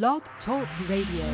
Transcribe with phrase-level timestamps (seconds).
[0.00, 1.26] Blog Talk Radio.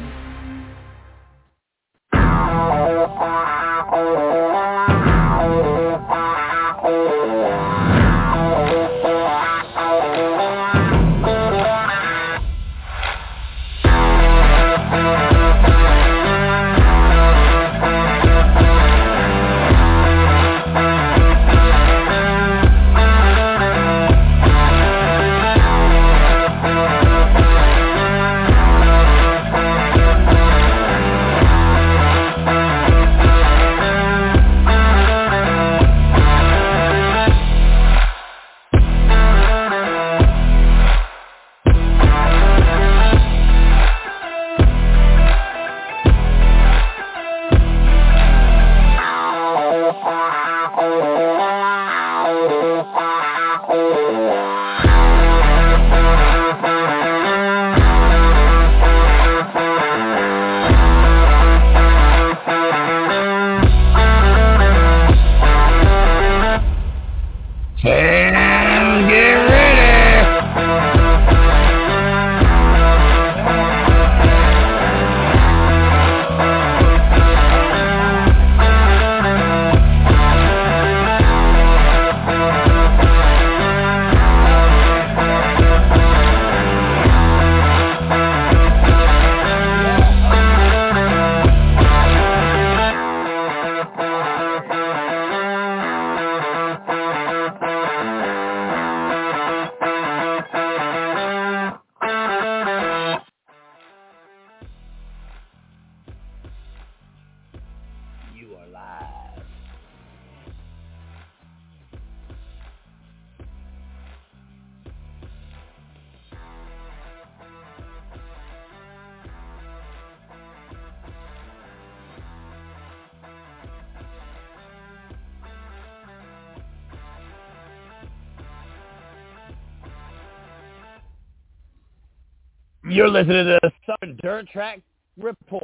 [133.09, 134.83] You're listening to the Southern Dirt Track
[135.17, 135.63] Report,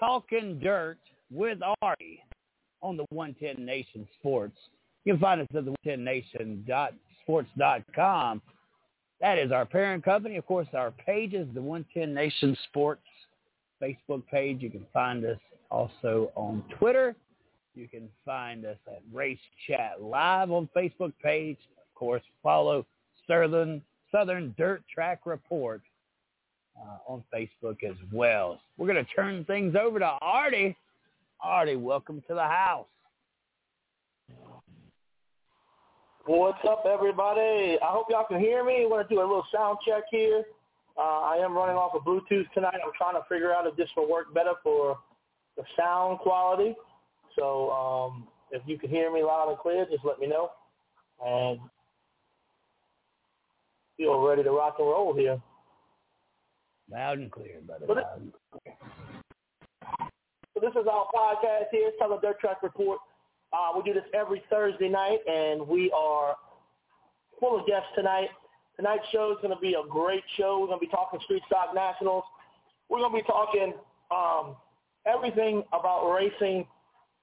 [0.00, 0.96] talking dirt
[1.30, 2.24] with Artie
[2.80, 4.56] on the 110 Nation Sports.
[5.04, 8.42] You can find us at the 110nation.sports.com.
[9.20, 10.36] That is our parent company.
[10.36, 13.04] Of course, our page is the 110 Nation Sports
[13.82, 14.62] Facebook page.
[14.62, 15.36] You can find us
[15.70, 17.14] also on Twitter.
[17.74, 21.58] You can find us at Race Chat Live on Facebook page.
[21.76, 22.86] Of course, follow
[23.28, 25.82] Southern Southern Dirt Track Report
[26.80, 28.60] uh, on Facebook as well.
[28.76, 30.76] We're going to turn things over to Artie.
[31.40, 32.86] Artie, welcome to the house.
[36.26, 37.78] What's up, everybody?
[37.80, 38.82] I hope y'all can hear me.
[38.82, 40.42] I'm going to do a little sound check here.
[40.98, 42.80] Uh, I am running off of Bluetooth tonight.
[42.84, 44.98] I'm trying to figure out if this will work better for
[45.56, 46.74] the sound quality.
[47.38, 50.50] So um, if you can hear me loud and clear, just let me know.
[51.24, 51.60] And
[53.96, 55.40] feel ready to rock and roll here.
[56.90, 57.86] Loud and clear, brother.
[57.86, 58.76] But it- Loud and clear.
[60.54, 62.98] So this is our podcast here, Southern Dirt Track Report.
[63.52, 66.34] Uh, we do this every Thursday night, and we are
[67.38, 68.30] full of guests tonight.
[68.76, 70.58] Tonight's show is going to be a great show.
[70.60, 72.24] We're going to be talking Street Stock Nationals.
[72.88, 73.74] We're going to be talking
[74.10, 74.56] um,
[75.06, 76.66] everything about racing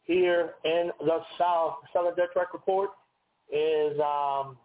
[0.04, 1.76] here in the South.
[1.92, 2.92] Southern Dirt Track Report
[3.52, 4.58] is um,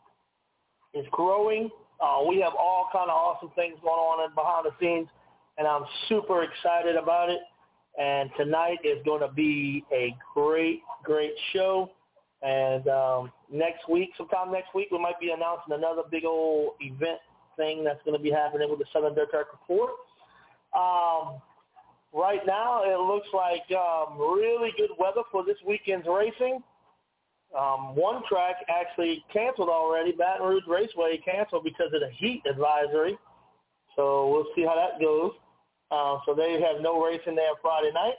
[0.95, 1.71] is growing.
[2.01, 5.09] Uh, we have all kind of awesome things going on in behind the scenes,
[5.57, 7.41] and I'm super excited about it.
[7.99, 11.91] And tonight is going to be a great, great show.
[12.43, 17.19] And um, next week, sometime next week, we might be announcing another big old event
[17.57, 19.91] thing that's going to be happening with the Southern Dirt Track Report.
[20.79, 21.41] Um,
[22.13, 26.63] right now, it looks like um, really good weather for this weekend's racing.
[27.57, 30.13] Um, one track actually canceled already.
[30.13, 33.19] Baton Rouge Raceway canceled because of the heat advisory.
[33.97, 35.33] So we'll see how that goes.
[35.91, 38.15] Uh, so they have no racing there Friday night.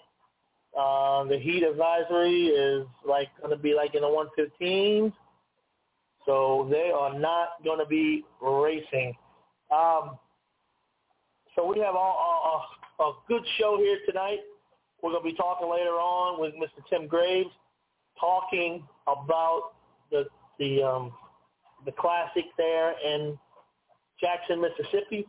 [0.77, 4.07] Uh, the heat advisory is like going to be like in the
[4.61, 5.13] 115s.
[6.25, 9.15] So they are not going to be racing.
[9.71, 10.17] Um,
[11.55, 12.65] so we have all,
[12.99, 14.39] a, a good show here tonight.
[15.01, 16.83] We're going to be talking later on with Mr.
[16.89, 17.49] Tim Graves,
[18.19, 19.71] talking about
[20.11, 20.25] the
[20.59, 21.11] the um,
[21.85, 23.37] the classic there in
[24.19, 25.27] Jackson, Mississippi,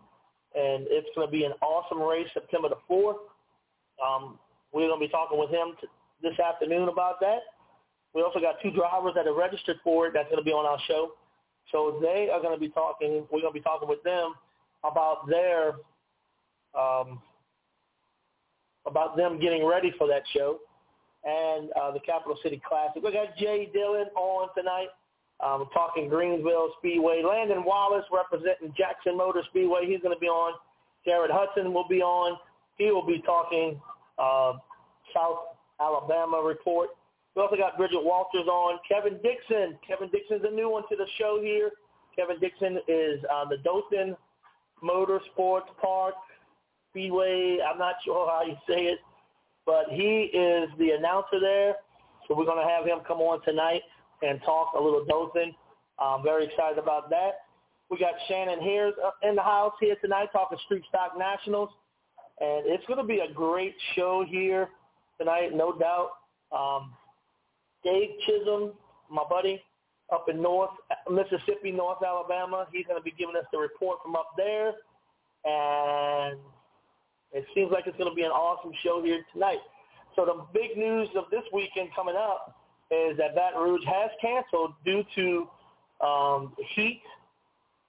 [0.54, 3.18] and it's going to be an awesome race September the fourth.
[4.04, 4.38] Um,
[4.72, 5.86] we're going to be talking with him t-
[6.22, 7.40] this afternoon about that.
[8.14, 10.66] We also got two drivers that are registered for it that's going to be on
[10.66, 11.12] our show.
[11.70, 13.26] So they are going to be talking.
[13.30, 14.34] We're going to be talking with them
[14.82, 15.74] about their
[16.78, 17.20] um,
[18.86, 20.58] about them getting ready for that show
[21.24, 23.02] and uh, the Capital City Classic.
[23.02, 24.88] We got Jay Dillon on tonight.
[25.42, 27.22] Um, talking Greenville Speedway.
[27.26, 29.86] Landon Wallace representing Jackson Motor Speedway.
[29.86, 30.52] He's going to be on.
[31.06, 32.36] Jared Hudson will be on.
[32.76, 33.80] He will be talking
[34.18, 34.52] uh,
[35.14, 36.90] South Alabama report.
[37.34, 38.80] We also got Bridget Walters on.
[38.86, 39.78] Kevin Dixon.
[39.86, 41.70] Kevin Dixon's a new one to the show here.
[42.14, 44.16] Kevin Dixon is uh, the Dothan
[44.82, 46.14] Motorsports Park
[46.90, 47.58] Speedway.
[47.66, 48.98] I'm not sure how you say it,
[49.70, 51.76] but he is the announcer there.
[52.26, 53.82] So we're going to have him come on tonight
[54.20, 55.54] and talk a little Dothan.
[56.00, 57.46] I'm very excited about that.
[57.88, 61.68] We got Shannon here in the house here tonight talking Street Stock Nationals.
[62.40, 64.70] And it's going to be a great show here
[65.18, 66.10] tonight, no doubt.
[66.50, 66.92] Um,
[67.84, 68.72] Dave Chisholm,
[69.08, 69.62] my buddy,
[70.12, 70.70] up in North
[71.08, 72.66] Mississippi, North Alabama.
[72.72, 74.72] He's going to be giving us the report from up there.
[75.44, 76.40] And
[77.32, 79.58] it seems like it's going to be an awesome show here tonight.
[80.16, 82.56] So the big news of this weekend coming up
[82.90, 87.02] is that Baton Rouge has canceled due to um, heat.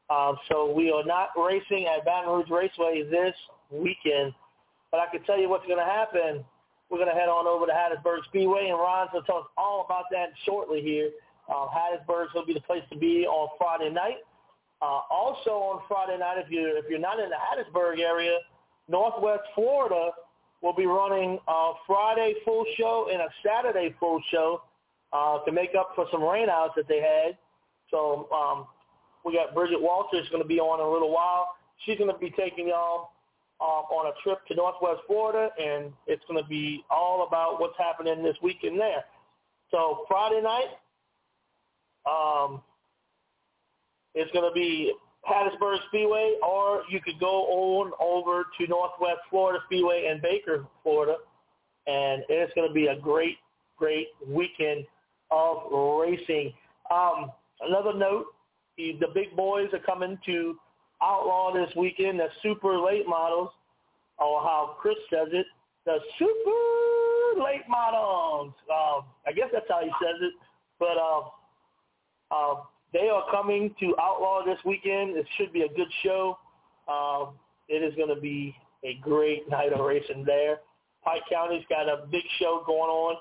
[0.10, 3.34] Um, so we are not racing at Baton Rouge Raceway this
[3.72, 4.34] weekend.
[4.92, 6.44] But I can tell you what's going to happen.
[6.90, 9.48] We're going to head on over to Hattiesburg Speedway, and Ron's going to tell us
[9.58, 11.10] all about that shortly here.
[11.48, 14.18] Uh, Hattiesburg will be the place to be on Friday night.
[14.82, 18.38] Uh, also on Friday night, if you're if you're not in the Hattiesburg area,
[18.92, 20.12] Northwest Florida
[20.62, 24.62] will be running a Friday full show and a Saturday full show
[25.14, 27.38] uh, to make up for some rainouts that they had.
[27.90, 28.68] So um,
[29.26, 31.56] we got Bridget Walters going to be on in a little while.
[31.86, 33.10] She's going to be taking y'all
[33.62, 37.78] um, on a trip to Northwest Florida, and it's going to be all about what's
[37.78, 39.06] happening this weekend there.
[39.72, 40.70] So Friday night,
[42.06, 42.62] um,
[44.14, 44.94] it's going to be
[45.30, 51.18] Hattiesburg Speedway, or you could go on over to Northwest Florida Speedway in Baker, Florida,
[51.88, 53.38] and it's going to be a great,
[53.78, 54.86] great weekend
[55.30, 56.54] of racing.
[56.90, 57.32] Um,
[57.62, 58.28] another note,
[58.78, 60.58] the, the big boys are coming to
[61.04, 63.50] Outlaw this weekend, the super late models,
[64.20, 65.48] or how Chris says it,
[65.86, 68.54] the super late models.
[68.70, 70.34] Um, I guess that's how he says it.
[70.78, 71.22] But uh,
[72.32, 72.56] uh,
[72.94, 75.16] they are coming to Outlaw this weekend.
[75.18, 76.38] It should be a good show.
[76.88, 77.36] Um,
[77.70, 80.60] it is going to be a great night of racing there.
[81.04, 83.16] Pike County's got a big show going on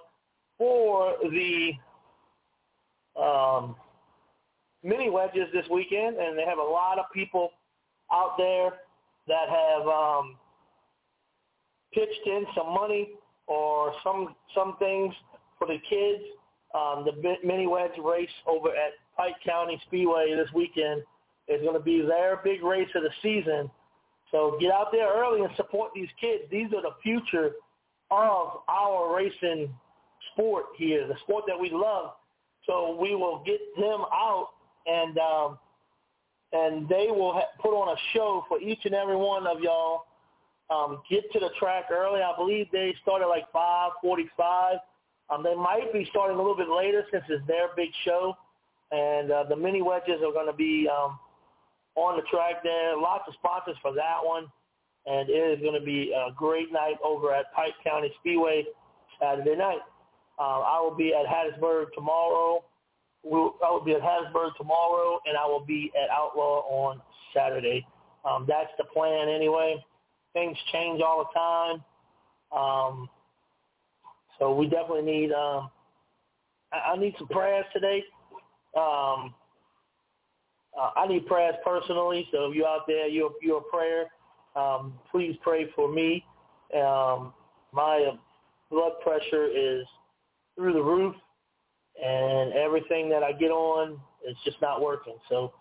[0.58, 1.72] for the
[3.20, 3.76] um,
[4.82, 7.50] mini wedges this weekend, and they have a lot of people
[8.12, 8.70] out there
[9.28, 10.36] that have um,
[11.94, 13.10] pitched in some money
[13.46, 15.14] or some some things
[15.58, 16.22] for the kids.
[16.74, 21.02] Um, the mini wedge race over at Pike County Speedway this weekend
[21.48, 23.70] is going to be their big race of the season.
[24.30, 26.44] So get out there early and support these kids.
[26.50, 27.52] These are the future
[28.10, 29.74] of our racing
[30.32, 32.12] sport here, the sport that we love.
[32.66, 34.48] So we will get them out
[34.86, 35.58] and um,
[36.52, 40.04] and they will ha- put on a show for each and every one of y'all.
[40.68, 42.20] Um, get to the track early.
[42.20, 44.78] I believe they start at like 5:45.
[45.30, 48.36] Um, they might be starting a little bit later since it's their big show,
[48.90, 51.18] and uh, the mini wedges are going to be um,
[51.94, 52.96] on the track there.
[52.96, 54.46] Lots of sponsors for that one,
[55.06, 58.64] and it is going to be a great night over at Pike County Speedway
[59.20, 59.80] Saturday night.
[60.38, 62.64] Uh, I will be at Hattiesburg tomorrow.
[63.22, 67.02] We'll, I will be at Hattiesburg tomorrow, and I will be at Outlaw on
[67.36, 67.86] Saturday.
[68.24, 69.76] Um, that's the plan anyway.
[70.32, 71.84] Things change all the time.
[72.52, 73.08] Um,
[74.40, 75.70] so we definitely need, um,
[76.72, 78.02] I, I need some prayers today.
[78.76, 79.34] Um,
[80.78, 82.26] uh, I need prayers personally.
[82.32, 84.06] So if you're out there, you're, you're a prayer.
[84.56, 86.24] Um, please pray for me.
[86.74, 87.34] Um,
[87.72, 88.12] my
[88.70, 89.84] blood pressure is
[90.56, 91.14] through the roof,
[92.02, 95.16] and everything that I get on is just not working.
[95.28, 95.52] So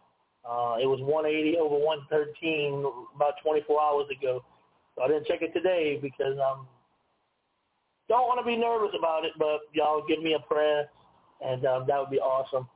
[0.50, 4.44] uh, it was 180 over 113 about 24 hours ago.
[4.96, 6.68] So I didn't check it today because I um,
[8.10, 10.90] don't want to be nervous about it, but y'all give me a prayer,
[11.46, 12.68] and um, that would be awesome.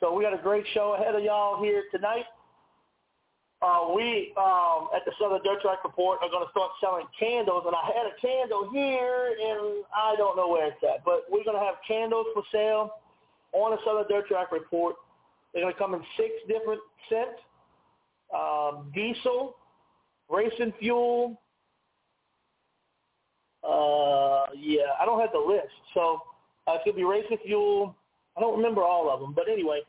[0.00, 2.24] So we got a great show ahead of y'all here tonight.
[3.60, 7.64] Uh, we um, at the Southern Dirt Track Report are going to start selling candles,
[7.66, 11.44] and I had a candle here, and I don't know where it's at, but we're
[11.44, 12.90] going to have candles for sale
[13.52, 14.94] on the Southern Dirt Track Report.
[15.52, 17.42] They're going to come in six different scents:
[18.32, 19.56] um, diesel,
[20.30, 21.40] racing fuel.
[23.68, 26.22] Uh, yeah, I don't have the list, so
[26.66, 27.94] uh, it's going to be racing fuel.
[28.36, 29.80] I don't remember all of them, but anyway,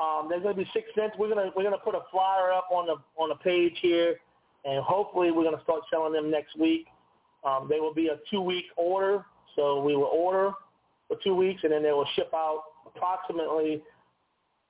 [0.00, 1.16] um, there's going to be six scents.
[1.18, 3.76] We're going to we're going to put a flyer up on the on the page
[3.82, 4.16] here
[4.64, 6.86] and hopefully we're going to start selling them next week.
[7.44, 9.24] Um, they will be a two-week order,
[9.56, 10.52] so we will order
[11.08, 13.82] for two weeks, and then they will ship out approximately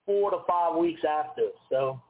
[0.07, 1.49] four to five weeks after.
[1.69, 2.01] So,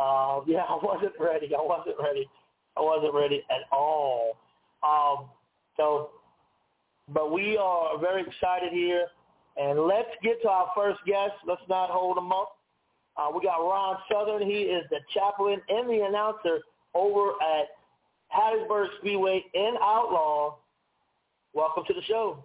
[0.00, 1.54] uh, yeah, I wasn't ready.
[1.54, 2.28] I wasn't ready.
[2.76, 4.38] I wasn't ready at all.
[4.82, 5.26] Um,
[5.78, 6.10] so,
[7.08, 9.06] but we are very excited here.
[9.56, 11.32] And let's get to our first guest.
[11.46, 12.58] Let's not hold him up.
[13.16, 14.42] Uh, we got Ron Southern.
[14.42, 16.60] He is the chaplain and the announcer
[16.94, 17.66] over at
[18.32, 20.56] Hattiesburg Speedway in Outlaw.
[21.54, 22.44] Welcome to the show.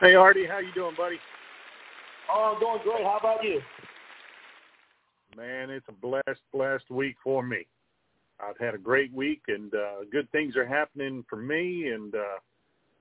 [0.00, 1.16] Hey Artie, how you doing, buddy?
[2.32, 3.04] Oh, I'm doing great.
[3.04, 3.60] How about you?
[5.36, 7.66] Man, it's a blessed, blessed week for me.
[8.40, 12.38] I've had a great week, and uh, good things are happening for me, and uh,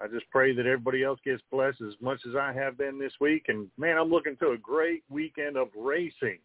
[0.01, 3.13] I just pray that everybody else gets blessed as much as I have been this
[3.19, 3.45] week.
[3.47, 6.39] And man, I'm looking to a great weekend of racing.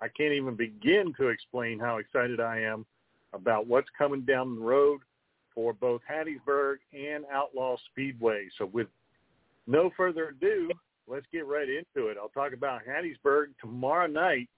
[0.00, 2.84] I can't even begin to explain how excited I am
[3.32, 5.00] about what's coming down the road
[5.54, 8.48] for both Hattiesburg and Outlaw Speedway.
[8.58, 8.88] So with
[9.66, 10.70] no further ado,
[11.06, 12.16] let's get right into it.
[12.20, 14.48] I'll talk about Hattiesburg tomorrow night.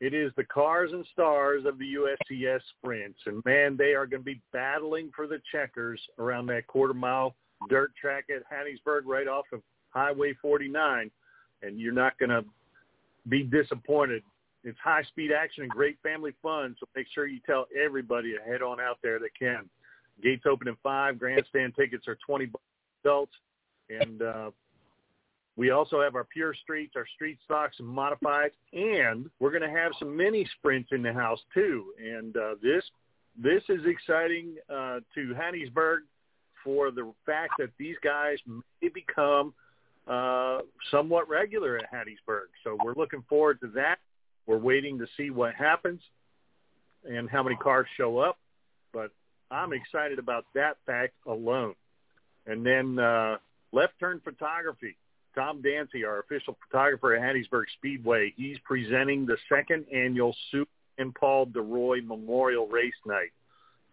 [0.00, 4.22] It is the cars and stars of the USCS sprints, and man, they are going
[4.22, 7.34] to be battling for the checkers around that quarter mile
[7.68, 11.10] dirt track at Hattiesburg, right off of Highway 49,
[11.62, 12.44] and you're not going to
[13.28, 14.22] be disappointed.
[14.64, 18.50] It's high speed action and great family fun, so make sure you tell everybody to
[18.50, 19.68] head on out there that can.
[20.22, 21.18] Gates open at five.
[21.18, 22.50] Grandstand tickets are 20
[23.04, 23.32] adults
[23.88, 24.50] and uh,
[25.60, 29.68] we also have our pure streets, our street stocks and modifieds, and we're going to
[29.68, 31.92] have some mini sprints in the house too.
[32.02, 32.82] And uh, this
[33.36, 35.98] this is exciting uh, to Hattiesburg
[36.64, 39.52] for the fact that these guys may become
[40.08, 42.46] uh, somewhat regular at Hattiesburg.
[42.64, 43.98] So we're looking forward to that.
[44.46, 46.00] We're waiting to see what happens
[47.04, 48.38] and how many cars show up,
[48.94, 49.10] but
[49.50, 51.74] I'm excited about that fact alone.
[52.46, 53.36] And then uh,
[53.72, 54.96] Left Turn Photography.
[55.34, 60.66] Tom Dancy, our official photographer at Hattiesburg Speedway, he's presenting the second annual Sue
[60.98, 63.30] and Paul DeRoy Memorial Race Night.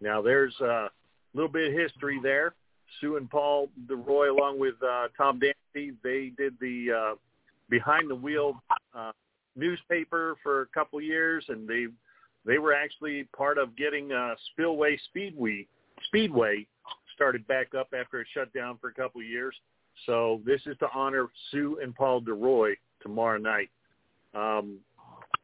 [0.00, 0.88] Now, there's a
[1.34, 2.54] little bit of history there.
[3.00, 7.14] Sue and Paul DeRoy, along with uh, Tom Dancy, they did the uh,
[7.68, 8.62] behind the wheel
[8.94, 9.12] uh,
[9.56, 11.86] newspaper for a couple years, and they
[12.44, 15.66] they were actually part of getting uh, Spillway Speedway
[16.06, 16.66] Speedway
[17.14, 19.54] started back up after it shut down for a couple years.
[20.06, 23.70] So this is to honor Sue and Paul DeRoy tomorrow night.
[24.34, 24.78] Um,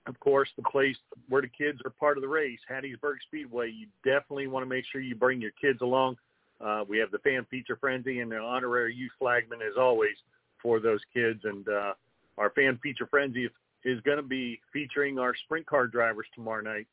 [0.07, 0.97] of course, the place
[1.29, 4.85] where the kids are part of the race, Hattiesburg Speedway, you definitely want to make
[4.93, 6.17] sure you bring your kids along.
[6.61, 10.17] Uh, we have the fan feature frenzy and the honorary youth flagman as always
[10.63, 11.41] for those kids.
[11.45, 11.95] And uh,
[12.39, 13.49] our fan feature frenzy
[13.85, 16.87] is going to be featuring our sprint car drivers tomorrow night.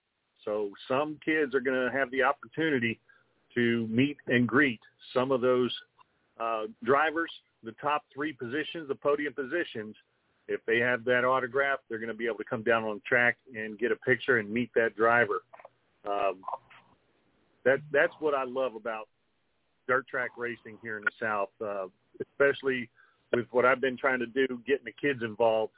[0.46, 3.00] So some kids are going to have the opportunity
[3.56, 4.80] to meet and greet
[5.14, 5.72] some of those
[6.40, 7.30] uh, drivers,
[7.64, 9.96] the top three positions, the podium positions.
[10.48, 13.02] If they have that autograph, they're going to be able to come down on the
[13.02, 15.44] track and get a picture and meet that driver.
[16.06, 16.42] Um,
[17.64, 19.08] that that's what I love about
[19.88, 21.88] dirt track racing here in the South, uh,
[22.22, 22.90] especially
[23.34, 25.74] with what I've been trying to do, getting the kids involved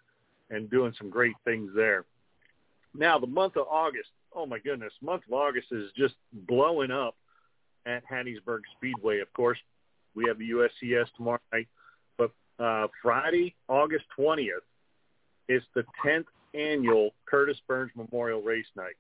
[0.50, 2.06] and doing some great things there.
[2.96, 7.16] Now, the month of August, oh my goodness, month of August is just blowing up
[7.86, 9.20] at Hattiesburg Speedway.
[9.20, 9.58] Of course,
[10.16, 11.68] we have the USCS tomorrow night,
[12.63, 14.63] uh, Friday, August 20th,
[15.50, 18.96] is the 10th annual Curtis Burns Memorial Race Night.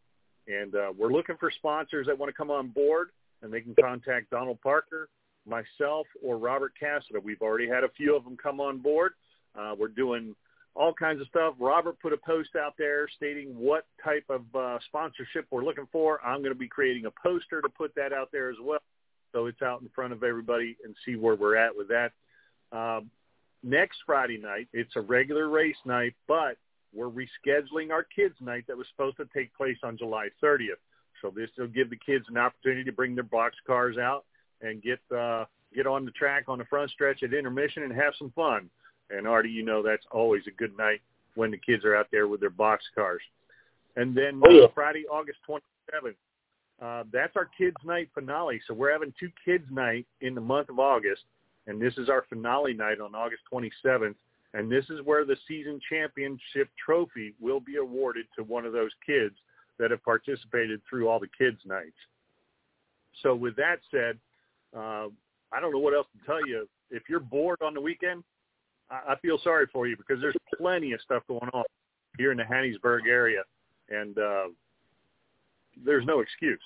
[0.47, 3.09] And uh, we're looking for sponsors that want to come on board,
[3.41, 5.07] and they can contact Donald Parker,
[5.47, 7.23] myself, or Robert Cassida.
[7.23, 9.13] We've already had a few of them come on board.
[9.57, 10.35] Uh, we're doing
[10.75, 11.53] all kinds of stuff.
[11.59, 16.19] Robert put a post out there stating what type of uh, sponsorship we're looking for.
[16.25, 18.81] I'm going to be creating a poster to put that out there as well,
[19.31, 22.11] so it's out in front of everybody and see where we're at with that.
[22.75, 23.09] Um,
[23.63, 26.57] next Friday night, it's a regular race night, but
[26.93, 30.79] we're rescheduling our kids' night that was supposed to take place on July 30th.
[31.21, 34.25] So this will give the kids an opportunity to bring their box cars out
[34.61, 38.13] and get uh, get on the track on the front stretch at intermission and have
[38.19, 38.69] some fun.
[39.09, 41.01] And Artie, you know that's always a good night
[41.35, 43.21] when the kids are out there with their box cars.
[43.95, 44.63] And then oh, yeah.
[44.65, 46.15] uh, Friday, August 27th,
[46.81, 48.61] uh, that's our kids' night finale.
[48.67, 51.21] So we're having two kids' night in the month of August,
[51.67, 54.15] and this is our finale night on August 27th.
[54.55, 58.91] And this is where the season championship trophy will be awarded to one of those
[59.05, 59.35] kids
[59.79, 61.97] that have participated through all the kids' nights.
[63.21, 64.19] So with that said,
[64.75, 65.07] uh,
[65.51, 66.67] I don't know what else to tell you.
[66.91, 68.23] If you're bored on the weekend,
[68.91, 71.63] I, feel sorry for you because there's plenty of stuff going on
[72.17, 73.41] here in the Hattiesburg area.
[73.89, 74.43] and uh,
[75.83, 76.61] there's no excuse.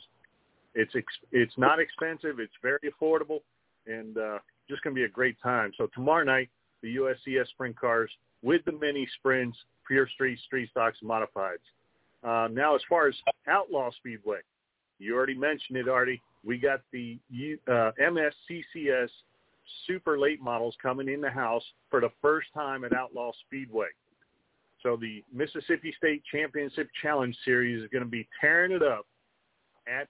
[0.75, 2.39] It's ex- it's not expensive.
[2.39, 3.39] It's very affordable,
[3.85, 4.39] and uh,
[4.69, 5.71] just going to be a great time.
[5.77, 6.49] So tomorrow night,
[6.81, 8.09] the USCS sprint cars
[8.41, 9.57] with the mini sprints,
[9.87, 11.63] pure street, street stocks, modifieds.
[12.23, 13.15] Uh, now, as far as
[13.47, 14.39] Outlaw Speedway,
[14.99, 16.21] you already mentioned it, Artie.
[16.43, 17.17] We got the
[17.67, 19.09] uh, MSCCS
[19.85, 23.87] super late models coming in the house for the first time at Outlaw Speedway.
[24.83, 29.05] So the Mississippi State Championship Challenge Series is going to be tearing it up
[29.87, 30.07] at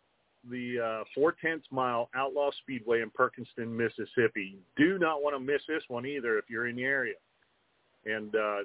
[0.50, 4.58] the uh, four tenths mile Outlaw Speedway in Perkinston, Mississippi.
[4.76, 7.16] Do not want to miss this one either if you're in the area.
[8.06, 8.58] And uh,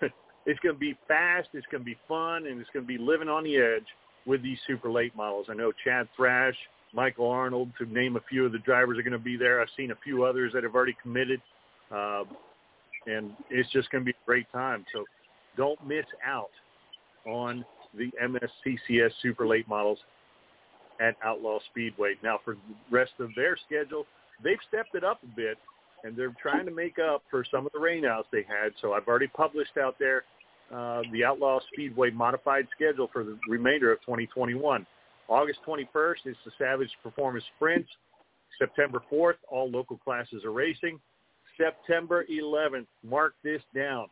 [0.46, 2.98] it's going to be fast, it's going to be fun, and it's going to be
[2.98, 3.86] living on the edge
[4.26, 5.46] with these super late models.
[5.50, 6.56] I know Chad Thrash,
[6.92, 9.60] Michael Arnold, to name a few of the drivers are going to be there.
[9.60, 11.40] I've seen a few others that have already committed,
[11.90, 12.24] uh,
[13.06, 14.84] and it's just going to be a great time.
[14.92, 15.04] So
[15.56, 16.50] don't miss out
[17.26, 17.64] on
[17.94, 19.98] the MSCCS super late models
[21.02, 22.14] at Outlaw Speedway.
[22.22, 24.06] Now, for the rest of their schedule,
[24.42, 25.58] they've stepped it up a bit,
[26.04, 28.72] and they're trying to make up for some of the rainouts they had.
[28.80, 30.24] So I've already published out there
[30.72, 34.86] uh, the Outlaw Speedway modified schedule for the remainder of 2021.
[35.28, 37.90] August 21st is the Savage Performance Sprints.
[38.58, 41.00] September 4th, all local classes are racing.
[41.58, 44.06] September 11th, mark this down.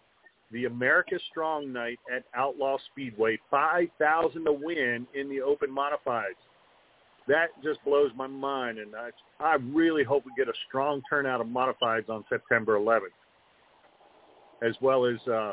[0.53, 6.41] The America Strong Night at Outlaw Speedway, 5000 to win in the open modifieds.
[7.31, 11.41] That just blows my mind, and I, I really hope we get a strong turnout
[11.41, 13.15] of modifieds on September 11th,
[14.67, 15.53] as well as uh,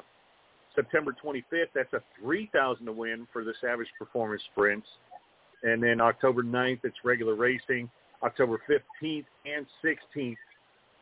[0.73, 4.87] September 25th, that's a 3,000 to win for the Savage Performance Sprints.
[5.61, 7.91] And then October 9th, it's regular racing.
[8.23, 10.35] October 15th and 16th,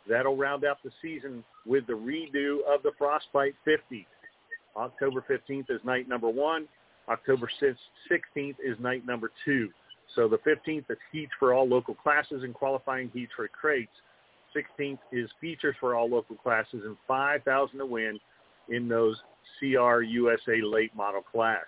[0.10, 4.06] that'll round out the season with the redo of the Frostbite 50.
[4.76, 6.68] October 15th is night number one.
[7.08, 9.70] October 16th is night number two.
[10.14, 13.92] So the 15th is heats for all local classes and qualifying heats for crates.
[14.56, 18.20] 16th is features for all local classes and 5,000 to win
[18.70, 19.18] in those
[19.60, 21.66] CR USA late model class.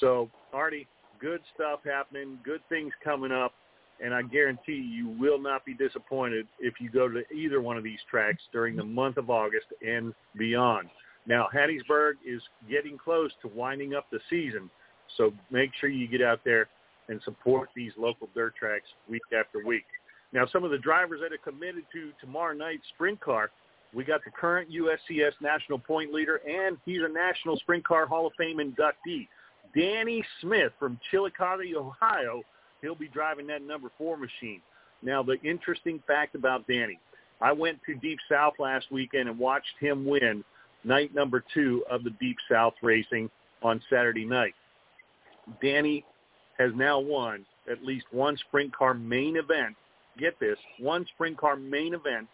[0.00, 0.86] So, Artie,
[1.20, 3.52] good stuff happening, good things coming up,
[4.02, 7.84] and I guarantee you will not be disappointed if you go to either one of
[7.84, 10.88] these tracks during the month of August and beyond.
[11.26, 12.40] Now, Hattiesburg is
[12.70, 14.70] getting close to winding up the season,
[15.16, 16.68] so make sure you get out there
[17.08, 19.86] and support these local dirt tracks week after week.
[20.32, 23.50] Now, some of the drivers that are committed to tomorrow night's sprint car
[23.94, 28.26] we got the current USCS national point leader, and he's a National Sprint Car Hall
[28.26, 29.28] of Fame inductee.
[29.74, 32.42] Danny Smith from Chillicothe, Ohio.
[32.82, 34.60] He'll be driving that number four machine.
[35.02, 36.98] Now, the interesting fact about Danny,
[37.40, 40.44] I went to Deep South last weekend and watched him win
[40.84, 43.30] night number two of the Deep South racing
[43.62, 44.54] on Saturday night.
[45.62, 46.04] Danny
[46.58, 49.76] has now won at least one sprint car main event.
[50.18, 52.26] Get this, one sprint car main event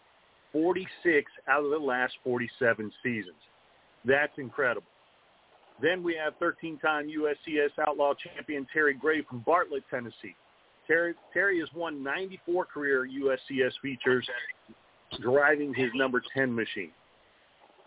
[0.51, 3.35] 46 out of the last 47 seasons.
[4.05, 4.87] That's incredible.
[5.81, 10.35] Then we have 13-time USCS Outlaw champion Terry Gray from Bartlett, Tennessee.
[10.87, 14.25] Terry, Terry has won 94 career USCS features,
[15.21, 16.91] driving his number 10 machine.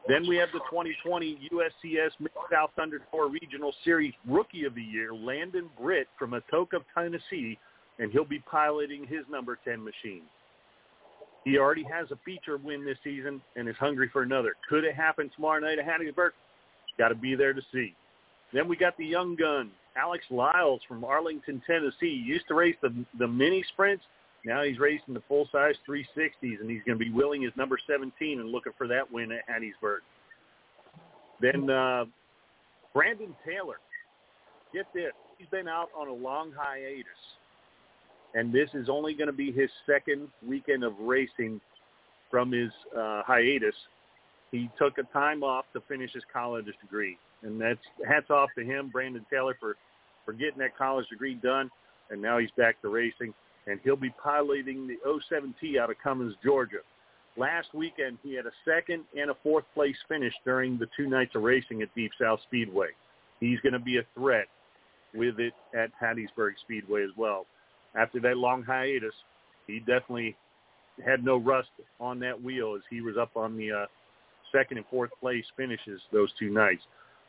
[0.08, 5.68] Then we have the 2020 USCS Mid-South Thundercore Regional Series Rookie of the Year, Landon
[5.78, 7.58] Britt from Atoka, Tennessee,
[7.98, 10.22] and he'll be piloting his number 10 machine.
[11.44, 14.54] He already has a feature win this season and is hungry for another.
[14.68, 16.30] Could it happen tomorrow night at Hattiesburg?
[16.96, 17.94] Got to be there to see.
[18.52, 21.94] Then we got the young gun, Alex Lyles from Arlington, Tennessee.
[22.00, 24.04] He used to race the the mini sprints.
[24.44, 27.78] Now he's racing the full size 360s, and he's going to be willing his number
[27.86, 29.98] 17 and looking for that win at Hattiesburg.
[31.40, 32.04] Then uh,
[32.94, 33.76] Brandon Taylor,
[34.72, 37.06] get this, he's been out on a long hiatus
[38.34, 41.60] and this is only going to be his second weekend of racing
[42.30, 43.74] from his uh, hiatus.
[44.50, 48.64] He took a time off to finish his college degree, and that's hats off to
[48.64, 49.76] him, Brandon Taylor, for
[50.24, 51.70] for getting that college degree done,
[52.10, 53.32] and now he's back to racing,
[53.68, 56.78] and he'll be piloting the 07T out of Cumming, Georgia.
[57.36, 61.34] Last weekend, he had a second and a fourth place finish during the two nights
[61.34, 62.88] of racing at Deep South Speedway.
[63.38, 64.46] He's going to be a threat
[65.14, 67.46] with it at Hattiesburg Speedway as well
[67.94, 69.14] after that long hiatus,
[69.66, 70.36] he definitely
[71.04, 71.68] had no rust
[72.00, 73.86] on that wheel as he was up on the uh,
[74.52, 76.82] second and fourth place finishes those two nights.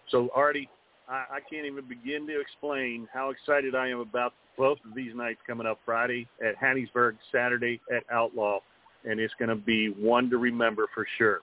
[0.09, 0.69] So, Artie,
[1.09, 5.15] I, I can't even begin to explain how excited I am about both of these
[5.15, 8.59] nights coming up Friday at Hattiesburg, Saturday at Outlaw,
[9.05, 11.39] and it's going to be one to remember for sure.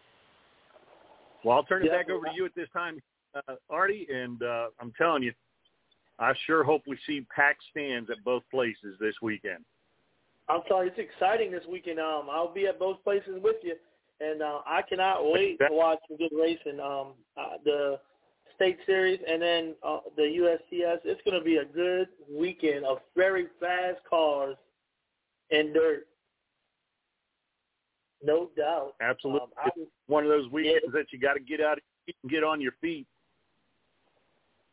[1.44, 1.98] Well, I'll turn it yeah.
[1.98, 3.02] back over to you at this time,
[3.34, 5.32] uh, Artie, and uh, I'm telling you,
[6.18, 9.64] I sure hope we see packed stands at both places this weekend.
[10.48, 11.98] I'm telling you, it's exciting this weekend.
[11.98, 13.74] Um, I'll be at both places with you,
[14.20, 16.80] and uh, I cannot wait to watch some good racing.
[16.80, 17.98] Um, uh, the
[18.56, 20.98] State Series and then uh, the USCS.
[21.04, 24.56] It's going to be a good weekend of very fast cars
[25.50, 26.06] and dirt.
[28.22, 28.94] No doubt.
[29.00, 29.42] Absolutely.
[29.42, 29.70] Um, I,
[30.06, 30.90] one of those weekends yeah.
[30.94, 31.78] that you got to get out
[32.22, 33.06] and get on your feet.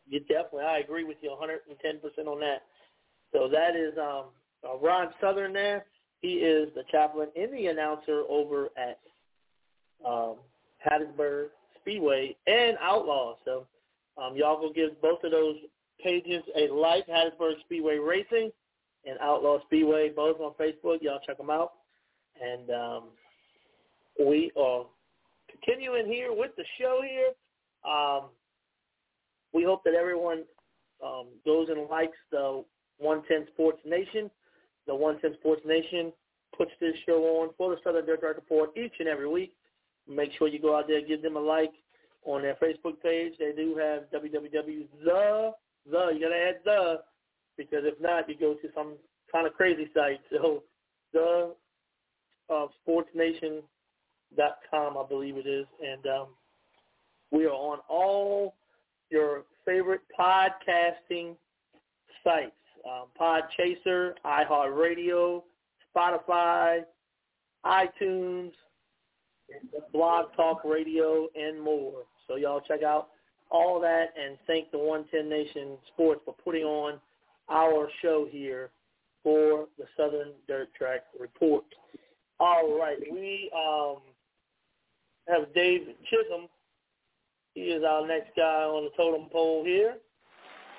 [0.08, 0.64] You definitely.
[0.64, 2.64] I agree with you 110% on that.
[3.32, 4.26] So that is um,
[4.64, 5.86] uh, Ron Southern there.
[6.22, 9.00] He is the chaplain and the announcer over at
[10.08, 10.36] um,
[10.86, 11.48] Hattiesburg
[11.82, 13.36] Speedway and Outlaw.
[13.44, 13.66] So
[14.18, 15.56] um, y'all go give both of those
[16.04, 18.52] pages a like, Hattiesburg Speedway Racing
[19.06, 21.02] and Outlaw Speedway, both on Facebook.
[21.02, 21.74] Y'all check them out.
[22.42, 23.04] And um,
[24.20, 24.86] we are
[25.50, 27.32] continuing here with the show here.
[27.90, 28.30] Um,
[29.54, 30.44] we hope that everyone
[31.04, 32.64] um, goes and likes the
[33.00, 34.30] 110 Sports Nation.
[34.88, 36.12] The 110 Sports Nation
[36.58, 39.54] puts this show on for the Southern Dirt Report each and every week.
[40.08, 41.72] Make sure you go out there, give them a like
[42.26, 43.34] on their Facebook page.
[43.40, 45.52] They do have www the
[45.90, 47.02] the you gotta add the
[47.58, 48.96] because if not, you go to some
[49.32, 50.20] kind of crazy site.
[50.32, 50.64] So
[51.14, 51.54] the
[52.50, 56.30] uh, sportsnation.com, I believe it is, and um,
[57.32, 58.56] we are on all
[59.12, 61.36] your favorite podcasting
[62.24, 65.44] sites: um, Podchaser, iHeartRadio,
[65.96, 66.84] Spotify,
[67.64, 68.54] iTunes,
[69.92, 72.06] Blog Talk Radio, and more.
[72.28, 73.10] So y'all check out
[73.52, 77.00] all that and thank the 110 Nation Sports for putting on
[77.50, 78.70] our show here
[79.24, 81.64] for the Southern Dirt Track Report.
[82.40, 83.98] All right, we um,
[85.28, 86.48] have Dave Chisholm.
[87.54, 89.96] He is our next guy on the totem pole here.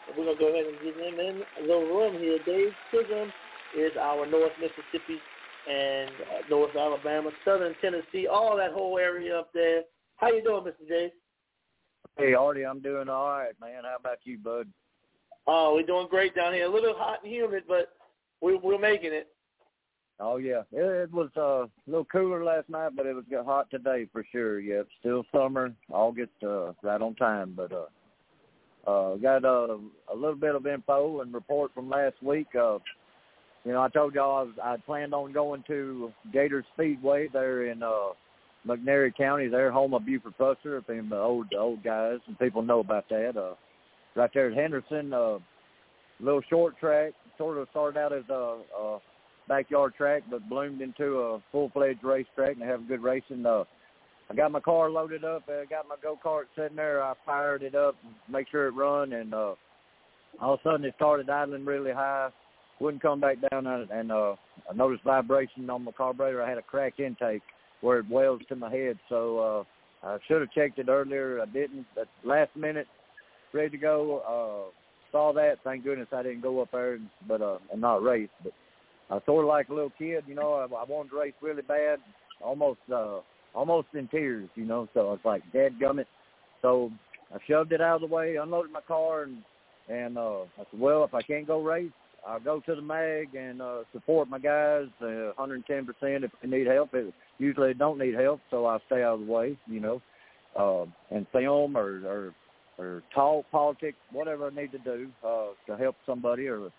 [0.08, 2.38] We're going to go ahead and give him in a little room here.
[2.44, 3.32] Dave Chisholm
[3.78, 5.18] is our North Mississippi
[5.70, 9.82] and uh, North Alabama, Southern Tennessee, all that whole area up there.
[10.16, 10.86] How you doing, Mr.
[10.86, 11.12] J?
[12.16, 13.82] Hey, Artie, I'm doing all right, man.
[13.82, 14.68] How about you, bud?
[15.46, 16.66] Oh, we're doing great down here.
[16.66, 17.92] A little hot and humid, but
[18.40, 19.28] we, we're making it.
[20.20, 23.68] Oh yeah, it, it was uh, a little cooler last night, but it was hot
[23.68, 24.60] today for sure.
[24.60, 27.52] Yeah, it's still summer, August, uh, right on time.
[27.56, 29.76] But uh, uh, got uh,
[30.12, 32.46] a little bit of info and report from last week.
[32.54, 32.78] Uh,
[33.64, 37.66] you know, I told y'all I, was, I planned on going to Gator Speedway there
[37.66, 38.10] in uh,
[38.66, 42.38] McNairy County, there, home of Buford Pusser, if any of the old old guys and
[42.38, 43.36] people know about that.
[43.36, 43.54] Uh,
[44.14, 45.38] right there at Henderson, uh,
[46.20, 48.98] little short track, sort of started out as a, a
[49.48, 53.44] backyard track, but bloomed into a full-fledged racetrack, and have good racing.
[53.44, 53.64] Uh,
[54.30, 55.42] I got my car loaded up.
[55.48, 57.02] I got my go-kart sitting there.
[57.02, 57.96] I fired it up,
[58.28, 59.54] make sure it run, and uh,
[60.40, 62.30] all of a sudden it started idling really high.
[62.80, 64.34] Wouldn't come back down, and, and uh,
[64.70, 66.42] I noticed vibration on my carburetor.
[66.42, 67.42] I had a cracked intake
[67.84, 68.98] where it welds to my head.
[69.08, 69.66] So
[70.02, 71.40] uh, I should have checked it earlier.
[71.40, 71.86] I didn't.
[71.94, 72.86] But last minute,
[73.52, 74.70] ready to go.
[74.70, 74.70] Uh,
[75.12, 75.58] saw that.
[75.62, 78.30] Thank goodness I didn't go up there, and, but uh, and not race.
[78.42, 78.52] But
[79.10, 80.54] I sort of like a little kid, you know.
[80.54, 81.98] I, I wanted to race really bad,
[82.42, 83.20] almost uh,
[83.54, 84.88] almost in tears, you know.
[84.94, 86.06] So it's like, Dad gummit.
[86.62, 86.90] So
[87.32, 89.42] I shoved it out of the way, unloaded my car, and
[89.88, 91.92] and uh, I said, well, if I can't go race,
[92.26, 96.66] I'll go to the mag and uh, support my guys uh, 110% if they need
[96.66, 96.94] help.
[96.94, 100.02] It, usually don't need help, so I stay out of the way, you know,
[100.58, 102.34] uh, and film or, or
[102.76, 106.70] or talk politics, whatever I need to do uh, to help somebody or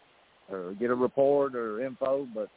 [0.49, 2.27] or get a report or info.
[2.33, 2.49] But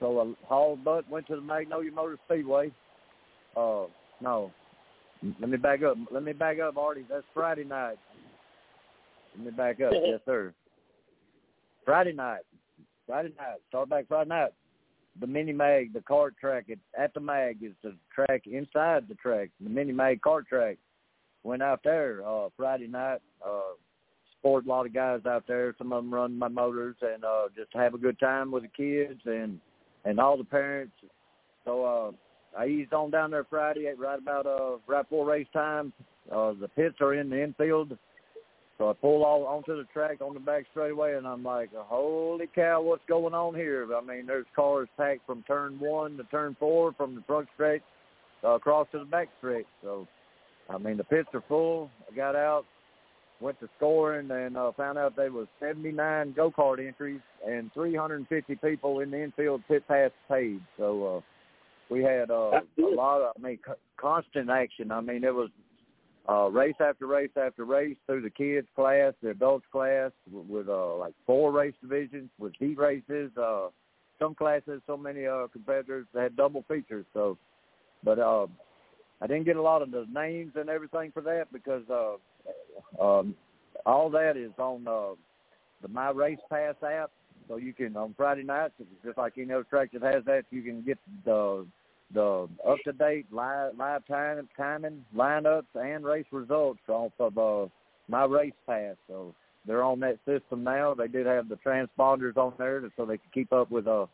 [0.00, 2.72] so I hauled butt, went to the Magnolia Motor Speedway.
[3.56, 3.84] Uh,
[4.20, 4.50] no,
[5.40, 5.96] let me back up.
[6.10, 7.06] Let me back up, Artie.
[7.08, 7.98] That's Friday night.
[9.36, 9.92] Let me back up.
[9.92, 10.52] yes, sir.
[11.84, 12.42] Friday night.
[13.06, 13.58] Friday night.
[13.68, 14.52] Start back Friday night.
[15.20, 19.14] The mini mag, the kart track at, at the mag is the track inside the
[19.14, 19.50] track.
[19.60, 20.78] The mini mag kart track.
[21.42, 23.20] Went out there uh Friday night.
[23.44, 23.74] Uh
[24.38, 25.74] sport a lot of guys out there.
[25.78, 28.68] Some of them run my motors and uh just have a good time with the
[28.68, 29.60] kids and
[30.04, 30.94] and all the parents.
[31.64, 35.92] So uh I eased on down there Friday right about uh right before race time.
[36.30, 37.96] Uh the pits are in the infield
[38.78, 42.46] so I pull all onto the track on the back straightaway, and I'm like, holy
[42.54, 43.88] cow, what's going on here?
[43.94, 47.82] I mean, there's cars packed from turn one to turn four, from the front straight
[48.44, 49.66] uh, across to the back straight.
[49.82, 50.06] So,
[50.68, 51.90] I mean, the pits are full.
[52.10, 52.66] I got out,
[53.40, 59.00] went to scoring, and uh, found out there was 79 go-kart entries and 350 people
[59.00, 60.60] in the infield pit pass paid.
[60.76, 61.20] So uh,
[61.88, 64.92] we had uh, a lot of, I mean, c- constant action.
[64.92, 65.48] I mean, it was
[66.28, 70.96] uh, race after race after race through the kids class, the adults class, with, uh,
[70.96, 73.30] like four race divisions with heat races.
[73.36, 73.68] Uh,
[74.18, 77.04] some classes, so many uh, competitors had double features.
[77.12, 77.36] So,
[78.02, 78.46] but uh,
[79.20, 83.34] I didn't get a lot of the names and everything for that because uh, um,
[83.84, 85.14] all that is on uh,
[85.82, 87.10] the My Race Pass app.
[87.48, 88.72] So you can on Friday nights,
[89.04, 91.64] just like any other track that has that, you can get the
[92.12, 97.68] the up to date live live time timing lineups and race results off of uh,
[98.08, 98.94] My Race Pass.
[99.08, 99.34] So
[99.66, 100.94] they're on that system now.
[100.94, 104.06] They did have the transponders on there so they can keep up with uh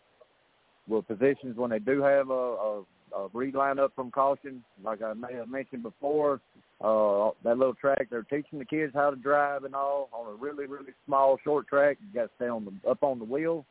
[0.88, 2.82] with positions when they do have a, a
[3.14, 4.64] uh, reline up from caution.
[4.82, 6.40] Like I may have mentioned before,
[6.80, 10.36] uh, that little track, they're teaching the kids how to drive and all on a
[10.36, 11.98] really, really small, short track.
[12.00, 13.64] You got to stay on the up on the wheel.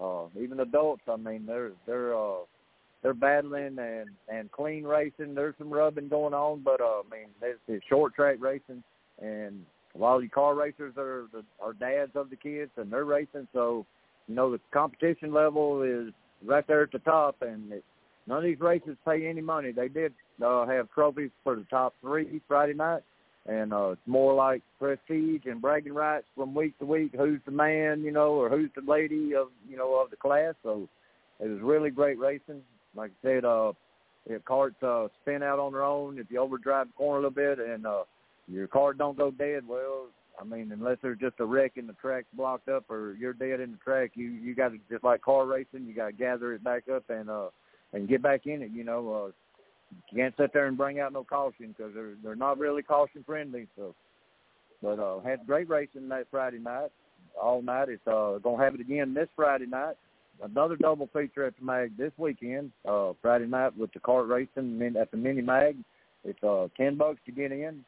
[0.00, 2.44] Uh, even adults, I mean, they're they're uh,
[3.02, 5.34] they're battling and and clean racing.
[5.34, 8.82] There's some rubbing going on, but uh, I mean, it's, it's short track racing,
[9.20, 11.26] and a lot of the car racers are
[11.60, 13.48] are dads of the kids, and they're racing.
[13.52, 13.86] So,
[14.28, 16.12] you know, the competition level is
[16.44, 17.84] right there at the top, and it,
[18.26, 19.72] None of these races pay any money.
[19.72, 20.12] They did
[20.44, 23.02] uh, have trophies for the top three Friday night,
[23.46, 27.12] and uh, it's more like prestige and bragging rights from week to week.
[27.16, 30.54] Who's the man, you know, or who's the lady of you know of the class.
[30.62, 30.88] So
[31.40, 32.62] it was really great racing.
[32.94, 33.72] Like I said, uh,
[34.26, 37.56] if carts uh, spin out on their own, if you overdrive the corner a little
[37.56, 38.04] bit and uh,
[38.48, 40.06] your cart don't go dead, well,
[40.40, 43.60] I mean, unless there's just a wreck and the track's blocked up or you're dead
[43.60, 46.52] in the track, you you got to just like car racing, you got to gather
[46.54, 47.48] it back up and uh
[47.92, 48.70] and get back in it.
[48.72, 49.30] You know, uh,
[50.10, 53.24] you can't sit there and bring out no caution because they're they're not really caution
[53.24, 53.68] friendly.
[53.76, 53.94] So,
[54.82, 56.90] but uh, had great racing that Friday night,
[57.40, 57.88] all night.
[57.88, 59.96] It's uh, gonna have it again this Friday night.
[60.40, 64.96] Another double feature at the mag this weekend, uh, Friday night with the kart racing
[65.00, 65.76] at the mini mag.
[66.24, 67.84] It's uh, ten bucks to get in,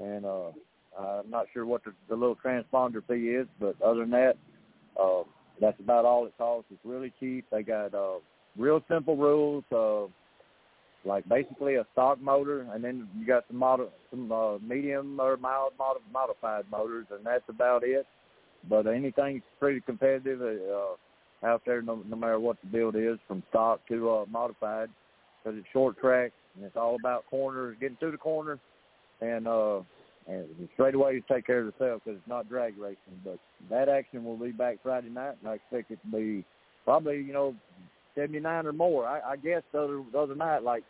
[0.00, 0.50] and uh,
[0.98, 4.34] I'm not sure what the, the little transponder fee is, but other than that,
[5.00, 5.22] uh,
[5.60, 6.70] that's about all it costs.
[6.72, 7.44] It's really cheap.
[7.50, 8.18] They got uh,
[8.56, 10.10] real simple rules of
[11.04, 15.36] like basically a stock motor, and then you got some model, some uh, medium or
[15.36, 18.06] mild mod- modified motors, and that's about it.
[18.68, 20.96] But anything's pretty competitive uh,
[21.44, 24.88] out there, no, no matter what the build is, from stock to uh, modified,
[25.42, 28.58] because it's short track and it's all about corners, getting through the corner,
[29.20, 29.80] and uh,
[30.26, 33.20] and straight away you take care of yourself because it's not drag racing.
[33.24, 33.38] But
[33.70, 36.44] that action will be back Friday night, and I expect it to be
[36.84, 37.54] probably you know
[38.16, 39.06] 79 or more.
[39.06, 40.82] I, I guess the other, the other night, like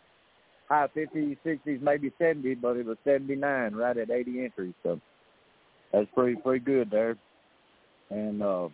[0.68, 4.74] high 50s, 60s, maybe 70, but it was 79 right at 80 entries.
[4.82, 5.00] So
[5.92, 7.16] that's pretty pretty good there.
[8.11, 8.68] And uh,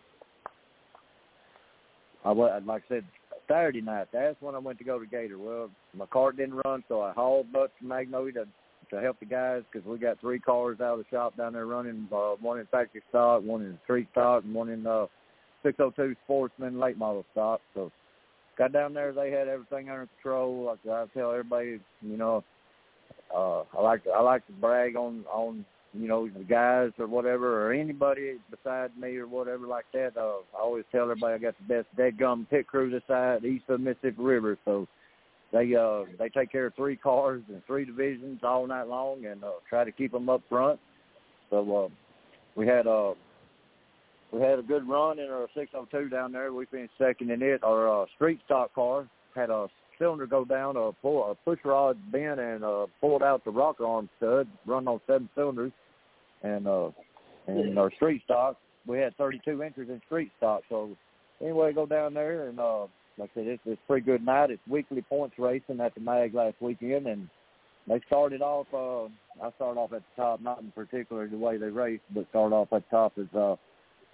[2.24, 3.04] I like I said
[3.48, 4.08] Saturday night.
[4.12, 5.38] That's when I went to go to Gator.
[5.38, 8.44] Well, my cart didn't run, so I hauled butts to Magnolia to
[8.90, 11.66] to help the guys because we got three cars out of the shop down there
[11.66, 12.08] running.
[12.12, 15.06] Uh, one in factory stock, one in street stock, and one in uh,
[15.62, 17.60] 602 Sportsman late model stock.
[17.74, 17.90] So
[18.58, 20.64] got down there, they had everything under control.
[20.64, 22.44] Like I tell everybody, you know,
[23.34, 27.06] uh, I like to, I like to brag on on you know the guys or
[27.06, 30.16] whatever or anybody besides me or whatever like that.
[30.16, 33.44] Uh, I always tell everybody I got the best dead gum pit crew this side
[33.44, 34.58] east of the Mississippi River.
[34.64, 34.86] So
[35.52, 39.44] they uh they take care of three cars and three divisions all night long and
[39.44, 40.80] uh, try to keep them up front.
[41.50, 41.88] So uh,
[42.56, 43.12] we had uh
[44.32, 46.52] we had a good run in our 602 down there.
[46.54, 47.62] We finished second in it.
[47.62, 51.98] Our uh, street stock car had a cylinder go down, a, pull, a push rod
[52.10, 55.72] bent, and uh, pulled out the rocker arm stud, run on seven cylinders.
[56.42, 56.90] And uh,
[57.46, 60.62] and our street stock, we had 32 inches in street stock.
[60.68, 60.90] So
[61.40, 62.86] anyway, go down there and uh,
[63.18, 64.50] like I said, it's, it's a pretty good night.
[64.50, 67.28] It's weekly points racing at the mag last weekend, and
[67.86, 68.66] they started off.
[68.72, 69.04] Uh,
[69.44, 72.54] I started off at the top, not in particular the way they raced, but started
[72.54, 73.56] off at the top as uh,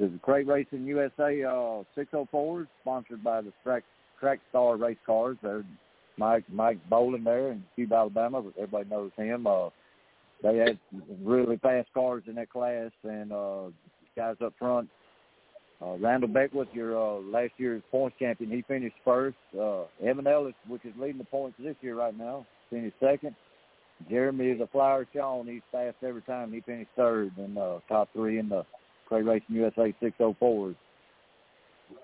[0.00, 3.84] a Crate Racing USA uh, 604s sponsored by the Track,
[4.20, 5.36] Track Star Race Cars.
[5.42, 5.64] There's
[6.16, 8.42] Mike Mike Boland there in Cuba, Alabama.
[8.56, 9.46] Everybody knows him.
[9.46, 9.68] Uh,
[10.42, 10.78] they had
[11.22, 13.64] really fast cars in that class, and uh,
[14.16, 14.88] guys up front.
[15.80, 19.36] Uh, Randall Beckwith, your uh, last year's points champion, he finished first.
[19.58, 23.34] Uh, Evan Ellis, which is leading the points this year right now, finished second.
[24.10, 25.46] Jeremy is a flower Sean.
[25.46, 26.52] He's fast every time.
[26.52, 28.64] He finished third in the top three in the
[29.06, 30.76] Crate Racing USA 604s.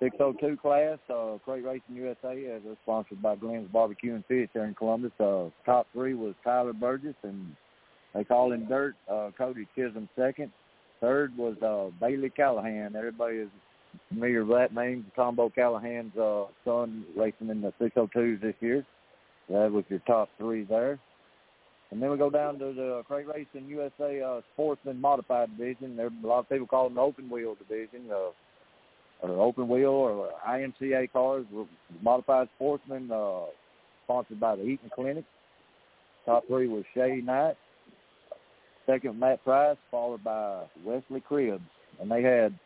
[0.01, 4.65] 602 class, uh, Crate Racing USA, uh, they're sponsored by Glenn's Barbecue and Fish here
[4.65, 5.13] in Columbus.
[5.21, 7.55] Uh, top three was Tyler Burgess, and
[8.15, 8.95] they call him Dirt.
[9.11, 10.53] Uh, Cody Chisholm second.
[11.01, 12.95] Third was uh, Bailey Callahan.
[12.97, 13.49] Everybody is
[14.09, 15.07] familiar with that name.
[15.17, 18.87] Tombo Callahan's uh, son racing in the 602s this year.
[19.49, 20.99] That was your top three there.
[21.91, 25.97] And then we go down to the Crate Racing USA uh, Sportsman Modified Division.
[25.97, 29.91] There, a lot of people call it an open wheel division, uh, or open wheel,
[29.91, 31.45] or IMCA cars.
[32.03, 33.43] Modified Sportsman, uh,
[34.05, 35.25] sponsored by the Eaton Clinic.
[36.25, 37.57] Top three was Shay Knight.
[38.87, 41.61] Second, Matt Price, followed by Wesley Cribbs.
[42.01, 42.59] And they had,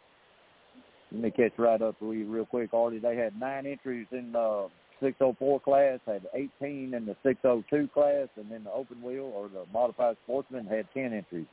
[1.13, 2.99] let me catch right up for you real quick, Artie.
[2.99, 4.69] They had nine entries in the uh,
[5.01, 9.65] 604 class, had 18 in the 602 class, and then the open wheel or the
[9.73, 11.47] modified sportsman had 10 entries.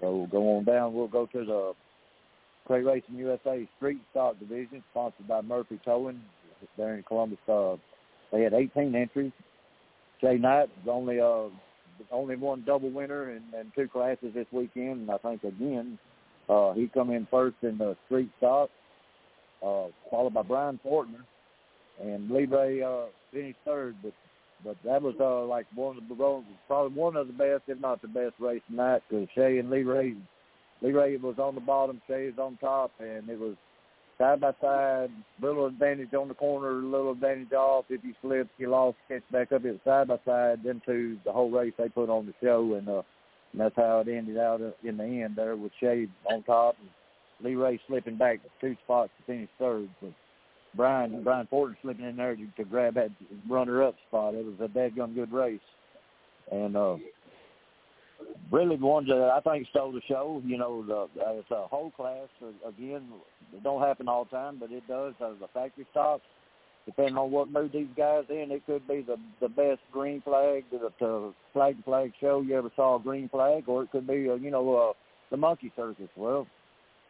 [0.00, 0.94] So we'll go on down.
[0.94, 1.72] We'll go to the
[2.66, 6.20] Crate Racing USA Street Stock Division, sponsored by Murphy Towing
[6.76, 7.38] there in Columbus.
[7.48, 7.76] Uh,
[8.32, 9.32] they had 18 entries.
[10.20, 11.48] Jay Knight was only uh,
[12.10, 15.98] only one double winner in, in two classes this weekend, and I think again
[16.48, 18.70] uh, he come in first in the street stock,
[19.64, 21.24] uh, followed by Brian Fortner,
[22.02, 23.96] and Libre uh, finished third.
[24.02, 24.12] But
[24.64, 28.02] but that was uh, like one of the probably one of the best, if not
[28.02, 30.14] the best race tonight, because Shay and Libre
[30.80, 33.56] Libre was on the bottom, Shay was on top, and it was
[34.18, 37.86] side by side, little advantage on the corner, little advantage off.
[37.88, 39.64] If you slipped, you lost, catch back up.
[39.64, 40.62] It was side by side.
[40.62, 43.02] Them two, the whole race they put on the show, and, uh,
[43.52, 46.88] and that's how it ended out in the end there with Shade on top and
[47.40, 49.88] Lee Ray slipping back two spots to finish third.
[50.00, 50.12] But
[50.74, 53.10] Brian Brian Porter slipping in there to, to grab that
[53.48, 54.34] runner-up spot.
[54.34, 55.60] It was a dead gun good race,
[56.50, 56.96] and uh,
[58.50, 60.42] really the ones that I think stole the show.
[60.44, 62.28] You know, the, it's a whole class.
[62.66, 63.08] Again,
[63.52, 65.14] it don't happen all the time, but it does.
[65.20, 66.24] Uh, the factory stocks,
[66.86, 70.64] depending on what mood these guys in, it could be the the best green flag,
[70.70, 74.06] the, the flag to flag show you ever saw a green flag, or it could
[74.06, 74.92] be, uh, you know, uh,
[75.30, 76.08] the monkey circus.
[76.16, 76.46] Well,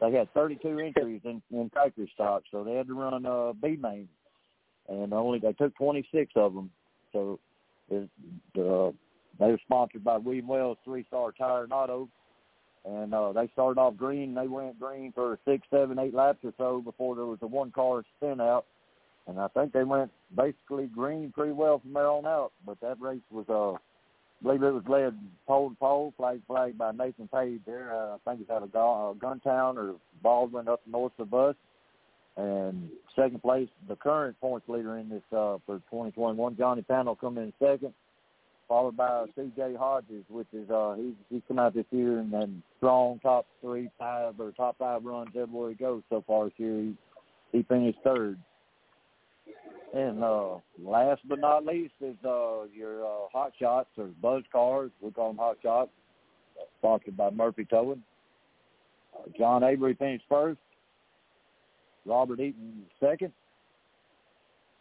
[0.01, 3.77] they had 32 entries in, in factory stock, so they had to run uh, B
[3.81, 4.09] main,
[4.88, 6.71] and only they took 26 of them.
[7.12, 7.40] So
[7.90, 8.09] it,
[8.57, 8.92] uh,
[9.38, 12.09] they were sponsored by William Wells Three Star Tire and Auto,
[12.85, 14.35] and uh, they started off green.
[14.35, 17.70] They went green for six, seven, eight laps or so before there was a one
[17.70, 18.66] car spin out,
[19.27, 22.53] and I think they went basically green pretty well from there on out.
[22.66, 26.46] But that race was, uh, I believe it was led pole to pole, flag to
[26.46, 27.94] flag by Nathan Page there.
[27.94, 31.55] Uh, I think it's out of uh, Guntown or Baldwyn up north of us.
[32.37, 37.42] And second place, the current points leader in this uh, for 2021, Johnny Panel, coming
[37.44, 37.92] in second
[38.69, 39.75] followed by C.J.
[39.79, 43.89] Hodges, which is uh he's he's come out this year and, and strong top three,
[43.99, 46.77] five or top five runs everywhere he goes so far this year.
[46.83, 46.97] He
[47.53, 48.39] he finished third.
[49.95, 54.91] And uh last but not least is uh your uh hot shots or buzz cars.
[55.01, 55.91] We call them hot shots.
[56.79, 58.03] Sponsored by Murphy Towing.
[59.17, 60.59] Uh, John Avery finished first.
[62.05, 63.33] Robert Eaton second.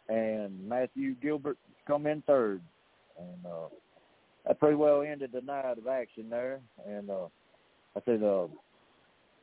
[0.08, 2.60] And Matthew Gilbert come in third
[3.18, 3.68] and uh,
[4.46, 6.60] that pretty well ended the night of action there.
[6.86, 7.26] And uh,
[7.96, 8.46] I said, uh,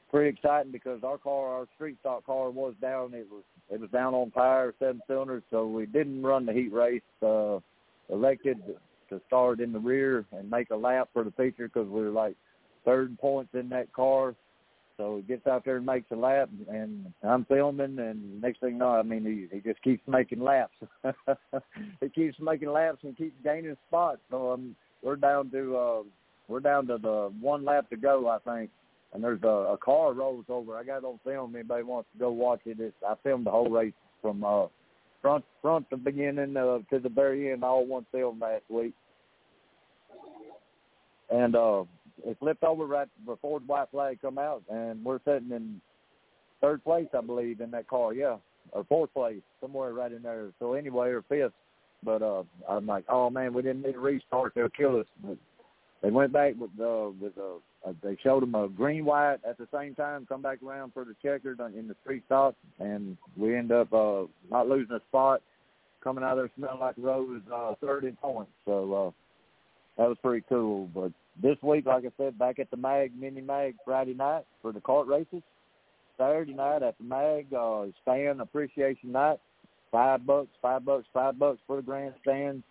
[0.09, 3.13] pretty exciting because our car, our street stock car, was down.
[3.13, 6.71] It was it was down on tire, seven cylinders, so we didn't run the heat
[6.71, 7.01] race.
[7.21, 7.59] Uh,
[8.09, 8.57] elected
[9.09, 12.11] to start in the rear and make a lap for the feature because we were
[12.11, 12.35] like
[12.83, 14.35] third points in that car.
[14.97, 18.73] So he gets out there and makes a lap, and I'm filming, and next thing
[18.73, 20.75] you know, I mean, he, he just keeps making laps.
[22.01, 24.19] he keeps making laps and keeps gaining spots.
[24.31, 26.03] So um, we're down to uh,
[26.47, 28.69] we're down to the one lap to go, I think.
[29.13, 30.77] And there's a, a car rolls over.
[30.77, 31.55] I got it on film.
[31.55, 32.79] Anybody wants to go watch it?
[32.79, 34.67] It's, I filmed the whole race from uh,
[35.21, 38.93] front front to beginning uh, to the very end, all one film last week.
[41.31, 41.83] And uh,
[42.23, 45.81] it flipped over right before the white flag come out, and we're sitting in
[46.61, 48.13] third place, I believe, in that car.
[48.13, 48.37] Yeah,
[48.71, 50.47] or fourth place, somewhere right in there.
[50.59, 51.53] So anyway, or fifth.
[52.03, 54.53] But uh, I'm like, oh man, we didn't need a restart.
[54.55, 55.07] They'll kill us.
[55.23, 55.37] But
[56.01, 59.67] they went back with uh, with uh, they showed them a green white at the
[59.73, 60.25] same time.
[60.27, 64.23] Come back around for the checkered in the street stock, and we end up uh,
[64.51, 65.41] not losing a spot.
[66.03, 68.51] Coming out of there smelling like rose, uh, third in points.
[68.65, 69.11] So uh,
[69.97, 70.87] that was pretty cool.
[70.93, 71.11] But
[71.41, 74.79] this week, like I said, back at the Mag Mini Mag Friday night for the
[74.79, 75.43] kart races.
[76.17, 79.39] Saturday night at the Mag uh, fan appreciation night.
[79.91, 82.63] Five bucks, five bucks, five bucks for the grandstands.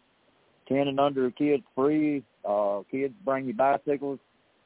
[0.69, 2.23] Ten and under kids free.
[2.45, 4.19] Uh, kids bring you bicycles,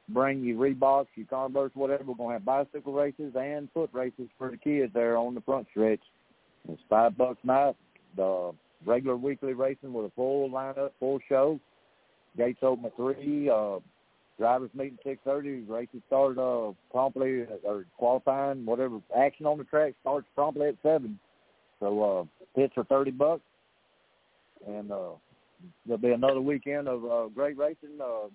[0.09, 2.03] bring you Reeboks, your Converse, whatever.
[2.05, 5.67] We're gonna have bicycle races and foot races for the kids there on the front
[5.71, 6.01] stretch.
[6.67, 7.75] It's five bucks night.
[8.15, 8.51] The
[8.85, 11.59] regular weekly racing with a full lineup, full show.
[12.39, 13.49] Gates open at three.
[13.49, 13.79] Uh,
[14.37, 15.61] drivers meeting six thirty.
[15.61, 21.19] Races start uh, promptly or qualifying, whatever action on the track starts promptly at seven.
[21.81, 23.43] So uh, pits are thirty bucks,
[24.65, 25.11] and uh,
[25.85, 27.99] there'll be another weekend of uh, great racing.
[28.01, 28.29] Uh,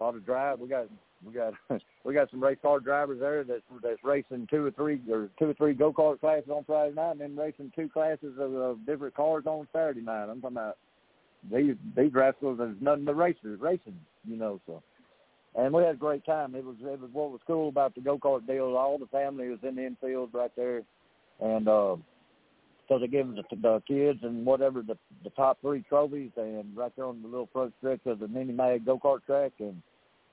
[0.00, 0.60] a lot of drive.
[0.60, 0.86] We got
[1.26, 1.54] we got
[2.04, 5.50] we got some race car drivers there that's that's racing two or three or two
[5.50, 8.86] or three go kart classes on Friday night, and then racing two classes of, of
[8.86, 10.28] different cars on Saturday night.
[10.30, 10.76] I'm talking about
[11.50, 12.58] these these rascals.
[12.58, 14.60] There's nothing but racers racing, you know.
[14.66, 14.82] So,
[15.54, 16.54] and we had a great time.
[16.54, 18.76] It was it was what was cool about the go kart deal.
[18.76, 20.82] All the family was in the infield right there,
[21.40, 21.68] and.
[21.68, 21.96] uh
[22.88, 26.90] so they them the, the kids and whatever the the top three trophies, and right
[26.96, 29.82] there on the little front stretch of the mini mag go kart track, and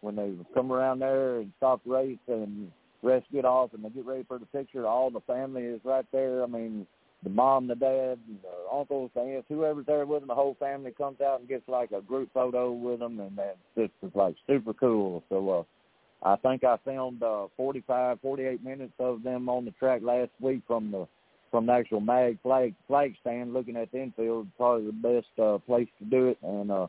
[0.01, 2.71] when they come around there and stop race and
[3.03, 6.05] rest get off and they get ready for the picture, all the family is right
[6.11, 6.43] there.
[6.43, 6.87] I mean,
[7.25, 11.19] the mom, the dad, the uncles, aunts, whoever's there with them, the whole family comes
[11.19, 14.73] out and gets like a group photo with them, and that's just it's like super
[14.73, 15.23] cool.
[15.27, 15.65] So
[16.23, 20.29] uh, I think I filmed uh, 45, 48 minutes of them on the track last
[20.39, 21.07] week from the
[21.49, 24.47] from the actual mag flag flag stand, looking at the infield.
[24.55, 26.87] Probably the best uh, place to do it, and uh,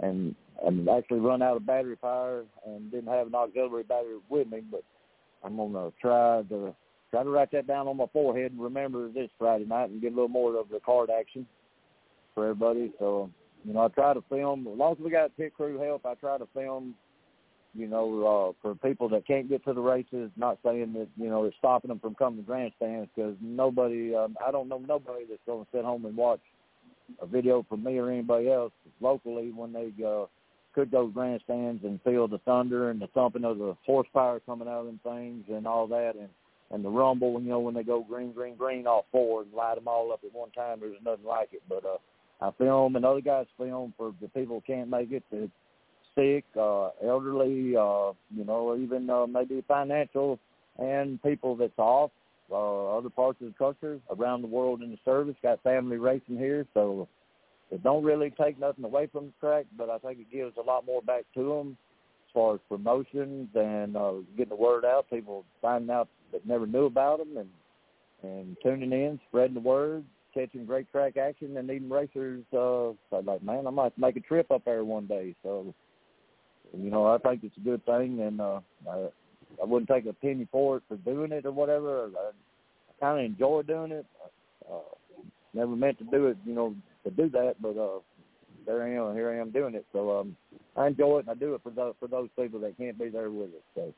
[0.00, 0.34] and
[0.66, 4.60] and actually run out of battery power and didn't have an auxiliary battery with me,
[4.68, 4.82] but
[5.44, 6.74] I'm gonna try to
[7.10, 10.12] try to write that down on my forehead and remember this Friday night and get
[10.12, 11.46] a little more of the card action
[12.34, 12.92] for everybody.
[12.98, 13.30] So,
[13.64, 16.06] you know, I try to film as long as we got pit crew help.
[16.06, 16.94] I try to film,
[17.74, 20.30] you know, uh, for people that can't get to the races.
[20.36, 24.36] Not saying that you know it's stopping them from coming to grandstands because nobody, um,
[24.46, 26.40] I don't know nobody that's going to sit home and watch
[27.20, 30.26] a video from me or anybody else locally when they uh,
[30.74, 34.80] could go grandstands and feel the thunder and the thumping of the horsepower coming out
[34.80, 36.28] of them things and all that and
[36.70, 39.76] and the rumble, you know, when they go green, green, green off four and light
[39.76, 41.62] them all up at one time, there's nothing like it.
[41.68, 41.98] But uh,
[42.40, 45.50] I film and other guys film for the people who can't make it, the
[46.14, 50.38] sick, uh, elderly, uh, you know, even uh, maybe financial,
[50.78, 52.10] and people that's off
[52.50, 55.36] uh, other parts of the country, around the world in the service.
[55.42, 57.08] Got family racing here, so
[57.70, 60.62] it don't really take nothing away from the track, but I think it gives a
[60.62, 61.76] lot more back to them
[62.26, 65.06] as far as promotions and uh, getting the word out.
[65.10, 67.48] People finding out that never knew about them and
[68.22, 70.04] and tuning in, spreading the word,
[70.34, 72.42] catching great track action, and even racers.
[72.52, 75.36] Uh, so like, man, I might make a trip up there one day.
[75.42, 75.72] So,
[76.76, 78.60] you know, I think it's a good thing, and uh,
[78.90, 79.08] I,
[79.62, 82.06] I wouldn't take a penny for it for doing it or whatever.
[82.06, 84.06] I, I kind of enjoy doing it.
[84.68, 84.80] Uh,
[85.54, 86.74] never meant to do it, you know,
[87.04, 88.00] to do that, but uh,
[88.66, 89.14] there I am.
[89.14, 89.86] Here I am doing it.
[89.92, 90.36] So um,
[90.76, 93.08] I enjoy it, and I do it for those for those people that can't be
[93.08, 93.62] there with us.
[93.74, 93.94] So,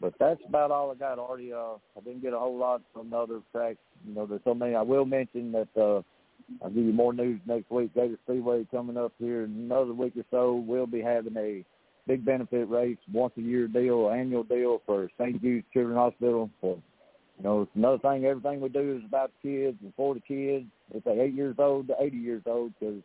[0.00, 1.18] but that's about all I got.
[1.18, 3.78] Artie, uh, I didn't get a whole lot from the other tracks.
[4.06, 4.74] You know, there's so many.
[4.74, 6.02] I will mention that uh,
[6.62, 7.94] I'll give you more news next week.
[7.94, 10.64] Gator Speedway coming up here in another week or so.
[10.66, 11.64] We'll be having a
[12.06, 15.40] big benefit race, once a year deal, annual deal for St.
[15.40, 16.78] Jude's Children's Hospital for
[17.40, 18.26] you know, it's another thing.
[18.26, 20.66] Everything we do is about the kids and for the kids.
[20.94, 23.00] If they're eight years old to eighty years old, because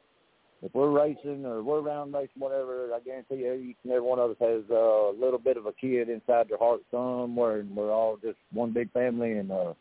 [0.61, 4.19] if we're racing or we're around racing, whatever, I guarantee you, each and every one
[4.19, 7.91] of us has a little bit of a kid inside their heart somewhere, and we're
[7.91, 9.73] all just one big family, and uh,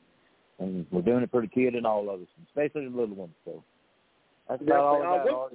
[0.59, 3.35] and we're doing it for the kid and all of us, especially the little ones.
[3.45, 3.63] So
[4.49, 5.19] that's about all I.
[5.19, 5.53] Uh, what,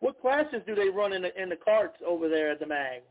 [0.00, 3.02] what classes do they run in the in the karts over there at the mag?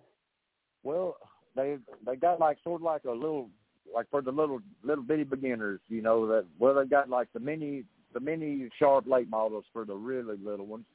[0.84, 1.18] Well,
[1.56, 3.50] they they got like sort of like a little
[3.94, 7.40] like for the little little bitty beginners, you know that well they've got like the
[7.40, 10.86] mini the mini sharp late models for the really little ones,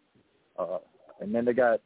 [0.58, 0.78] uh,
[1.20, 1.80] and then they got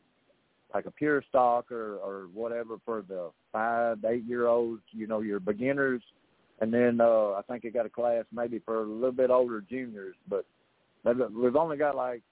[0.72, 5.20] like a pure stock or or whatever for the five eight year olds, you know
[5.20, 6.02] your beginners,
[6.60, 9.60] and then uh, I think they got a class maybe for a little bit older
[9.60, 10.44] juniors, but
[11.04, 12.22] we've only got like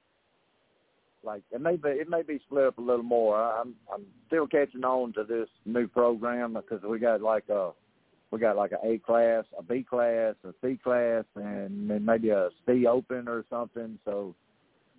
[1.24, 3.40] like it may be it may be split up a little more.
[3.40, 7.70] I'm I'm still catching on to this new program because we got like a
[8.30, 12.30] we got like an A class, a B class, a C class, and then maybe
[12.30, 13.98] a C open or something.
[14.04, 14.34] So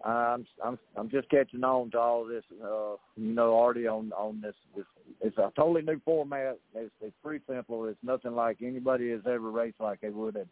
[0.06, 4.42] I'm I'm I'm just catching on to all this, uh, you know, already on on
[4.42, 4.56] this.
[4.76, 4.86] this
[5.22, 6.58] it's a totally new format.
[6.76, 7.86] It's, it's pretty simple.
[7.86, 10.48] It's nothing like anybody has ever raced like they would at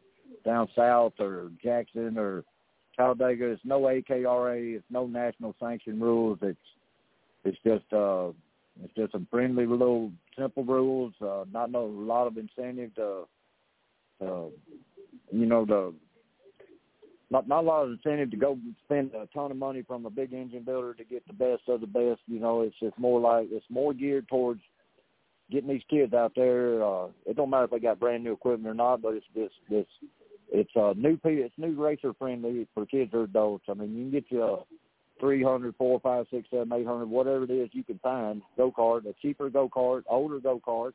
[0.46, 2.46] down south or Jackson or
[2.96, 3.52] Talladega.
[3.52, 4.76] It's no AKRA.
[4.76, 6.40] It's no national sanction rules.
[6.42, 6.58] It's
[7.44, 8.30] it's just uh
[8.82, 11.14] it's just some friendly little simple rules.
[11.22, 13.24] Uh, not no a lot of incentive to,
[14.26, 14.46] uh,
[15.32, 15.94] you know, the
[17.32, 20.10] not not a lot of incentive to go spend a ton of money from a
[20.10, 22.20] big engine builder to get the best of the best.
[22.28, 24.62] You know, it's just more like it's more geared towards
[25.50, 26.84] getting these kids out there.
[26.84, 29.52] Uh, it don't matter if they got brand new equipment or not, but it's this
[29.70, 29.86] this
[30.52, 33.66] it's uh new it's new racer friendly for kids or adults.
[33.70, 34.64] I mean, you can get you a
[35.22, 38.72] three hundred, four, five, six, seven, eight hundred, whatever it is you can find go
[38.72, 40.92] kart, a cheaper go kart, older go kart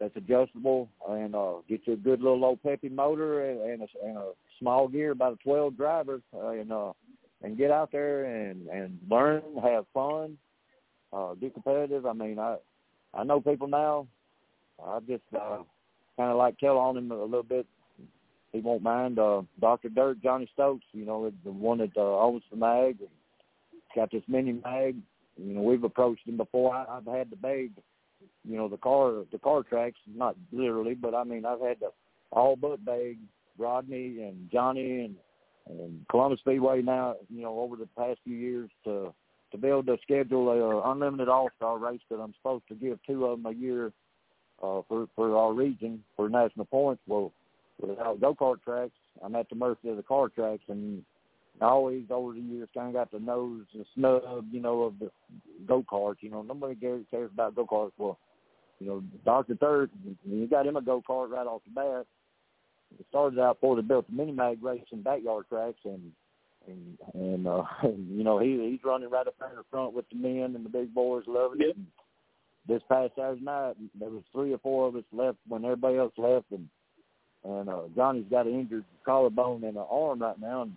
[0.00, 4.06] that's adjustable, and uh, get you a good little old peppy motor and, and, a,
[4.06, 6.92] and a small gear, about a twelve driver, uh, and uh,
[7.42, 10.38] and get out there and and learn, have fun,
[11.12, 12.06] uh, be competitive.
[12.06, 12.56] I mean, I
[13.14, 14.06] I know people now.
[14.84, 15.58] I just uh,
[16.16, 17.66] kind of like tell on him a little bit.
[18.52, 19.18] He won't mind.
[19.18, 22.96] Uh, Doctor Dirt, Johnny Stokes, you know, the one that uh, owns the mag,
[23.94, 24.96] got this mini mag.
[25.36, 26.74] You know, we've approached him before.
[26.74, 27.72] I, I've had to beg,
[28.44, 31.88] you know, the car the car tracks, not literally, but I mean, I've had to
[32.30, 33.18] all but beg
[33.56, 35.16] Rodney and Johnny and
[35.68, 39.12] and Columbus Speedway now, you know, over the past few years to
[39.50, 42.74] to be able to schedule a uh, unlimited All Star race that I'm supposed to
[42.74, 43.92] give two of them a year
[44.62, 47.02] uh, for for our region for national points.
[47.06, 47.32] Well,
[47.80, 51.04] without go kart tracks, I'm at the mercy of the car tracks, and
[51.60, 54.98] I always over the years kind of got the nose and snub, you know, of
[54.98, 55.10] the
[55.66, 56.16] go karts.
[56.20, 57.92] You know, nobody cares about go karts.
[57.98, 58.18] Well,
[58.78, 59.90] you know, Doctor Dirt,
[60.24, 62.06] you got him a go kart right off the bat.
[62.98, 66.12] It started out before they built the mini mag race and backyard tracks, and
[66.66, 70.08] and and uh, you know he he's running right up there in the front with
[70.10, 71.70] the men and the big boys, loving yep.
[71.70, 71.76] it.
[71.76, 71.86] And
[72.68, 76.12] this past Saturday night, there was three or four of us left when everybody else
[76.16, 76.68] left, and
[77.44, 80.76] and uh, Johnny's got an injured collarbone and an arm right now, and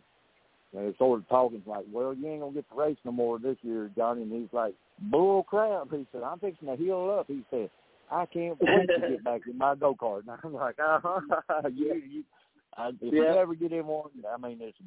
[0.74, 3.58] they're sort of talking like, "Well, you ain't gonna get to race no more this
[3.62, 7.44] year, Johnny." And he's like, "Bull crap!" He said, "I'm fixing to heal up." He
[7.50, 7.70] said,
[8.10, 11.22] "I can't wait to get back in my go kart." And I'm like, "Uh huh,
[11.74, 12.24] you, you."
[12.78, 13.10] I, if Yeah.
[13.12, 14.78] you ever get in one, I mean, it's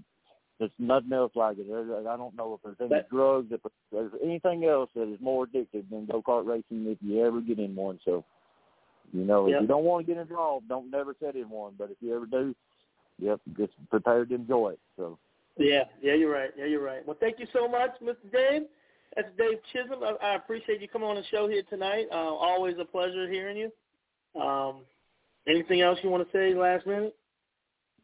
[0.59, 1.67] there's nothing else like it.
[1.69, 3.61] There, I don't know if there's any That- drugs, if
[3.93, 6.87] there's anything else that is more addictive than go kart racing.
[6.87, 8.25] If you ever get in one, so
[9.13, 9.57] you know, Yep.
[9.57, 11.75] if you don't want to get involved, don't never set in one.
[11.77, 12.55] But if you ever do,
[13.19, 14.81] yep, just prepared to enjoy it.
[14.97, 15.19] So
[15.57, 16.51] Yeah, yeah, you're right.
[16.57, 17.07] Yeah, you're right.
[17.07, 18.33] Well, thank you so much, Mr.
[18.33, 18.63] Dave.
[19.15, 20.03] That's Dave Chisholm.
[20.03, 22.07] I, I appreciate you coming on the show here tonight.
[22.11, 24.41] Uh, always a pleasure hearing you.
[24.41, 24.79] Um,
[25.47, 27.15] anything else you want to say last minute?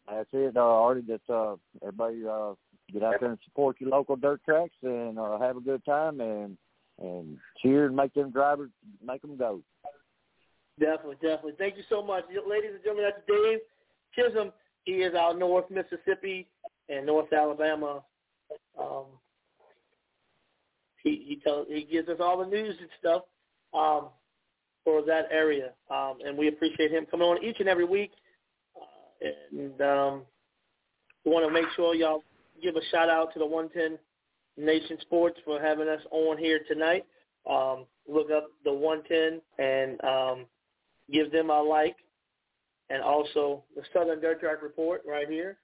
[0.09, 0.57] that's it.
[0.57, 2.55] Uh, Artie, just uh, everybody uh,
[2.93, 6.21] get out there and support your local dirt tracks and uh, have a good time
[6.21, 6.57] and
[7.03, 8.71] and cheer and make them drivers
[9.05, 9.61] make them go.
[10.79, 11.55] Definitely, definitely.
[11.59, 12.25] Thank you so much.
[12.29, 13.59] Ladies and gentlemen, that's Dave
[14.15, 14.53] Chisholm.
[14.85, 16.49] He is out North Mississippi
[16.91, 18.03] and North Alabama.
[18.79, 19.05] Um,
[21.03, 23.23] he he tells he gives us all the news and stuff
[23.73, 24.09] um,
[24.85, 28.13] for that area, um, and we appreciate him coming on each and every week.
[28.77, 30.23] Uh, and um,
[31.25, 32.23] we want to make sure y'all
[32.63, 33.99] give a shout out to the 110
[34.63, 37.07] Nation Sports for having us on here tonight.
[37.49, 40.47] Um, look up the 110 and um,
[41.11, 41.97] give them a like,
[42.91, 45.59] and also the Southern Dirt Track Report right here.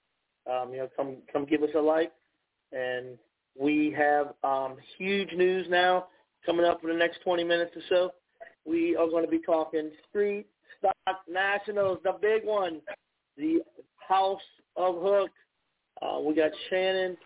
[0.49, 2.11] Um, you know, come come give us a like,
[2.71, 3.17] and
[3.59, 6.07] we have um, huge news now
[6.45, 8.11] coming up for the next 20 minutes or so.
[8.65, 10.45] We are going to be talking Street
[10.79, 12.81] Stock Nationals, the big one,
[13.37, 13.59] the
[14.07, 14.41] House
[14.75, 15.29] of Hook.
[16.01, 17.17] Uh, we got Shannon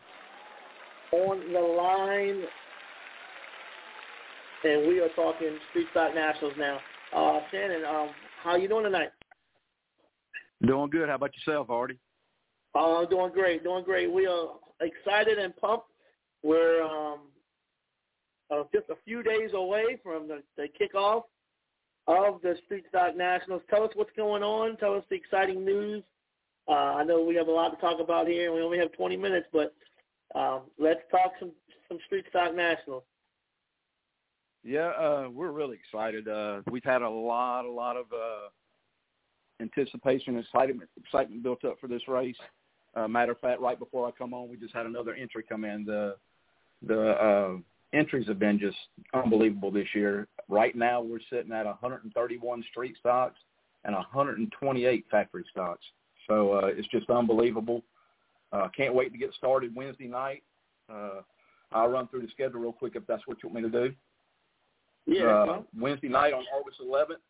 [1.12, 2.44] on the line,
[4.64, 6.80] and we are talking Street Stock Nationals now.
[7.14, 8.10] Uh, Shannon, um,
[8.44, 9.10] how you doing tonight?
[10.66, 11.10] Doing good.
[11.10, 12.00] How about yourself, Artie?
[12.74, 14.12] Uh, doing great, doing great.
[14.12, 14.50] We are
[14.80, 15.88] excited and pumped.
[16.44, 17.20] We're um,
[18.50, 21.24] uh, just a few days away from the, the kickoff
[22.08, 23.62] of the Street Stock Nationals.
[23.70, 24.78] Tell us what's going on.
[24.78, 26.04] Tell us the exciting news.
[26.68, 28.92] Uh, I know we have a lot to talk about here, and we only have
[28.94, 29.74] 20 minutes, but
[30.36, 31.52] um, let's talk some
[31.90, 33.04] some Street Stock Nationals.
[34.64, 36.28] Yeah, uh, we're really excited.
[36.28, 38.50] Uh, we've had a lot, a lot of uh,
[39.62, 42.38] anticipation, excitement, excitement built up for this race.
[42.94, 45.64] Uh, matter of fact, right before I come on, we just had another entry come
[45.64, 45.86] in.
[45.86, 46.16] The
[46.86, 47.52] the uh,
[47.94, 48.78] entries have been just
[49.14, 50.28] unbelievable this year.
[50.50, 53.40] Right now, we're sitting at 131 street stocks
[53.86, 55.86] and 128 factory stocks.
[56.28, 57.84] So uh, it's just unbelievable.
[58.52, 60.44] Uh, can't wait to get started Wednesday night.
[60.92, 61.22] Uh,
[61.72, 63.96] I'll run through the schedule real quick if that's what you want me to do.
[65.06, 67.22] Yeah, Uh, Wednesday night on August 11th,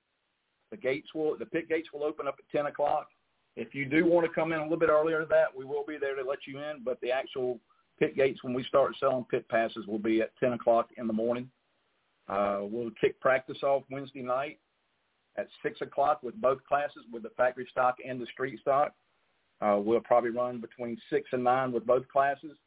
[0.71, 3.07] the gates will the pit gates will open up at 10 o'clock.
[3.55, 5.83] If you do want to come in a little bit earlier than that, we will
[5.85, 6.83] be there to let you in.
[6.83, 7.59] But the actual
[7.99, 11.13] pit gates when we start selling pit passes will be at 10 o'clock in the
[11.13, 11.49] morning.
[12.29, 14.59] Uh, we'll kick practice off Wednesday night
[15.37, 18.93] at 6 o'clock with both classes, with the factory stock and the street stock.
[19.61, 22.57] Uh, we'll probably run between 6 and 9 with both classes.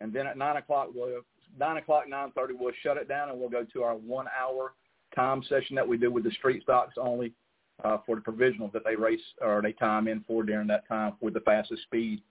[0.00, 1.20] And then at 9 o'clock, we'll,
[1.58, 4.74] 9 o'clock, 9.30, we'll shut it down and we'll go to our one-hour
[5.14, 7.32] time session that we do with the street stocks only
[7.84, 11.14] uh, for the provisional that they race or they time in for during that time
[11.20, 12.22] with the fastest speed.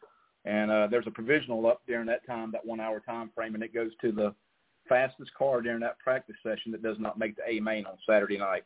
[0.46, 3.74] And uh, there's a provisional up during that time, that one-hour time frame, and it
[3.74, 4.34] goes to the
[4.90, 8.38] fastest car during that practice session that does not make the A main on Saturday
[8.38, 8.64] night.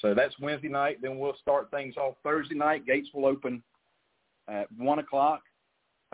[0.00, 0.98] So that's Wednesday night.
[1.00, 2.84] Then we'll start things off Thursday night.
[2.84, 3.62] Gates will open
[4.48, 5.42] at one o'clock.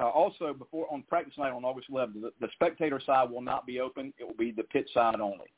[0.01, 3.67] Uh, also, before on practice night on August 11th, the, the spectator side will not
[3.67, 4.13] be open.
[4.19, 5.49] It will be the pit side only.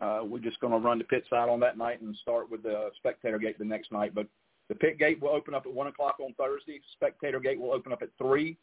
[0.00, 2.62] Uh, we're just going to run the pit side on that night and start with
[2.62, 4.14] the spectator gate the next night.
[4.14, 4.26] But
[4.68, 6.80] the pit gate will open up at 1 o'clock on Thursday.
[6.92, 8.56] Spectator gate will open up at 3.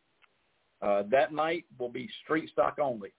[0.82, 3.12] Uh, that night will be street stock only.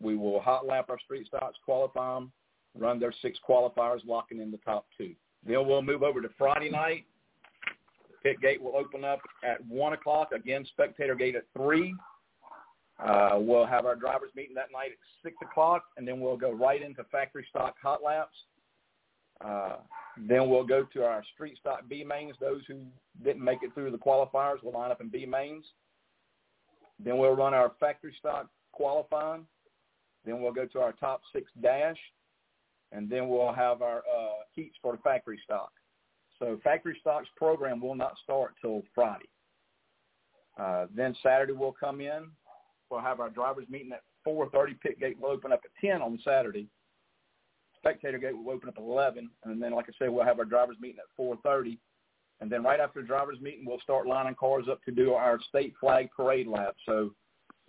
[0.00, 2.32] We will hot lap our street stocks, qualify them,
[2.78, 5.14] run their six qualifiers, locking in the top two.
[5.46, 7.04] Then we'll move over to Friday night.
[8.08, 10.30] The pit gate will open up at 1 o'clock.
[10.32, 11.94] Again, spectator gate at 3.
[13.04, 16.52] Uh, we'll have our drivers meeting that night at 6 o'clock, and then we'll go
[16.52, 18.36] right into factory stock hot laps.
[19.44, 19.76] Uh,
[20.16, 22.36] then we'll go to our street stock B mains.
[22.40, 22.76] Those who
[23.24, 25.64] didn't make it through the qualifiers will line up in B mains.
[27.04, 29.46] Then we'll run our factory stock qualifying.
[30.24, 31.96] Then we'll go to our top six dash,
[32.92, 35.72] and then we'll have our uh, heats for the factory stock.
[36.38, 39.28] So factory stocks program will not start till Friday.
[40.58, 42.30] Uh, then Saturday we'll come in.
[42.92, 44.74] We'll have our drivers meeting at 4:30.
[44.82, 46.68] Pit gate will open up at 10 on Saturday.
[47.78, 50.44] Spectator gate will open up at 11, and then, like I said, we'll have our
[50.44, 51.78] drivers meeting at 4:30.
[52.40, 55.40] And then right after the drivers meeting, we'll start lining cars up to do our
[55.48, 56.76] state flag parade lap.
[56.84, 57.14] So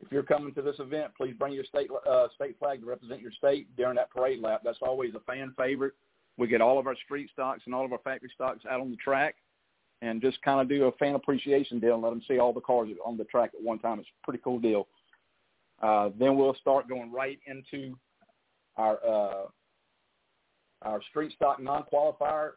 [0.02, 3.22] if you're coming to this event, please bring your state uh, state flag to represent
[3.22, 4.62] your state during that parade lap.
[4.66, 5.94] That's always a fan favorite.
[6.38, 8.92] We get all of our street stocks and all of our factory stocks out on
[8.92, 9.36] the track
[10.02, 12.60] and just kind of do a fan appreciation deal and let them see all the
[12.60, 14.00] cars on the track at one time.
[14.00, 14.88] It's a pretty cool deal.
[15.82, 17.98] Uh, then we'll start going right into
[18.78, 19.46] our uh,
[20.82, 22.52] our street stock non-qualifier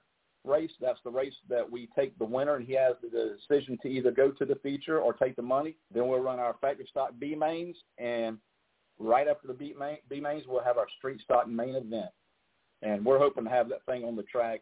[0.45, 0.71] race.
[0.81, 4.11] That's the race that we take the winner, and he has the decision to either
[4.11, 5.77] go to the feature or take the money.
[5.93, 8.39] Then we'll run our factory stock B mains, and
[8.99, 12.11] right after the B, main, B mains, we'll have our street stock main event.
[12.83, 14.61] And we're hoping to have that thing on the track,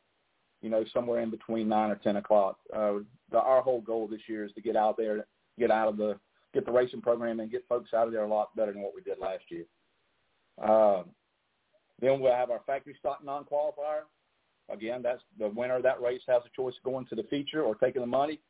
[0.63, 2.59] you know, somewhere in between nine or ten o'clock.
[2.75, 2.95] Uh,
[3.31, 5.27] the, our whole goal this year is to get out there,
[5.59, 6.19] get out of the
[6.55, 8.95] get the racing program, and get folks out of there a lot better than what
[8.95, 9.65] we did last year.
[10.63, 11.07] Um,
[12.01, 14.03] then we'll have our factory stock non-qualifier.
[14.71, 17.63] Again, that's the winner of that race has a choice of going to the feature
[17.63, 18.41] or taking the money.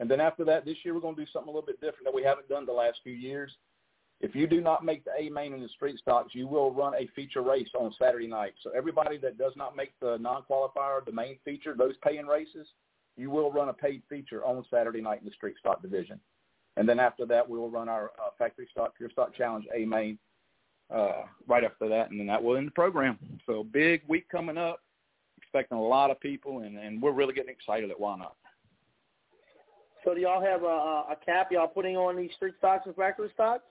[0.00, 2.04] And then after that, this year we're going to do something a little bit different
[2.04, 3.52] that we haven't done the last few years.
[4.20, 6.94] If you do not make the A main in the street stocks, you will run
[6.94, 8.54] a feature race on Saturday night.
[8.62, 12.66] So everybody that does not make the non-qualifier, the main feature, those paying races,
[13.16, 16.18] you will run a paid feature on Saturday night in the street stock division.
[16.78, 19.84] And then after that, we will run our uh, factory stock, pure stock challenge A
[19.84, 20.16] main
[20.94, 23.18] uh, right after that, and then that will end the program.
[23.46, 24.80] So big week coming up
[25.36, 28.32] expecting a lot of people, and, and we're really getting excited at Whynot.
[30.04, 33.30] So do y'all have a, a cap y'all putting on these street stocks and factory
[33.34, 33.64] stocks?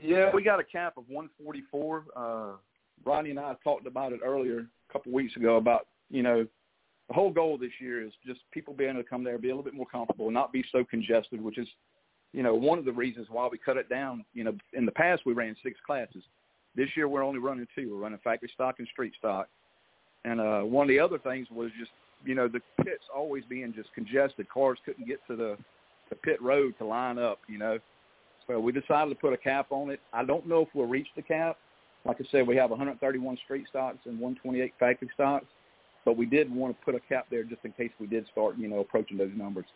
[0.00, 2.04] Yeah, we got a cap of 144.
[2.14, 2.56] Uh,
[3.04, 6.46] Ronnie and I talked about it earlier a couple of weeks ago about, you know,
[7.08, 9.52] the whole goal this year is just people being able to come there, be a
[9.52, 11.66] little bit more comfortable, not be so congested, which is,
[12.32, 14.24] you know, one of the reasons why we cut it down.
[14.34, 16.22] You know, in the past we ran six classes.
[16.76, 17.90] This year we're only running two.
[17.90, 19.48] We're running factory stock and street stock.
[20.24, 21.90] And uh, one of the other things was just,
[22.24, 24.48] you know, the pits always being just congested.
[24.50, 25.56] Cars couldn't get to the,
[26.10, 27.78] the pit road to line up, you know.
[28.46, 30.00] So we decided to put a cap on it.
[30.12, 31.56] I don't know if we'll reach the cap.
[32.04, 35.46] Like I said, we have 131 street stocks and 128 factory stocks,
[36.08, 38.56] but we did want to put a cap there just in case we did start,
[38.56, 39.66] you know, approaching those numbers.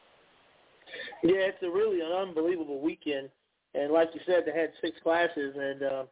[1.22, 3.28] Yeah, it's a really an unbelievable weekend,
[3.74, 6.04] and like you said, they had six classes, and uh,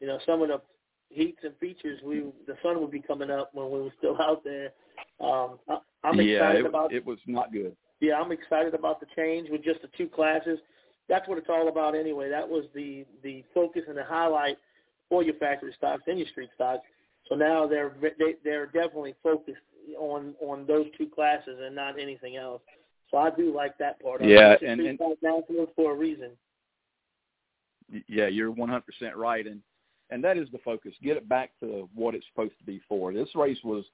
[0.00, 0.62] you know some of the
[1.10, 4.42] heats and features, we the sun would be coming up when we were still out
[4.44, 4.72] there.
[5.20, 6.92] Um, I, I'm yeah, excited it, about.
[6.94, 7.76] it was not good.
[8.00, 10.58] Yeah, I'm excited about the change with just the two classes.
[11.06, 12.30] That's what it's all about anyway.
[12.30, 14.56] That was the the focus and the highlight
[15.10, 16.86] for your factory stocks and your street stocks.
[17.28, 19.58] So now they're they, they're definitely focused
[19.98, 22.62] on on those two classes and not anything else.
[23.10, 24.20] So I do like that part.
[24.22, 24.62] Of Yeah, it.
[24.62, 26.30] and- and- nationals for a reason.
[28.08, 28.82] Yeah, you're 100%
[29.14, 29.62] right, and
[30.10, 30.94] and that is the focus.
[31.02, 33.12] Get it back to what it's supposed to be for.
[33.12, 33.84] This race was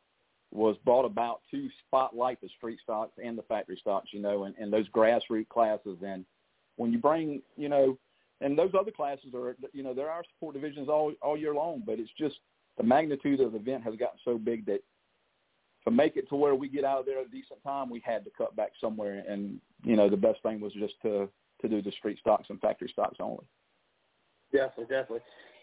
[0.50, 4.54] was brought about to spotlight the street stocks and the factory stocks, you know, and,
[4.58, 5.96] and those grassroots classes.
[6.04, 6.26] And
[6.76, 7.96] when you bring, you know,
[8.42, 11.82] and those other classes are, you know, there are support divisions all all year long,
[11.86, 12.36] but it's just
[12.76, 14.80] the magnitude of the event has gotten so big that
[15.84, 18.00] to make it to where we get out of there at a decent time, we
[18.04, 19.24] had to cut back somewhere.
[19.28, 21.28] And you know, the best thing was just to
[21.60, 23.44] to do the street stocks and factory stocks only.
[24.52, 25.20] Definitely, definitely.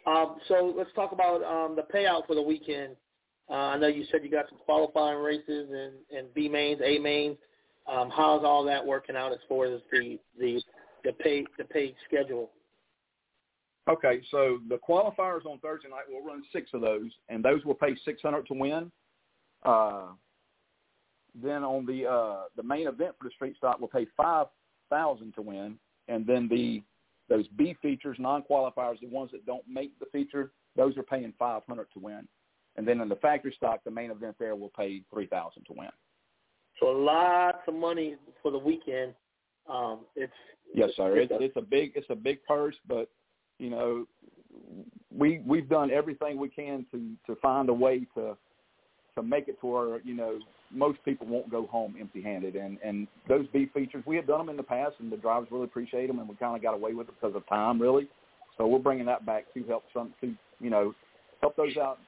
[0.07, 2.95] Um, so let's talk about um, the payout for the weekend.
[3.49, 6.99] Uh, I know you said you got some qualifying races and, and B mains, A
[6.99, 7.38] mains.
[7.88, 10.62] Um, how's all that working out as far as the the
[11.03, 12.51] the pay the pay schedule?
[13.90, 17.74] Okay, so the qualifiers on Thursday night, we'll run six of those, and those will
[17.74, 18.92] pay six hundred to win.
[19.64, 20.08] Uh,
[21.34, 24.48] then on the uh, the main event for the street stock, we'll pay five
[24.90, 25.78] thousand to win,
[26.08, 26.84] and then the
[27.30, 31.88] those B features, non-qualifiers, the ones that don't make the feature, those are paying 500
[31.94, 32.28] to win.
[32.76, 35.90] And then in the factory stock, the main event there will pay 3000 to win.
[36.80, 39.14] So lots of money for the weekend.
[39.70, 40.34] Um, it's
[40.74, 41.18] yes, sir.
[41.18, 43.10] It's, it's a big it's a big purse, but
[43.60, 44.07] you know
[45.16, 48.36] we we've done everything we can to to find a way to
[49.16, 50.39] to make it to where you know
[50.72, 52.55] most people won't go home empty-handed.
[52.55, 55.49] And and those B features, we have done them in the past, and the drivers
[55.51, 58.07] really appreciate them, and we kind of got away with it because of time, really.
[58.57, 60.93] So we're bringing that back to help some to you know
[61.41, 61.99] help those out.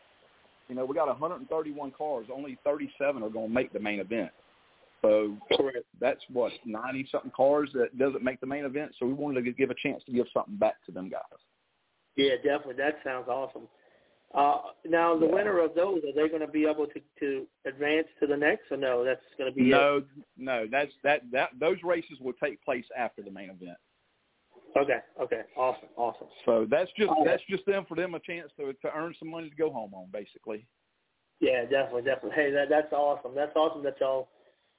[0.69, 2.27] You know, we got 131 cars.
[2.33, 4.31] Only 37 are going to make the main event.
[5.01, 5.35] So
[5.99, 8.91] that's what 90 something cars that doesn't make the main event.
[8.99, 11.21] So we wanted to give a chance to give something back to them guys.
[12.15, 12.75] Yeah, definitely.
[12.75, 13.67] That sounds awesome.
[14.33, 15.33] Uh, now, the yeah.
[15.33, 18.71] winner of those, are they going to be able to, to advance to the next,
[18.71, 19.03] or no?
[19.03, 20.05] That's going to be no, it?
[20.37, 20.67] no.
[20.71, 23.77] That's that that those races will take place after the main event.
[24.77, 24.99] Okay.
[25.21, 25.41] Okay.
[25.57, 25.89] Awesome.
[25.97, 26.27] Awesome.
[26.45, 29.49] So that's just that's just them for them a chance to to earn some money
[29.49, 30.65] to go home on, basically.
[31.41, 32.35] Yeah, definitely, definitely.
[32.35, 33.33] Hey, that that's awesome.
[33.35, 34.29] That's awesome that y'all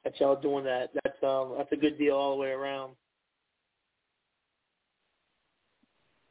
[0.05, 0.90] that y'all doing that.
[1.05, 2.92] That's um that's a good deal all the way around.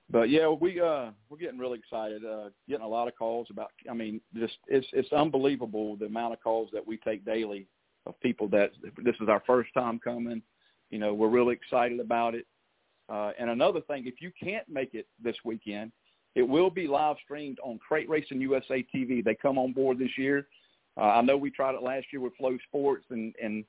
[0.09, 2.23] But yeah, we uh we're getting really excited.
[2.25, 6.33] Uh getting a lot of calls about I mean, just it's it's unbelievable the amount
[6.33, 7.67] of calls that we take daily
[8.05, 8.71] of people that
[9.03, 10.41] this is our first time coming.
[10.89, 12.45] You know, we're really excited about it.
[13.09, 15.91] Uh and another thing, if you can't make it this weekend,
[16.35, 19.23] it will be live streamed on Crate Racing USA TV.
[19.23, 20.47] They come on board this year.
[20.97, 23.63] Uh, I know we tried it last year with Flow Sports and and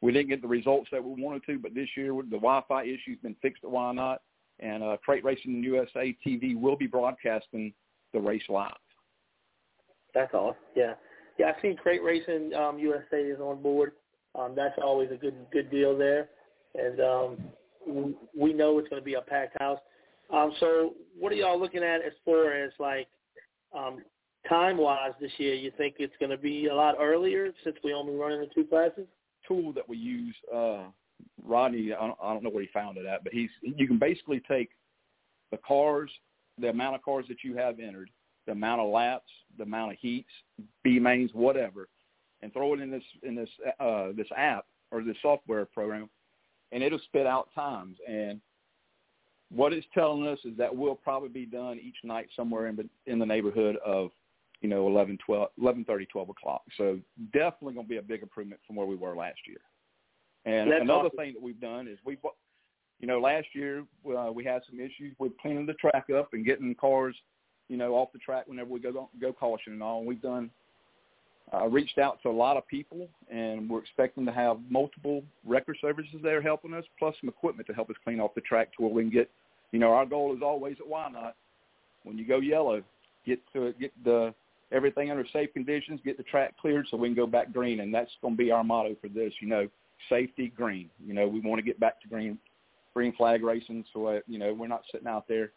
[0.00, 3.18] we didn't get the results that we wanted to, but this year the Wi-Fi issue's
[3.22, 4.18] been fixed Whynot
[4.58, 7.72] and uh, Crate Racing USA TV will be broadcasting
[8.12, 8.72] the race live.
[10.14, 10.56] That's awesome.
[10.76, 10.94] Yeah,
[11.38, 11.46] yeah.
[11.46, 13.92] I've seen Crate Racing um, USA is on board.
[14.34, 16.28] Um, that's always a good good deal there,
[16.74, 19.78] and um, we know it's going to be a packed house.
[20.32, 23.08] Um, so, what are y'all looking at as far as like
[23.76, 24.02] um,
[24.48, 25.54] time wise this year?
[25.54, 28.64] You think it's going to be a lot earlier since we only running the two
[28.64, 29.06] classes?
[29.46, 30.84] Tool that we use uh,
[31.44, 33.98] Rodney, I don't, I don't know where he found it at, but he's you can
[33.98, 34.70] basically take
[35.50, 36.10] the cars,
[36.58, 38.10] the amount of cars that you have entered,
[38.46, 40.30] the amount of laps, the amount of heats,
[40.82, 41.88] B mains, whatever,
[42.42, 43.48] and throw it in this in this
[43.80, 46.08] uh, this app or this software program,
[46.70, 47.96] and it'll spit out times.
[48.08, 48.40] And
[49.50, 53.18] what it's telling us is that we'll probably be done each night somewhere in in
[53.18, 54.10] the neighborhood of
[54.62, 56.62] you know 11, 12, 11, 30, 12 o'clock.
[56.78, 56.98] So
[57.32, 59.58] definitely going to be a big improvement from where we were last year.
[60.44, 61.18] And That's another awesome.
[61.18, 62.18] thing that we've done is we've,
[63.00, 63.84] you know, last year
[64.16, 67.14] uh, we had some issues with cleaning the track up and getting cars,
[67.68, 69.98] you know, off the track whenever we go go caution and all.
[69.98, 70.50] And we've done
[71.52, 75.76] uh, reached out to a lot of people, and we're expecting to have multiple record
[75.80, 78.82] services there helping us, plus some equipment to help us clean off the track to
[78.82, 79.30] where we can get,
[79.72, 81.32] you know, our goal is always at Whynot,
[82.04, 82.82] when you go yellow,
[83.26, 84.34] get to get the
[84.72, 87.94] everything under safe conditions, get the track cleared so we can go back green, and
[87.94, 89.32] that's going to be our motto for this.
[89.40, 89.68] You know,
[90.08, 90.90] safety, green.
[91.04, 92.38] You know, we want to get back to green,
[92.94, 93.84] green flag racing.
[93.92, 95.52] So, uh, you know, we're not sitting out there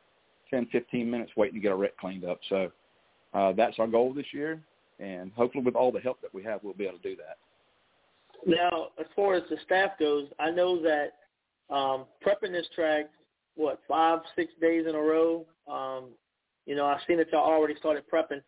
[0.49, 2.39] 10, 15 minutes waiting to get a wreck cleaned up.
[2.49, 2.71] So
[3.33, 4.61] uh, that's our goal this year.
[4.99, 7.37] And hopefully with all the help that we have, we'll be able to do that.
[8.45, 11.13] Now, as far as the staff goes, I know that
[11.73, 13.09] um, prepping this track,
[13.55, 15.45] what, five, six days in a row?
[15.67, 16.09] Um,
[16.65, 18.41] you know, I've seen that y'all already started prepping.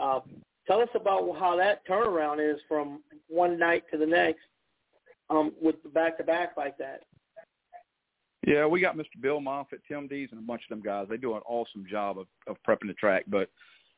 [0.00, 0.20] Uh,
[0.66, 4.40] tell us about how that turnaround is from one night to the next
[5.28, 7.02] um, with the back to back like that.
[8.46, 9.20] Yeah, we got Mr.
[9.20, 11.06] Bill Moffitt, Tim Dees, and a bunch of them guys.
[11.10, 13.24] They do an awesome job of, of prepping the track.
[13.28, 13.50] But,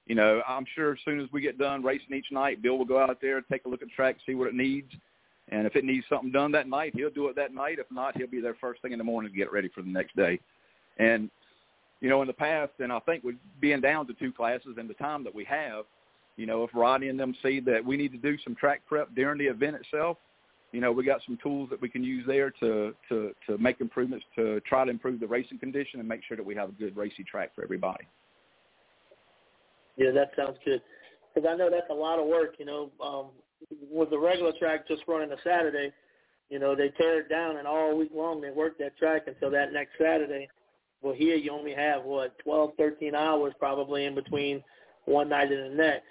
[0.06, 2.84] you know, I'm sure as soon as we get done racing each night, Bill will
[2.84, 4.90] go out there, take a look at the track, see what it needs.
[5.48, 7.78] And if it needs something done that night, he'll do it that night.
[7.78, 9.90] If not, he'll be there first thing in the morning to get ready for the
[9.90, 10.40] next day.
[10.98, 11.30] And,
[12.02, 14.90] you know, in the past, and I think with being down to two classes and
[14.90, 15.84] the time that we have,
[16.36, 19.14] you know, if Rodney and them see that we need to do some track prep
[19.14, 20.18] during the event itself,
[20.72, 23.80] you know, we got some tools that we can use there to to to make
[23.80, 26.72] improvements to try to improve the racing condition and make sure that we have a
[26.72, 28.04] good racing track for everybody.
[29.96, 30.82] Yeah, that sounds good.
[31.32, 32.54] Because I know that's a lot of work.
[32.58, 33.26] You know, um,
[33.90, 35.92] with the regular track just running a Saturday,
[36.50, 39.50] you know, they tear it down and all week long they work that track until
[39.52, 40.48] that next Saturday.
[41.02, 44.62] Well, here you only have what 12, 13 hours probably in between
[45.04, 46.06] one night and the next.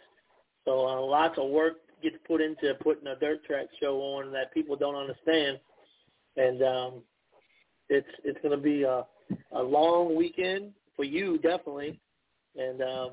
[0.65, 4.53] So uh, lots of work gets put into putting a dirt track show on that
[4.53, 5.59] people don't understand,
[6.35, 6.93] and um,
[7.89, 9.05] it's it's going to be a,
[9.53, 11.99] a long weekend for you definitely,
[12.55, 13.09] and um,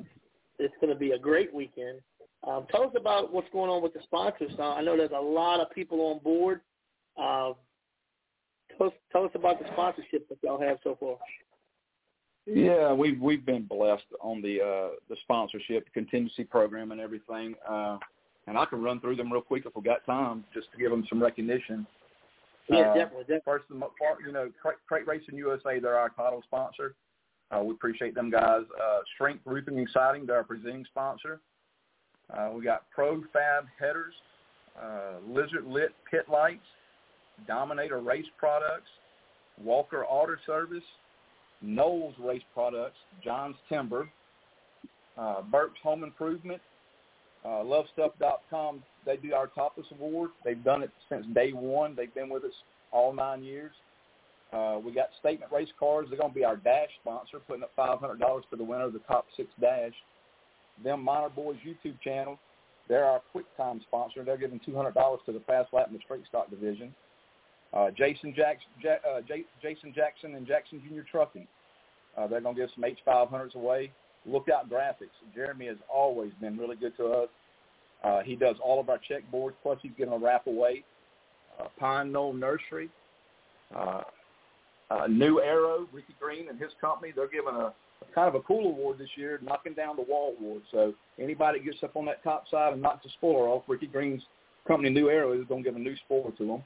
[0.58, 2.00] it's going to be a great weekend.
[2.46, 4.52] Um, tell us about what's going on with the sponsors.
[4.58, 6.60] Uh, I know there's a lot of people on board.
[7.20, 7.52] Uh,
[8.78, 11.16] Tell us, tell us about the sponsorship that y'all have so far.
[12.50, 17.54] Yeah, we've we've been blessed on the uh, the sponsorship, contingency program, and everything.
[17.68, 17.98] Uh,
[18.46, 20.90] and I can run through them real quick if we got time, just to give
[20.90, 21.86] them some recognition.
[22.70, 23.42] Yeah, uh, definitely, definitely.
[23.44, 23.64] First,
[24.26, 24.50] you know,
[24.86, 26.94] Crate Racing USA, they're our title sponsor.
[27.50, 28.62] Uh, we appreciate them guys.
[28.82, 31.40] Uh, Strength Roofing and Siding, they're our presenting sponsor.
[32.32, 34.14] Uh, we got Pro Fab Headers,
[34.80, 36.66] uh, Lizard Lit Pit Lights,
[37.46, 38.90] Dominator Race Products,
[39.62, 40.84] Walker Auto Service,
[41.62, 44.08] Knowles Race Products, John's Timber,
[45.16, 46.60] uh, Burke's Home Improvement,
[47.44, 48.82] uh, LoveStuff.com.
[49.04, 50.30] They do our Topless Award.
[50.44, 51.94] They've done it since day one.
[51.96, 52.52] They've been with us
[52.92, 53.72] all nine years.
[54.52, 56.06] Uh, we got Statement Race Cars.
[56.08, 59.00] They're going to be our Dash sponsor, putting up $500 for the winner of the
[59.00, 59.92] top six Dash.
[60.82, 62.38] Them Minor Boys YouTube channel.
[62.88, 64.24] They're our Quick Time sponsor.
[64.24, 64.94] They're giving $200
[65.26, 66.94] to the Fast Lap in the Straight Stock division.
[67.72, 71.46] Uh, Jason, Jackson, uh, J- Jason Jackson and Jackson Junior Trucking.
[72.16, 73.92] Uh, they're going to give some H500s away.
[74.26, 75.14] Lookout Graphics.
[75.34, 77.28] Jeremy has always been really good to us.
[78.02, 80.84] Uh, he does all of our check boards, plus he's giving a wrap away.
[81.58, 82.88] Uh, Pine Knoll Nursery.
[83.74, 84.02] Uh,
[84.90, 88.40] uh, New Arrow, Ricky Green and his company, they're giving a, a kind of a
[88.40, 90.62] cool award this year, knocking down the wall award.
[90.70, 93.86] So anybody that gets up on that top side and knocks the spoiler off, Ricky
[93.86, 94.22] Green's
[94.66, 96.62] company, New Arrow, is going to give a new spoiler to them.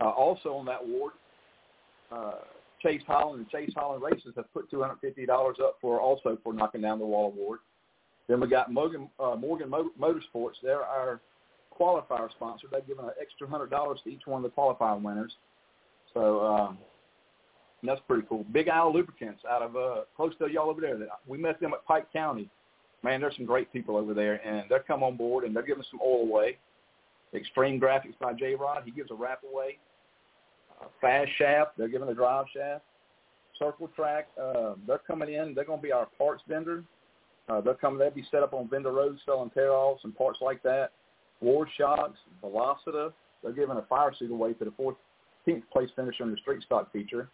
[0.00, 1.12] Uh, also on that award,
[2.10, 2.32] uh,
[2.82, 5.28] Chase Holland and Chase Holland Races have put $250
[5.60, 7.60] up for also for knocking down the wall award.
[8.28, 10.54] Then we got Morgan, uh, Morgan Motorsports.
[10.62, 11.20] They're our
[11.78, 12.66] qualifier sponsor.
[12.70, 15.32] They've given an extra hundred dollars to each one of the qualifying winners.
[16.14, 16.78] So um,
[17.82, 18.44] that's pretty cool.
[18.52, 20.98] Big Isle Lubricants out of uh, close to y'all over there.
[21.26, 22.48] We met them at Pike County.
[23.02, 25.84] Man, there's some great people over there, and they're come on board and they're giving
[25.90, 26.58] some oil away.
[27.34, 29.78] Extreme Graphics by J Rod, he gives a wrap away.
[30.80, 32.84] Uh, Fast Shaft, they're giving a drive shaft.
[33.58, 35.54] Circle Track, uh, they're coming in.
[35.54, 36.84] They're going to be our parts vendor.
[37.48, 37.98] Uh, they're coming.
[37.98, 40.92] They'll be set up on vendor roads selling tear-offs and parts like that.
[41.40, 43.12] Ward Shocks, Velocita,
[43.42, 46.92] they're giving a fire suit away to the 14th place finisher in the street stock
[46.92, 47.28] feature.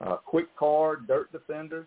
[0.00, 1.86] Uh, Quick Car, Dirt Defender,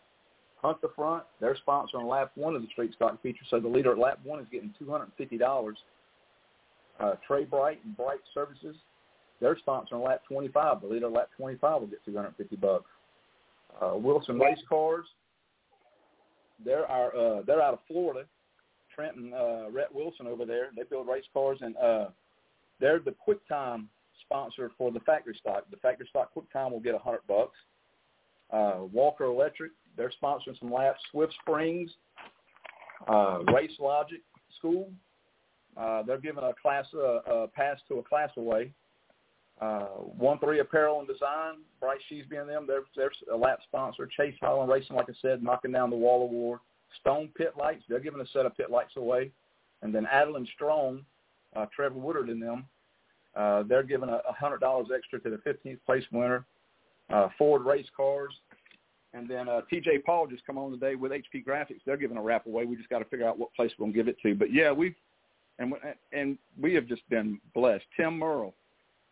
[0.57, 3.91] Hunt the Front, they're sponsoring lap one of the street stock feature, so the leader
[3.91, 5.73] at lap one is getting $250.
[6.99, 8.75] Uh, Trey Bright and Bright Services,
[9.41, 10.81] they're sponsoring lap 25.
[10.81, 12.89] The leader lap 25 will get 250 bucks.
[13.81, 15.05] Uh, Wilson Race Cars,
[16.63, 18.25] they're our uh, they're out of Florida.
[18.95, 20.69] Trenton uh, Rhett Wilson over there.
[20.75, 22.09] They build race cars, and uh,
[22.79, 23.89] they're the Quick Time
[24.25, 25.65] sponsor for the factory stock.
[25.71, 27.57] The factory stock Quick Time will get a hundred bucks.
[28.51, 30.99] Uh, Walker Electric, they're sponsoring some laps.
[31.11, 31.91] Swift Springs,
[33.07, 34.21] uh, Race Logic
[34.57, 34.91] School,
[35.77, 38.71] uh, they're giving a class uh, a pass to a class away.
[39.61, 39.85] Uh,
[40.17, 42.65] one three apparel and design, Bryce Sheesby and them.
[42.67, 44.07] They're they're a lap sponsor.
[44.17, 46.59] Chase Holland Racing, like I said, knocking down the wall award.
[47.01, 49.31] Stone Pit Lights, they're giving a set of pit lights away,
[49.81, 51.01] and then Adeline Strong,
[51.55, 52.65] uh, Trevor Woodard and them,
[53.35, 56.45] uh, they're giving a hundred dollars extra to the 15th place winner.
[57.09, 58.33] Uh, Ford Race Cars,
[59.13, 61.81] and then uh, TJ Paul just come on today with HP Graphics.
[61.85, 62.65] They're giving a wrap away.
[62.65, 64.35] We just got to figure out what place we're gonna give it to.
[64.35, 64.95] But yeah, we've
[65.59, 65.73] and
[66.11, 67.85] and we have just been blessed.
[67.97, 68.53] Tim Merle,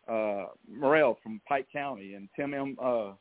[0.08, 2.76] uh, Morrell from Pike County, and Tim M.
[2.82, 3.12] Uh,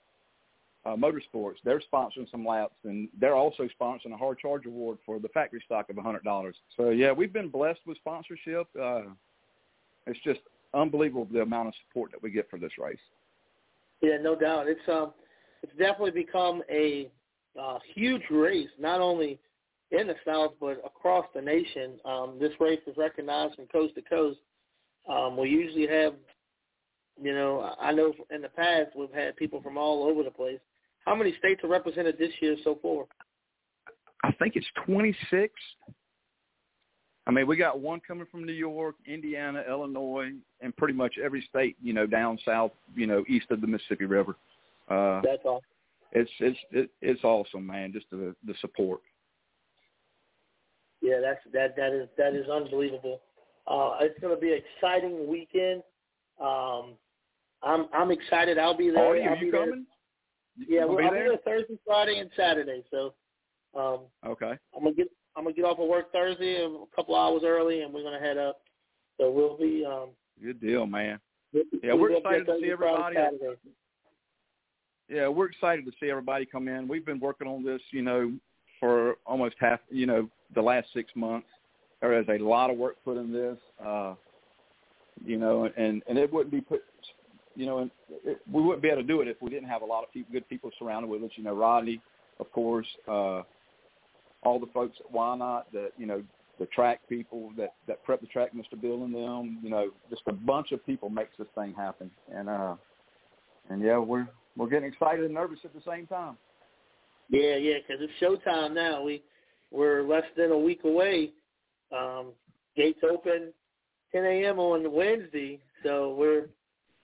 [0.83, 1.57] uh, Motorsports.
[1.63, 5.61] They're sponsoring some laps, and they're also sponsoring a hard charge award for the factory
[5.65, 6.55] stock of a hundred dollars.
[6.75, 8.67] So yeah, we've been blessed with sponsorship.
[8.79, 9.01] Uh,
[10.07, 10.39] it's just
[10.73, 12.97] unbelievable the amount of support that we get for this race.
[14.01, 14.67] Yeah, no doubt.
[14.67, 15.13] It's um,
[15.61, 17.11] it's definitely become a
[17.59, 19.39] uh, huge race, not only
[19.91, 21.99] in the South but across the nation.
[22.05, 24.39] Um, this race is recognized from coast to coast.
[25.09, 26.13] Um, we usually have,
[27.21, 30.59] you know, I know in the past we've had people from all over the place.
[31.05, 33.05] How many states are represented this year so far?
[34.23, 35.53] I think it's 26.
[37.27, 40.31] I mean, we got one coming from New York, Indiana, Illinois,
[40.61, 44.05] and pretty much every state, you know, down south, you know, east of the Mississippi
[44.05, 44.35] River.
[44.89, 45.61] Uh, That's all.
[46.13, 47.93] It's it's it, it's awesome, man.
[47.93, 48.99] Just the the support.
[51.01, 53.21] Yeah, that's that that is that is unbelievable.
[53.67, 55.83] Uh, it's going to be an exciting weekend.
[56.39, 56.93] Um,
[57.63, 58.57] I'm I'm excited.
[58.57, 59.03] I'll be there.
[59.03, 59.85] Oh, are you, I'll be coming?
[60.57, 60.79] There.
[60.79, 61.23] Yeah, well, I'll be there?
[61.23, 62.83] be there Thursday, Friday, and Saturday.
[62.91, 63.13] So,
[63.75, 64.57] um, okay.
[64.75, 67.93] I'm gonna get I'm gonna get off of work Thursday a couple hours early, and
[67.93, 68.61] we're gonna head up.
[69.17, 69.85] So we'll be.
[69.85, 70.09] Um,
[70.41, 71.19] Good deal, man.
[71.53, 73.17] We'll, yeah, we're excited to see everybody.
[75.09, 76.87] Yeah, we're excited to see everybody come in.
[76.87, 78.31] We've been working on this, you know,
[78.79, 81.47] for almost half, you know, the last six months.
[82.01, 84.15] There is a lot of work put in this, uh,
[85.23, 86.83] you know, and and it wouldn't be put
[87.55, 87.91] you know, and
[88.25, 90.11] it, we wouldn't be able to do it if we didn't have a lot of
[90.11, 91.31] people, good people surrounded with us.
[91.35, 92.01] You know, Rodney,
[92.39, 93.41] of course, uh,
[94.43, 96.23] all the folks at Whynot, the you know,
[96.59, 98.79] the track people that that prep the track, Mr.
[98.79, 99.59] Bill and them.
[99.63, 102.09] You know, just a bunch of people makes this thing happen.
[102.33, 102.75] And uh,
[103.69, 106.37] and yeah, we're we're getting excited and nervous at the same time.
[107.29, 109.03] Yeah, yeah, because it's showtime now.
[109.03, 109.23] We
[109.71, 111.31] we're less than a week away.
[111.97, 112.33] Um,
[112.75, 113.53] gates open
[114.11, 114.59] 10 a.m.
[114.59, 116.47] on Wednesday, so we're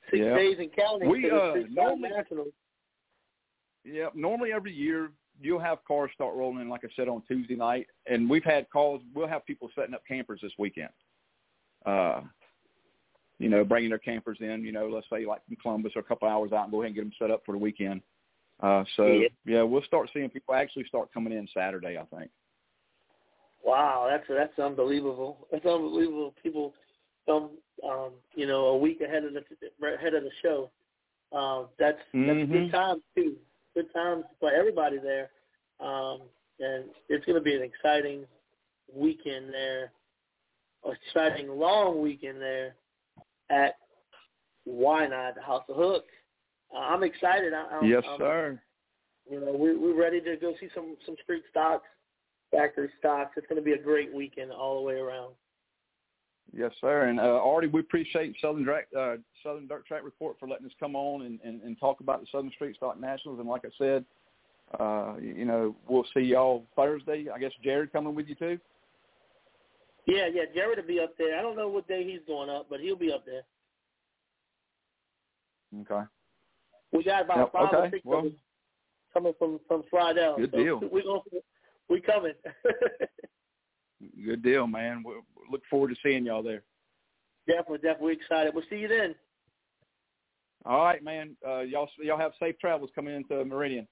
[0.10, 0.36] six yeah.
[0.36, 1.10] days in counting.
[1.10, 2.10] We uh, normally,
[3.84, 7.56] yeah, normally every year you'll have cars start rolling in, like I said, on Tuesday
[7.56, 9.02] night, and we've had calls.
[9.14, 10.90] We'll have people setting up campers this weekend.
[11.86, 12.22] Uh,
[13.40, 14.64] you know, bringing their campers in.
[14.64, 16.88] You know, let's say like from Columbus or a couple hours out, and go ahead
[16.88, 18.02] and get them set up for the weekend.
[18.62, 19.28] Uh, so yeah.
[19.46, 21.98] yeah, we'll start seeing people actually start coming in Saturday.
[21.98, 22.32] I think.
[23.68, 25.46] Wow, that's that's unbelievable.
[25.52, 26.34] That's unbelievable.
[26.42, 26.74] People
[27.28, 27.50] come,
[27.86, 29.42] um, you know, a week ahead of the
[29.86, 30.72] ahead of the show.
[31.38, 32.28] Um, that's mm-hmm.
[32.28, 33.36] that's good times too.
[33.76, 35.32] Good times for everybody there,
[35.82, 36.22] um,
[36.62, 38.24] and it's going to be an exciting
[38.96, 39.92] weekend there,
[40.86, 42.74] exciting long weekend there
[43.50, 43.74] at
[44.66, 46.06] Whynot the House of Hook.
[46.74, 47.54] Uh, I'm excited.
[47.54, 48.62] I, I'm, yes, I'm, sir.
[49.30, 51.84] You know, we, we're ready to go see some some street stocks,
[52.52, 53.32] factory stocks.
[53.38, 55.34] It's going to be a great weekend all the way around.
[56.56, 57.08] Yes, sir.
[57.08, 60.72] And uh, Artie, we appreciate Southern Dirt, uh, Southern Dirt Track Report for letting us
[60.80, 63.40] come on and, and, and talk about the Southern Street Stock Nationals.
[63.40, 64.06] And like I said,
[64.80, 67.26] uh, you know, we'll see y'all Thursday.
[67.34, 68.60] I guess Jared coming with you too.
[70.06, 71.38] Yeah, yeah, Jared will be up there.
[71.38, 73.42] I don't know what day he's going up, but he'll be up there.
[75.82, 76.08] Okay.
[76.94, 77.52] We got about yep.
[77.52, 77.78] five okay.
[77.78, 78.32] or six well,
[79.14, 80.38] coming from from Slidell.
[80.38, 80.80] Good so deal.
[80.92, 81.22] We going
[81.90, 82.34] we coming.
[84.26, 85.04] good deal, man.
[85.06, 85.14] We
[85.52, 86.64] look forward to seeing y'all there.
[87.48, 88.54] Definitely, definitely excited.
[88.54, 89.16] We'll see you then.
[90.66, 91.36] All right, man.
[91.48, 93.88] Uh, y'all y'all have safe travels coming into Meridian.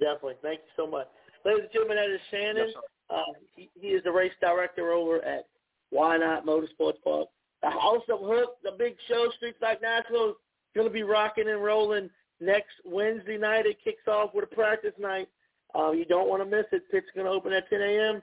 [0.00, 0.34] Definitely.
[0.42, 1.06] Thank you so much.
[1.44, 2.68] Ladies and gentlemen, that is Shannon.
[2.68, 5.46] Yes, uh, he, he is the race director over at
[5.92, 7.28] Whynot Motorsports Park.
[7.62, 10.34] The House of Hook, the big show, Street Stock National,
[10.74, 13.66] going to be rocking and rolling next Wednesday night.
[13.66, 15.28] It kicks off with a practice night.
[15.74, 16.82] Uh, you don't want to miss it.
[16.90, 18.22] Pit's going to open at 10 a.m.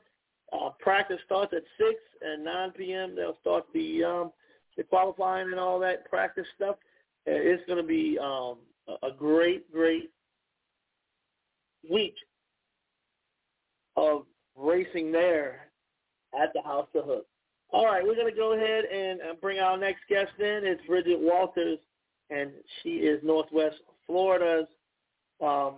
[0.54, 1.90] Uh, practice starts at 6
[2.22, 3.16] and 9 p.m.
[3.16, 4.32] They'll start the um,
[4.78, 6.76] the qualifying and all that practice stuff.
[7.28, 8.58] Uh, it's going to be um,
[9.04, 10.10] a great, great
[11.90, 12.16] week
[13.96, 14.26] of
[14.56, 15.68] racing there
[16.40, 17.26] at the House of Hook.
[17.72, 20.62] All right, we're going to go ahead and bring our next guest in.
[20.64, 21.80] It's Bridget Walters,
[22.30, 24.68] and she is Northwest Florida's
[25.42, 25.76] um,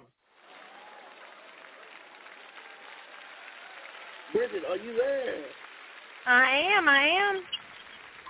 [4.34, 5.44] Bridget, are you there?
[6.26, 6.90] I am.
[6.90, 7.44] I am.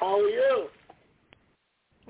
[0.01, 0.67] How are you?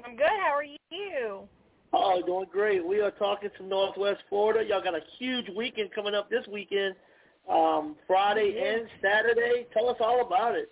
[0.03, 0.25] I'm good.
[0.25, 1.47] How are you?
[1.93, 2.83] Oh, doing great.
[2.83, 4.67] We are talking to Northwest Florida.
[4.67, 6.95] Y'all got a huge weekend coming up this weekend,
[7.47, 8.79] um, Friday yes.
[8.79, 9.67] and Saturday.
[9.73, 10.71] Tell us all about it.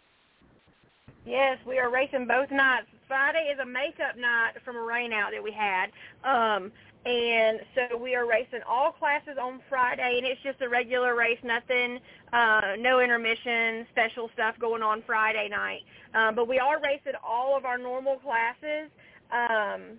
[1.23, 2.87] Yes, we are racing both nights.
[3.07, 5.91] Friday is a makeup night from a rainout that we had.
[6.23, 6.71] Um,
[7.05, 11.39] and so we are racing all classes on Friday, and it's just a regular race,
[11.43, 11.99] nothing,
[12.31, 15.81] uh, no intermission, special stuff going on Friday night.
[16.13, 18.91] Um, but we are racing all of our normal classes.
[19.31, 19.97] Um,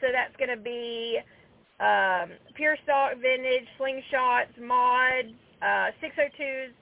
[0.00, 1.18] so that's going to be
[1.80, 5.32] um, pure stock, vintage, slingshots, mods,
[5.62, 6.72] uh, 602s,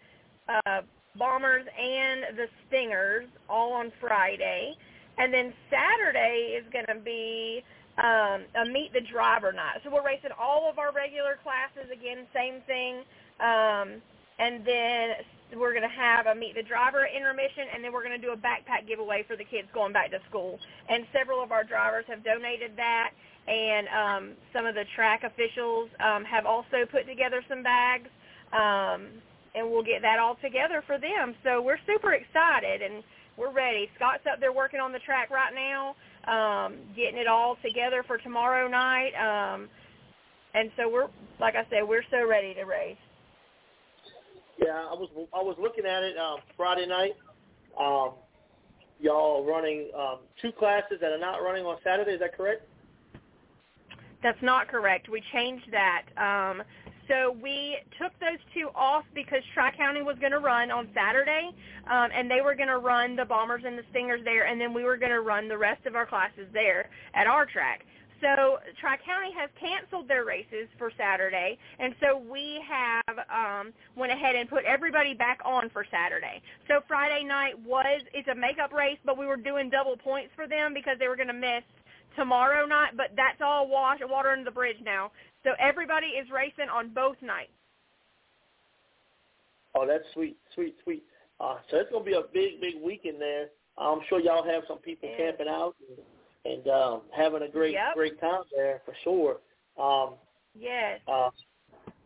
[0.49, 0.81] uh,
[1.17, 4.75] bombers, and the stingers, all on Friday.
[5.19, 7.62] And then Saturday is going to be
[7.99, 9.80] um, a meet the driver night.
[9.84, 13.03] So we're racing all of our regular classes again, same thing.
[13.40, 14.03] Um,
[14.38, 15.22] and then
[15.55, 18.32] we're going to have a meet the driver intermission, and then we're going to do
[18.32, 20.59] a backpack giveaway for the kids going back to school.
[20.88, 23.11] And several of our drivers have donated that,
[23.47, 28.09] and um, some of the track officials um, have also put together some bags,
[28.53, 29.07] um,
[29.55, 31.34] and we'll get that all together for them.
[31.45, 33.05] So we're super excited, and
[33.36, 33.88] we're ready.
[33.95, 35.95] Scott's up there working on the track right now
[36.29, 39.12] um, getting it all together for tomorrow night.
[39.14, 39.68] Um,
[40.55, 41.09] and so we're,
[41.41, 42.97] like I said, we're so ready to race.
[44.59, 47.12] Yeah, I was I was looking at it um, Friday night.
[47.79, 48.12] Um,
[49.01, 52.12] y'all running um, two classes that are not running on Saturday.
[52.12, 52.62] Is that correct?
[54.22, 55.09] That's not correct.
[55.09, 56.05] We changed that.
[56.16, 56.62] Um,
[57.09, 61.51] so we took those two off because Tri-County was going to run on Saturday,
[61.91, 64.73] um, and they were going to run the Bombers and the Stingers there, and then
[64.73, 67.85] we were going to run the rest of our classes there at our track.
[68.21, 74.35] So Tri-County has canceled their races for Saturday, and so we have um, went ahead
[74.35, 76.41] and put everybody back on for Saturday.
[76.69, 80.49] So Friday night was it's a makeup race, but we were doing double points for
[80.49, 81.65] them because they were going to miss
[82.17, 85.11] tomorrow night, but that's all wash water under the bridge now.
[85.45, 87.53] So everybody is racing on both nights.
[89.74, 91.05] Oh, that's sweet, sweet, sweet.
[91.40, 93.49] Uh, so it's gonna be a big, big weekend there.
[93.76, 95.16] I'm sure y'all have some people Yeah.
[95.16, 97.95] camping out and, and um, having a great, Yep.
[97.95, 99.40] great time there for sure.
[99.76, 100.14] Um,
[100.55, 101.01] Yes.
[101.09, 101.30] uh,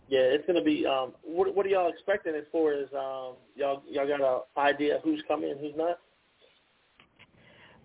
[0.09, 0.87] yeah, it's gonna be.
[0.87, 5.01] Um, what, what are y'all expecting as far as um, y'all y'all got an idea
[5.05, 6.01] who's coming and who's not?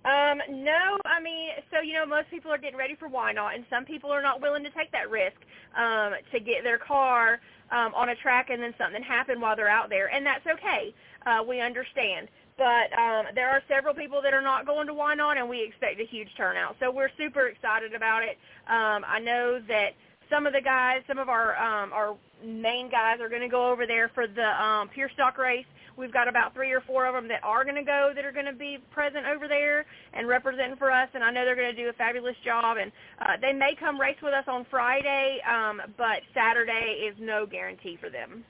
[0.05, 3.65] Um, no, I mean, so you know, most people are getting ready for Whynot, and
[3.69, 5.37] some people are not willing to take that risk
[5.77, 7.39] um, to get their car
[7.71, 10.93] um, on a track and then something happen while they're out there, and that's okay.
[11.25, 12.27] Uh, we understand,
[12.57, 16.01] but um, there are several people that are not going to Whynot, and we expect
[16.01, 16.75] a huge turnout.
[16.81, 18.37] So we're super excited about it.
[18.67, 19.91] Um, I know that
[20.29, 23.71] some of the guys, some of our um, our main guys are going to go
[23.71, 25.65] over there for the um, pure stock race.
[25.97, 28.31] We've got about three or four of them that are going to go that are
[28.31, 31.75] going to be present over there and representing for us, and I know they're going
[31.75, 32.77] to do a fabulous job.
[32.79, 32.91] And
[33.21, 37.97] uh, they may come race with us on Friday, um, but Saturday is no guarantee
[37.99, 38.43] for them.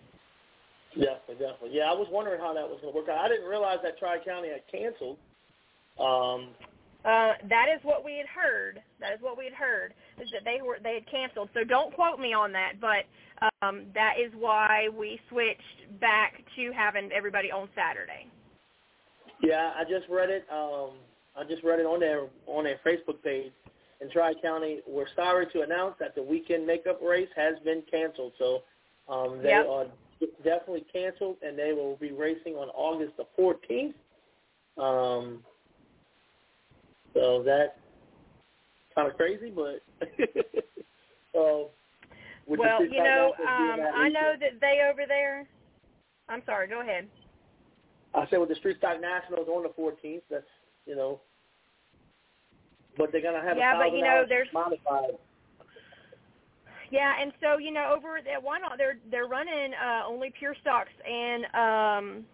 [0.93, 1.71] Definitely, definitely.
[1.73, 3.25] Yeah, I was wondering how that was going to work out.
[3.25, 5.17] I didn't realize that Tri County had canceled.
[5.99, 6.53] Um,
[7.05, 8.81] Uh, that is what we had heard.
[8.99, 11.49] That is what we had heard is that they were they had canceled.
[11.53, 13.03] So don't quote me on that, but
[13.61, 18.27] um, that is why we switched back to having everybody on Saturday.
[19.41, 20.45] yeah, I just read it.
[20.51, 20.91] Um,
[21.35, 23.51] I just read it on their on their Facebook page.
[24.01, 28.33] In Tri County, we're sorry to announce that the weekend makeup race has been canceled.
[28.37, 28.63] So
[29.07, 29.67] um, they Yep.
[29.67, 29.85] are
[30.43, 33.93] definitely canceled, and they will be racing on August the 14th.
[34.81, 35.43] Um,
[37.14, 37.72] so that's
[38.95, 39.82] kind of crazy, but
[41.34, 41.70] so.
[42.47, 45.47] well, you know, um, I know that they over there.
[46.30, 46.68] I'm sorry.
[46.68, 47.07] Go ahead.
[48.14, 50.45] I said with the Street Stock Nationals on the 14th, that's
[50.86, 51.20] you know,
[52.97, 55.18] but they're gonna have Yeah, a but, you know, there's- modified.
[56.91, 58.78] Yeah, and so you know, over at Whynot?
[58.78, 62.26] They're they're running uh, only pure stocks and um,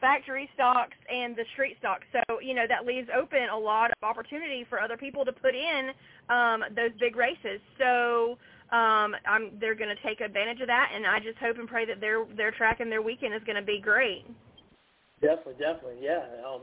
[0.00, 2.04] factory stocks and the street stocks.
[2.12, 5.54] So you know that leaves open a lot of opportunity for other people to put
[5.54, 5.90] in
[6.28, 7.60] um, those big races.
[7.78, 8.38] So
[8.70, 11.86] um, I'm they're going to take advantage of that, and I just hope and pray
[11.86, 14.24] that their their track and their weekend is going to be great.
[15.20, 16.22] Definitely, definitely, yeah.
[16.46, 16.62] Um,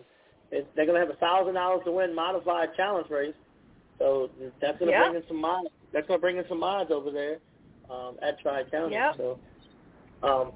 [0.52, 3.34] it, they're gonna have a thousand dollars to win modified challenge race,
[4.00, 4.30] so
[4.62, 5.10] that's gonna Yeah.
[5.10, 5.70] bring in some mods.
[5.92, 7.40] That's gonna bring in some mods over there
[7.90, 8.94] um, at Tri County.
[8.94, 9.18] Yep.
[9.18, 9.40] So,
[10.24, 10.52] um,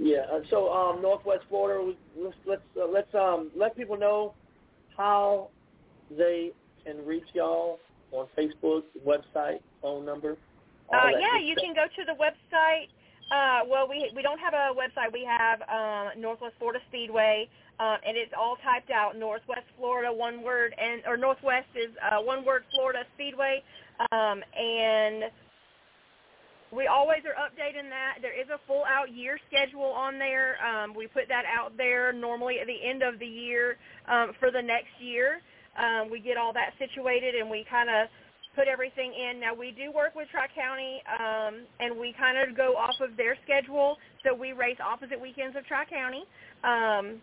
[0.00, 0.40] yeah.
[0.48, 4.32] So um, Northwest Florida, let's let's uh, let's um, let people know
[4.96, 5.50] how
[6.16, 6.52] they
[6.84, 7.78] can reach y'all
[8.10, 10.38] on Facebook, website, phone number.
[10.92, 11.64] Uh, yeah, you stuff.
[11.64, 12.88] can go to the website.
[13.30, 15.12] Uh, well, we we don't have a website.
[15.12, 17.46] We have um, Northwest Florida Speedway,
[17.78, 19.18] um, and it's all typed out.
[19.18, 22.64] Northwest Florida, one word, and or Northwest is uh, one word.
[22.74, 23.62] Florida Speedway,
[24.12, 25.24] um, and
[26.72, 28.22] we always are updating that.
[28.22, 30.54] There is a full out year schedule on there.
[30.62, 34.50] Um, we put that out there normally at the end of the year um, for
[34.50, 35.42] the next year.
[35.74, 38.08] Um, we get all that situated, and we kind of
[38.54, 39.40] put everything in.
[39.40, 43.16] Now we do work with Tri County, um, and we kind of go off of
[43.16, 43.96] their schedule.
[44.22, 46.22] So we race opposite weekends of Tri County,
[46.62, 47.18] um,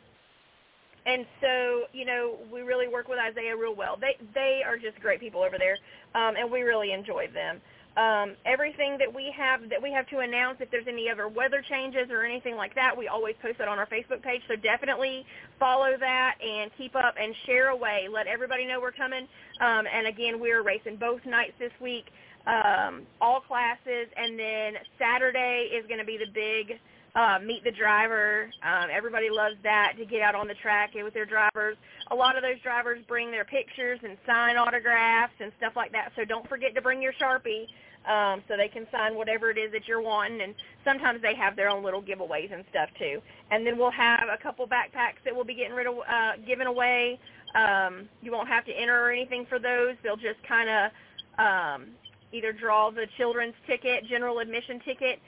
[1.05, 3.95] and so you know we really work with Isaiah real well.
[3.99, 5.77] They they are just great people over there,
[6.15, 7.61] um, and we really enjoy them.
[7.97, 11.63] Um, everything that we have that we have to announce, if there's any other weather
[11.67, 14.41] changes or anything like that, we always post it on our Facebook page.
[14.47, 15.25] So definitely
[15.57, 18.07] follow that and keep up and share away.
[18.07, 19.27] Let everybody know we're coming.
[19.61, 22.05] Um, and again, we're racing both nights this week,
[22.45, 26.77] um, all classes, and then Saturday is going to be the big
[27.15, 28.51] uh, meet the driver.
[28.61, 31.77] Um, everybody loves that to get out on the track with their drivers.
[32.11, 36.11] A lot of those drivers bring their pictures and sign autographs and stuff like that.
[36.15, 37.65] So don't forget to bring your Sharpie
[38.07, 40.41] um, so they can sign whatever it is that you're wanting.
[40.41, 43.21] And sometimes they have their own little giveaways and stuff too.
[43.51, 46.67] And then we'll have a couple backpacks that we'll be getting rid of, uh, giving
[46.67, 47.19] away.
[47.55, 49.95] Um, you won't have to enter or anything for those.
[50.03, 50.91] They'll just kind of
[51.39, 51.87] um,
[52.31, 55.19] either draw the children's ticket, general admission ticket,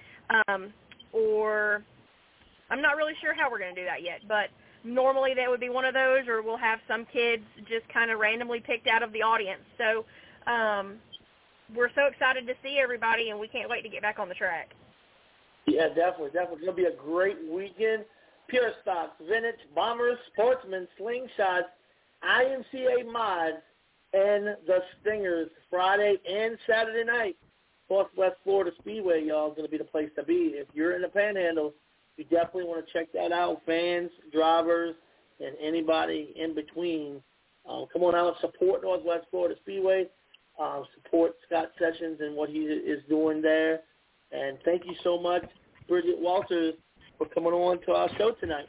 [0.47, 0.73] um,
[1.11, 1.83] or
[2.69, 4.21] I'm not really sure how we're going to do that yet.
[4.27, 4.49] But
[4.83, 8.19] normally that would be one of those, or we'll have some kids just kind of
[8.19, 9.63] randomly picked out of the audience.
[9.77, 10.05] So
[10.51, 10.95] um,
[11.75, 14.35] we're so excited to see everybody, and we can't wait to get back on the
[14.35, 14.69] track.
[15.65, 16.57] Yeah, definitely, definitely.
[16.57, 18.05] It's gonna be a great weekend.
[18.47, 21.69] Pure stocks, vintage, bombers, sportsmen, slingshots,
[22.23, 23.61] IMCA mods,
[24.13, 27.37] and the Stingers Friday and Saturday night.
[27.89, 30.53] Northwest Florida Speedway, y'all, is going to be the place to be.
[30.55, 31.73] If you're in the Panhandle,
[32.17, 33.61] you definitely want to check that out.
[33.65, 34.95] Fans, drivers,
[35.39, 37.21] and anybody in between.
[37.67, 40.07] Um, come on out and support Northwest Florida Speedway.
[40.59, 43.79] Um, support Scott Sessions and what he is doing there.
[44.31, 45.43] And thank you so much,
[45.87, 46.73] Bridget Walters,
[47.17, 48.67] for coming on to our show tonight.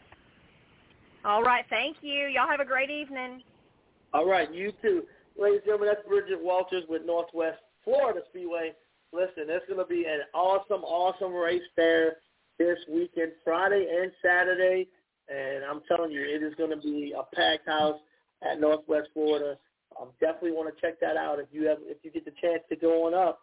[1.24, 2.28] All right, thank you.
[2.28, 3.42] Y'all have a great evening.
[4.14, 5.02] All right, you too.
[5.38, 8.72] Ladies and gentlemen, that's Bridget Walters with Northwest Florida Speedway.
[9.12, 12.16] Listen, it's going to be an awesome, awesome race there
[12.58, 14.86] this weekend, Friday and Saturday.
[15.28, 17.98] And I'm telling you, it is going to be a packed house
[18.48, 19.56] at Northwest Florida.
[19.98, 21.38] Um, definitely want to check that out.
[21.38, 23.40] If you have, if you get the chance to go on up,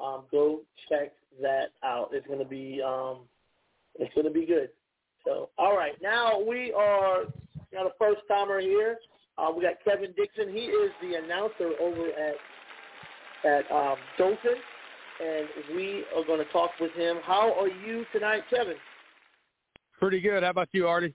[0.00, 2.10] um, go check that out.
[2.12, 3.20] It's going to be, um,
[3.98, 4.70] it's going to be good.
[5.24, 7.24] So, all right, now we are
[7.72, 8.98] got a first timer here.
[9.38, 10.54] Uh, we got Kevin Dixon.
[10.54, 12.36] He is the announcer over at
[13.44, 14.56] at um, Dothan,
[15.22, 17.18] and we are going to talk with him.
[17.22, 18.76] How are you tonight, Kevin?
[19.98, 20.42] Pretty good.
[20.42, 21.14] How about you, Artie?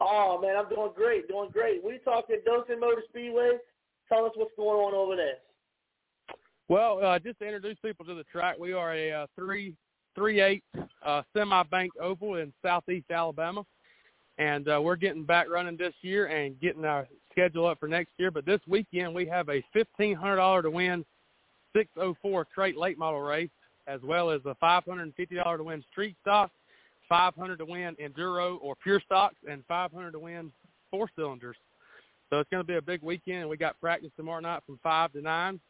[0.00, 1.82] Oh man, I'm doing great, doing great.
[1.84, 3.58] We talking Dothan Motor Speedway.
[4.08, 5.36] Tell us what's going on over there.
[6.68, 9.74] Well, uh, just to introduce people to the track, we are a uh, three
[10.14, 10.62] three eight
[11.04, 13.64] uh, semi bank oval in southeast Alabama,
[14.38, 18.12] and uh, we're getting back running this year and getting our schedule up for next
[18.18, 18.30] year.
[18.30, 21.04] But this weekend we have a fifteen hundred dollar to win
[21.74, 23.50] 604 crate late model race,
[23.86, 26.50] as well as a $550 to win street stock,
[27.08, 30.52] 500 to win enduro or pure stocks, and 500 to win
[30.90, 31.56] four cylinders.
[32.30, 33.48] So it's going to be a big weekend.
[33.48, 35.60] We got practice tomorrow night from five to nine,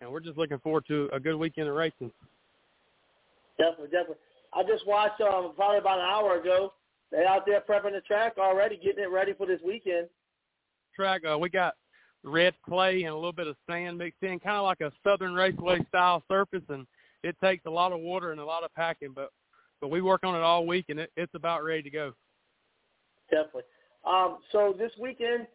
[0.00, 2.10] and we're just looking forward to a good weekend of racing.
[3.58, 4.16] Definitely, definitely.
[4.52, 6.72] I just watched um, probably about an hour ago.
[7.12, 10.08] They out there prepping the track already, getting it ready for this weekend.
[10.94, 11.74] Track, uh, we got
[12.24, 15.34] red clay and a little bit of sand mixed in, kind of like a Southern
[15.34, 16.86] Raceway style surface, and
[17.22, 19.12] it takes a lot of water and a lot of packing.
[19.14, 19.30] But
[19.80, 22.12] but we work on it all week, and it, it's about ready to go.
[23.30, 23.62] Definitely.
[24.06, 25.46] Um, so this weekend,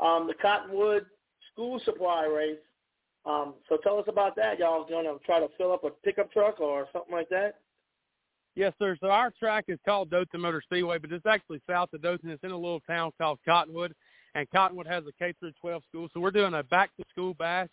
[0.00, 1.06] um, the Cottonwood
[1.52, 2.58] School Supply Race.
[3.26, 4.58] Um, so tell us about that.
[4.58, 7.56] Y'all going to try to fill up a pickup truck or something like that?
[8.54, 8.96] Yes, sir.
[9.00, 12.30] So our track is called Dothan Motor Speedway, but it's actually south of Dothan.
[12.30, 13.94] It's in a little town called Cottonwood
[14.34, 16.08] and Cottonwood has a K through 12 school.
[16.12, 17.68] So we're doing a back to school bash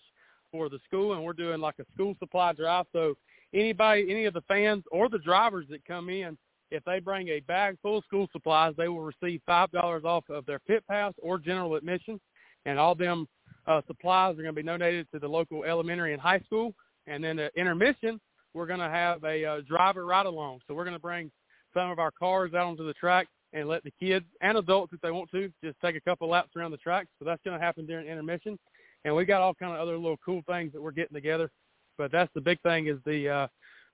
[0.52, 2.86] for the school, and we're doing like a school supply drive.
[2.94, 3.16] So
[3.54, 6.38] anybody, any of the fans or the drivers that come in,
[6.72, 10.23] if they bring a bag full of school supplies, they will receive five dollars off
[10.30, 12.19] of their pit pass or general admission,
[12.65, 13.27] and all them
[13.68, 16.73] uh, supplies are going to be donated to the local elementary and high school.
[17.07, 18.19] And then the intermission,
[18.53, 20.60] we're going to have a uh, driver ride along.
[20.68, 21.31] So we're going to bring
[21.73, 24.99] some of our cars out onto the track and let the kids and adults, if
[25.02, 27.07] they want to, just take a couple laps around the track.
[27.18, 28.60] So that's going to happen during intermission.
[29.06, 31.49] And we got all kind of other little cool things that we're getting together.
[31.98, 33.48] But that's the big thing is the uh,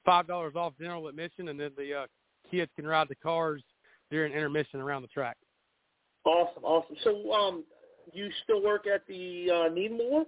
[0.05, 2.05] five dollars off general admission, and then the uh,
[2.53, 3.63] kids can ride the cars
[4.11, 5.38] during intermission around the track.
[6.25, 6.95] Awesome, awesome.
[7.03, 7.63] So, um,
[8.11, 10.25] you still work at the uh, Needmore?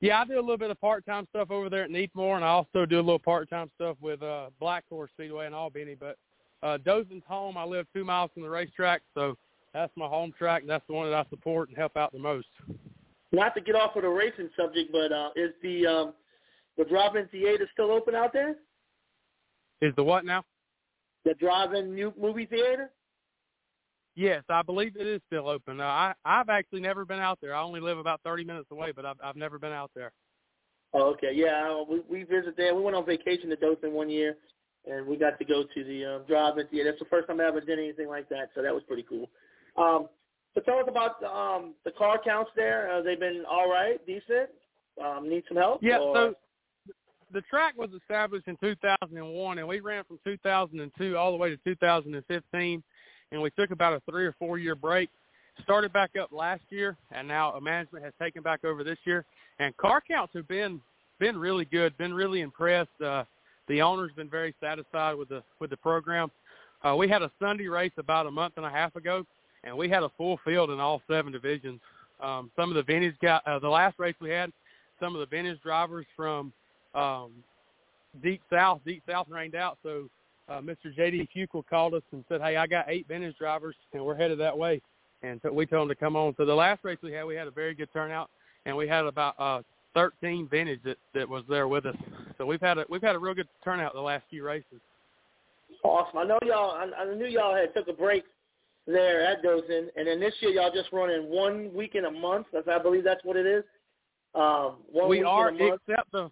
[0.00, 2.48] Yeah, I do a little bit of part-time stuff over there at Needmore, and I
[2.48, 5.94] also do a little part-time stuff with uh, Black Horse Speedway in Albany.
[5.94, 6.16] But
[6.62, 7.56] uh, Dothan's home.
[7.56, 9.36] I live two miles from the racetrack, so
[9.74, 12.18] that's my home track, and that's the one that I support and help out the
[12.18, 12.48] most.
[13.30, 16.14] Not to get off of the racing subject, but uh, is the um,
[16.76, 18.56] the drive-in theater still open out there?
[19.80, 20.44] Is the what now?
[21.24, 22.90] The drive-in new movie theater.
[24.14, 25.80] Yes, I believe it is still open.
[25.80, 27.54] Uh, I I've actually never been out there.
[27.54, 30.12] I only live about thirty minutes away, but I've I've never been out there.
[30.92, 31.30] Oh, okay.
[31.32, 32.74] Yeah, we we visited there.
[32.74, 34.36] We went on vacation to Dothan one year,
[34.86, 36.90] and we got to go to the um, drive-in theater.
[36.90, 39.30] That's the first time I ever did anything like that, so that was pretty cool.
[39.78, 40.08] Um,
[40.54, 42.92] so tell us about um, the car counts there.
[42.92, 44.50] Uh, they've been all right, decent.
[45.02, 45.82] Um, need some help?
[45.82, 45.98] Yeah.
[45.98, 46.14] Or?
[46.14, 46.34] So
[47.32, 51.56] the track was established in 2001, and we ran from 2002 all the way to
[51.64, 52.82] 2015,
[53.30, 55.08] and we took about a three or four year break.
[55.64, 59.24] Started back up last year, and now management has taken back over this year.
[59.58, 60.80] And car counts have been
[61.18, 61.96] been really good.
[61.98, 63.00] Been really impressed.
[63.04, 63.24] Uh,
[63.68, 66.30] the owner's been very satisfied with the with the program.
[66.82, 69.26] Uh, we had a Sunday race about a month and a half ago,
[69.62, 71.80] and we had a full field in all seven divisions.
[72.20, 74.52] Um, some of the vintage guys, uh, the last race we had,
[74.98, 76.52] some of the vintage drivers from
[76.94, 77.32] um,
[78.22, 79.78] deep south, deep south rained out.
[79.82, 80.08] So
[80.48, 80.94] uh, Mr.
[80.94, 81.28] J.D.
[81.34, 84.56] Fuqua called us and said, "Hey, I got eight vintage drivers, and we're headed that
[84.56, 84.80] way."
[85.22, 86.34] And so we told them to come on.
[86.36, 88.28] So the last race we had, we had a very good turnout,
[88.66, 89.62] and we had about uh,
[89.94, 91.96] 13 vintage that that was there with us.
[92.38, 94.80] So we've had a we've had a real good turnout the last few races.
[95.84, 96.18] Awesome.
[96.18, 96.72] I know y'all.
[96.72, 98.24] I, I knew y'all had took a break
[98.86, 102.46] there at Dothan, and then this year y'all just running one week in a month.
[102.52, 103.64] That's I believe that's what it is.
[104.34, 105.80] Um, one we are in a month.
[105.86, 106.30] except the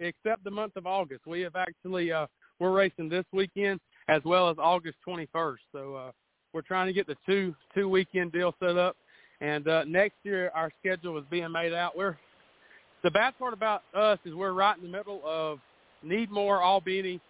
[0.00, 1.26] except the month of August.
[1.26, 2.26] We have actually uh,
[2.58, 5.56] we're racing this weekend as well as August 21st.
[5.72, 6.10] So uh,
[6.52, 8.96] we're trying to get the two two weekend deal set up.
[9.40, 11.96] And uh, next year, our schedule is being made out.
[11.96, 12.18] We're
[13.02, 15.58] the bad part about us is we're right in the middle of
[16.04, 17.20] Needmore, Albany,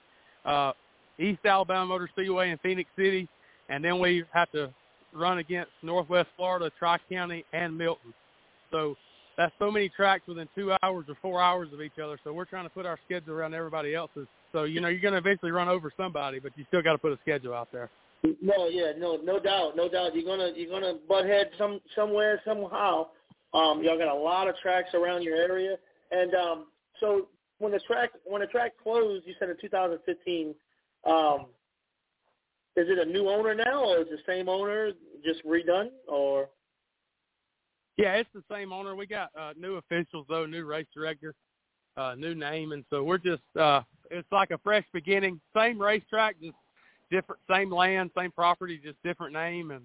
[0.44, 0.72] uh,
[1.18, 3.28] East Alabama Motor Speedway, and Phenix City,
[3.68, 4.72] and then we have to
[5.12, 8.12] run against Northwest Florida, Tri County, and Milton.
[8.72, 8.97] So
[9.40, 12.18] that's so many tracks within two hours or four hours of each other.
[12.24, 14.26] So we're trying to put our schedule around everybody else's.
[14.52, 16.98] So you know you're going to eventually run over somebody, but you still got to
[16.98, 17.88] put a schedule out there.
[18.42, 20.14] No, yeah, no, no doubt, no doubt.
[20.14, 23.06] You're gonna you're gonna butt head some somewhere somehow.
[23.54, 25.76] Um, y'all got a lot of tracks around your area,
[26.10, 26.66] and um,
[27.00, 27.28] so
[27.60, 30.54] when the track when the track closed, you said in 2015.
[31.06, 31.46] Um,
[32.76, 34.92] is it a new owner now, or is it the same owner
[35.24, 36.50] just redone, or?
[38.01, 38.97] Yeah, it's the same owner.
[38.97, 41.35] We got uh, new officials though, new race director,
[41.98, 45.39] uh, new name, and so we're just uh, it's like a fresh beginning.
[45.55, 46.55] Same racetrack, just
[47.10, 49.82] different, same land, same property, just different name and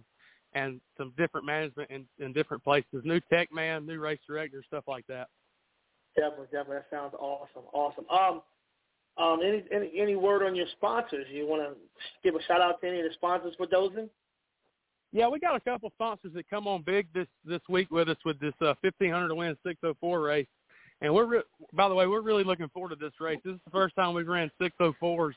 [0.54, 3.02] and some different management in, in different places.
[3.04, 5.28] New tech man, new race director, stuff like that.
[6.16, 6.78] Definitely, definitely.
[6.78, 7.64] That sounds awesome.
[7.74, 8.06] Awesome.
[8.10, 8.42] Um,
[9.22, 11.26] um, any any any word on your sponsors?
[11.30, 11.76] You want to
[12.24, 14.10] give a shout out to any of the sponsors for Dothan?
[15.12, 18.18] Yeah, we got a couple sponsors that come on big this this week with us
[18.26, 20.48] with this uh, 1500 to win 604 race,
[21.02, 23.40] and we're re- by the way we're really looking forward to this race.
[23.46, 25.34] This is the first time we've ran 604s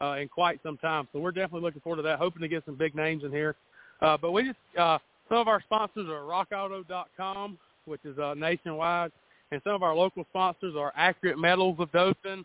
[0.00, 2.18] uh, in quite some time, so we're definitely looking forward to that.
[2.18, 3.56] Hoping to get some big names in here,
[4.00, 4.98] uh, but we just uh,
[5.28, 9.10] some of our sponsors are RockAuto.com, which is uh, nationwide,
[9.50, 12.44] and some of our local sponsors are Accurate Metals of Dothan,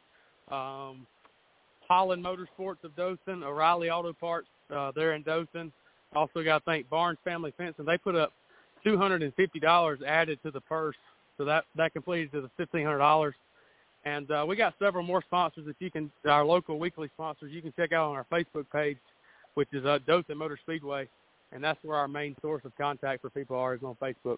[0.50, 1.06] um,
[1.88, 5.72] Holland Motorsports of Dothan, O'Reilly Auto Parts, uh, they're in Dothan.
[6.14, 7.86] Also got to thank Barnes Family Fencing.
[7.86, 8.34] They put up
[8.84, 10.96] two hundred and fifty dollars added to the purse,
[11.38, 13.36] so that that completed to the fifteen hundred dollars.
[14.04, 17.62] And uh, we got several more sponsors that you can, our local weekly sponsors, you
[17.62, 18.98] can check out on our Facebook page,
[19.54, 21.08] which is uh, Dothan Motor Speedway,
[21.52, 24.38] and that's where our main source of contact for people are is on Facebook.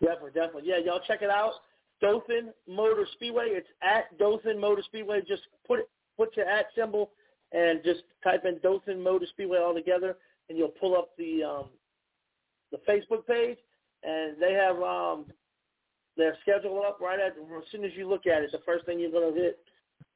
[0.00, 0.62] Definitely, definitely.
[0.64, 1.52] Yeah, y'all check it out.
[2.00, 3.48] Dothan Motor Speedway.
[3.50, 5.20] It's at Dothan Motor Speedway.
[5.28, 7.10] Just put it, put your at symbol
[7.52, 10.16] and just type in Dothan Motor Speedway all together,
[10.48, 11.66] and you'll pull up the um,
[12.72, 13.58] the Facebook page,
[14.02, 15.26] and they have um,
[16.16, 18.50] their schedule up right at as soon as you look at it.
[18.52, 19.58] The first thing you're going to hit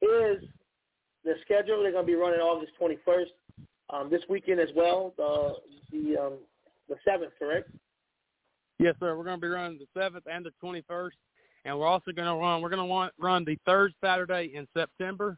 [0.01, 0.43] is
[1.23, 1.81] the schedule.
[1.81, 3.25] They're going to be running August 21st
[3.91, 5.13] um, this weekend as well.
[5.17, 5.53] The
[5.91, 6.33] the um,
[6.89, 7.69] the seventh, correct?
[8.79, 9.15] Yes, sir.
[9.15, 11.11] We're going to be running the seventh and the 21st,
[11.65, 12.61] and we're also going to run.
[12.61, 15.37] We're to run the third Saturday in September,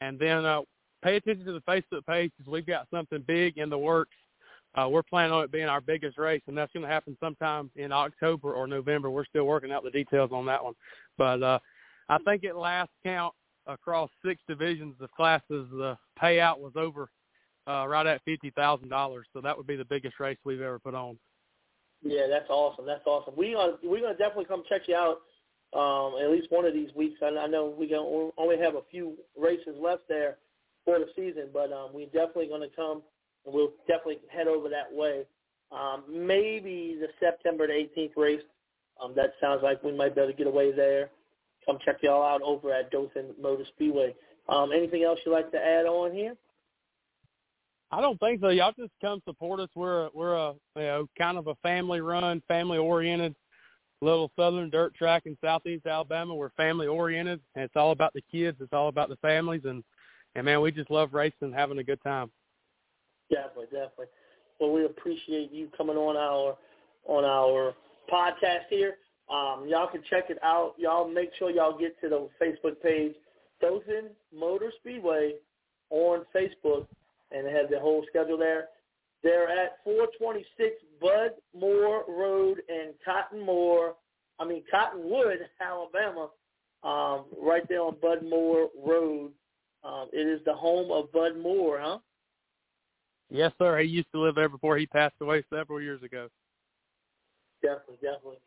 [0.00, 0.60] and then uh,
[1.02, 4.14] pay attention to the Facebook page because we've got something big in the works.
[4.76, 7.70] Uh, we're planning on it being our biggest race, and that's going to happen sometime
[7.76, 9.10] in October or November.
[9.10, 10.74] We're still working out the details on that one,
[11.16, 11.58] but uh,
[12.08, 13.34] I think at last count
[13.66, 17.08] across six divisions of classes, the payout was over
[17.66, 19.26] uh, right at fifty thousand dollars.
[19.32, 21.18] So that would be the biggest race we've ever put on.
[22.02, 22.86] Yeah, that's awesome.
[22.86, 23.34] That's awesome.
[23.36, 25.22] We are we're gonna definitely come check you out
[25.72, 27.18] um, at least one of these weeks.
[27.22, 30.36] I, I know we only have a few races left there
[30.84, 33.02] for the season, but um, we're definitely gonna come
[33.46, 35.22] and we'll definitely head over that way.
[35.72, 38.42] Um, maybe the September the 18th race.
[39.02, 41.10] Um, that sounds like we might be able to get away there.
[41.66, 44.14] Come check y'all out over at Dothan Motor Speedway.
[44.48, 46.34] Um, anything else you'd like to add on here?
[47.90, 48.48] I don't think so.
[48.48, 49.68] Y'all just come support us.
[49.74, 53.34] We're a, we're a you know kind of a family run, family oriented
[54.02, 56.34] little southern dirt track in southeast Alabama.
[56.34, 58.58] We're family oriented, and it's all about the kids.
[58.60, 59.82] It's all about the families, and
[60.34, 62.30] and man, we just love racing, and having a good time.
[63.30, 64.06] Definitely, definitely.
[64.60, 66.56] Well, we appreciate you coming on our
[67.06, 67.74] on our
[68.12, 68.96] podcast here.
[69.28, 70.74] Um, y'all can check it out.
[70.78, 73.14] Y'all make sure y'all get to the Facebook page,
[73.60, 75.34] Dothan Motor Speedway
[75.90, 76.86] on Facebook,
[77.32, 78.68] and they have the whole schedule there.
[79.22, 83.94] They're at 426 Bud Moore Road in Cottonmore,
[84.38, 86.30] I mean Cottonwood, Alabama,
[86.84, 89.32] um, right there on Bud Moore Road.
[89.82, 91.98] Um, it is the home of Bud Moore, huh?
[93.30, 93.78] Yes, sir.
[93.78, 96.28] He used to live there before he passed away several years ago.
[97.62, 98.38] Definitely, definitely.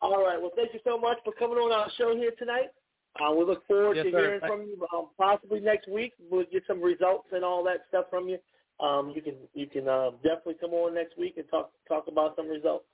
[0.00, 0.40] All right.
[0.40, 2.70] Well, thank you so much for coming on our show here tonight.
[3.18, 4.18] Uh, we look forward yes, to sir.
[4.18, 6.12] hearing from you um, possibly next week.
[6.30, 8.38] We'll get some results and all that stuff from you.
[8.78, 12.36] Um, you can you can uh, definitely come on next week and talk talk about
[12.36, 12.84] some results.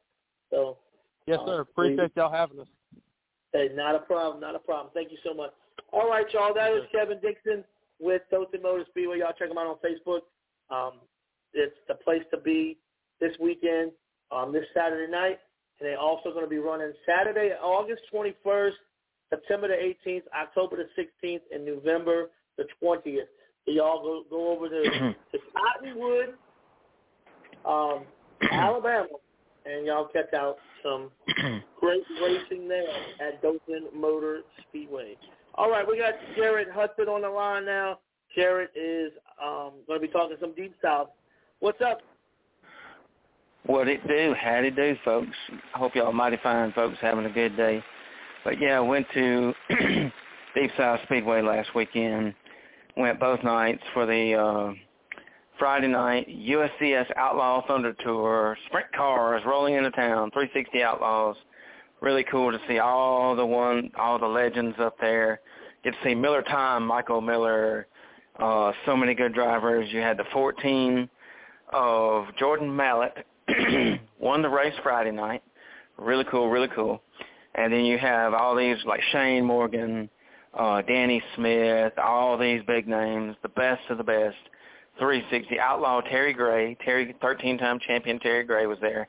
[0.50, 0.78] So
[1.26, 1.60] yes, sir.
[1.60, 2.66] Appreciate y'all having us.
[3.52, 4.90] Hey, not a problem, not a problem.
[4.94, 5.50] Thank you so much.
[5.92, 6.54] All right, y'all.
[6.54, 7.62] That is Kevin Dixon
[8.00, 9.18] with Dothan Motor Speedway.
[9.18, 10.20] Y'all check him out on Facebook.
[10.74, 11.00] Um,
[11.56, 12.78] it's the place to be
[13.20, 13.92] this weekend,
[14.30, 15.38] um, this Saturday night.
[15.80, 18.72] And they're also going to be running Saturday, August 21st,
[19.30, 23.26] September the 18th, October the 16th, and November the 20th.
[23.64, 24.82] So y'all go go over to,
[25.32, 26.34] to Cottonwood,
[27.64, 28.04] um,
[28.50, 29.08] Alabama,
[29.64, 31.10] and y'all check out some
[31.80, 32.86] great racing there
[33.20, 35.16] at Dothan Motor Speedway.
[35.56, 37.98] All right, we got Jared Hudson on the line now.
[38.36, 39.12] Jared is
[39.42, 41.08] um, going to be talking some Deep South.
[41.66, 42.00] What's up?
[43.64, 44.36] What it do?
[44.40, 45.36] How'd it do, folks?
[45.74, 47.82] Hope y'all mighty fine folks having a good day.
[48.44, 49.52] But yeah, I went to
[50.54, 52.34] Deep South Speedway last weekend.
[52.96, 54.74] Went both nights for the uh,
[55.58, 58.56] Friday night USCS Outlaw Thunder Tour.
[58.66, 60.30] Sprint cars rolling into town.
[60.30, 61.34] 360 Outlaws.
[62.00, 65.40] Really cool to see all the one, all the legends up there.
[65.82, 67.88] Get to see Miller Time, Michael Miller.
[68.38, 69.88] Uh, so many good drivers.
[69.90, 71.10] You had the 14
[71.72, 73.26] of Jordan Mallett
[74.20, 75.42] won the race Friday night.
[75.98, 77.02] Really cool, really cool.
[77.54, 80.10] And then you have all these like Shane Morgan,
[80.54, 84.36] uh, Danny Smith, all these big names, the best of the best.
[84.98, 89.08] 360 Outlaw Terry Gray, Terry 13-time champion Terry Gray was there.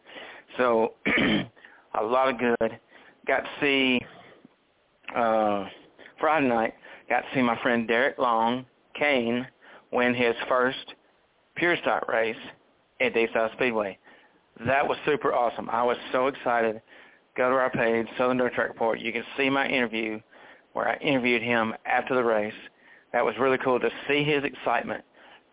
[0.58, 2.80] So a lot of good.
[3.26, 4.02] Got to see
[5.16, 5.66] uh
[6.20, 6.74] Friday night,
[7.10, 8.66] got to see my friend Derek Long,
[8.98, 9.48] Kane,
[9.92, 10.96] win his first
[11.58, 12.38] Pure Stock race
[13.02, 13.98] at Dayside Speedway.
[14.66, 15.70] That was super awesome.
[15.70, 16.82] I was so excited.
[17.36, 19.00] Go to our page, Southern Dirt Track Report.
[19.00, 20.20] You can see my interview
[20.74, 22.54] where I interviewed him after the race.
[23.14, 25.04] That was really cool to see his excitement.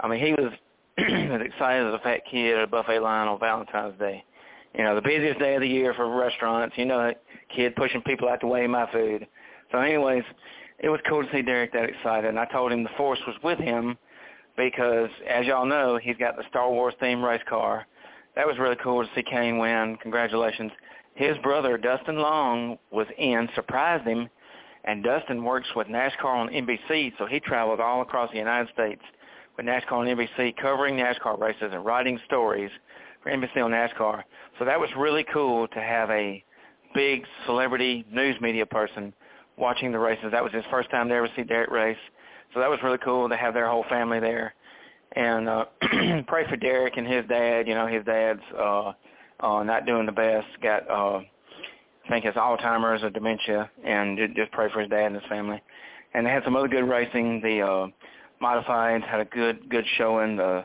[0.00, 0.52] I mean, he was
[0.98, 4.24] as excited as a fat kid at a buffet line on Valentine's Day.
[4.74, 6.76] You know, the busiest day of the year for restaurants.
[6.76, 7.22] You know, that
[7.54, 9.26] kid pushing people out to weigh my food.
[9.70, 10.24] So anyways,
[10.80, 12.28] it was cool to see Derek that excited.
[12.28, 13.96] And I told him the force was with him
[14.56, 17.86] because, as y'all know, he's got the Star Wars themed race car
[18.36, 19.96] that was really cool to see Kane win.
[20.02, 20.72] Congratulations.
[21.14, 24.28] His brother, Dustin Long, was in, surprised him,
[24.84, 29.00] and Dustin works with NASCAR on NBC, so he traveled all across the United States
[29.56, 32.70] with NASCAR on NBC, covering NASCAR races and writing stories
[33.22, 34.24] for NBC on NASCAR.
[34.58, 36.42] So that was really cool to have a
[36.94, 39.12] big celebrity news media person
[39.56, 40.26] watching the races.
[40.32, 41.96] That was his first time to ever see Derek race.
[42.54, 44.54] So that was really cool to have their whole family there
[45.16, 45.64] and uh
[46.26, 47.66] pray for Derek and his dad.
[47.66, 48.92] You know, his dad's uh
[49.40, 50.46] uh not doing the best.
[50.62, 55.14] Got uh I think it's Alzheimer's or dementia and just pray for his dad and
[55.16, 55.60] his family.
[56.14, 57.40] And they had some other good racing.
[57.42, 57.86] The uh
[58.42, 60.64] modifieds had a good good showing, the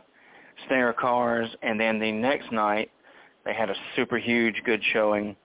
[0.66, 2.92] Stinger cars and then the next night
[3.46, 5.36] they had a super huge good showing.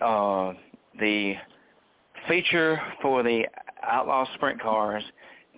[0.00, 0.52] Uh
[1.00, 1.34] the
[2.28, 3.46] feature for the
[3.82, 5.02] Outlaw Sprint cars,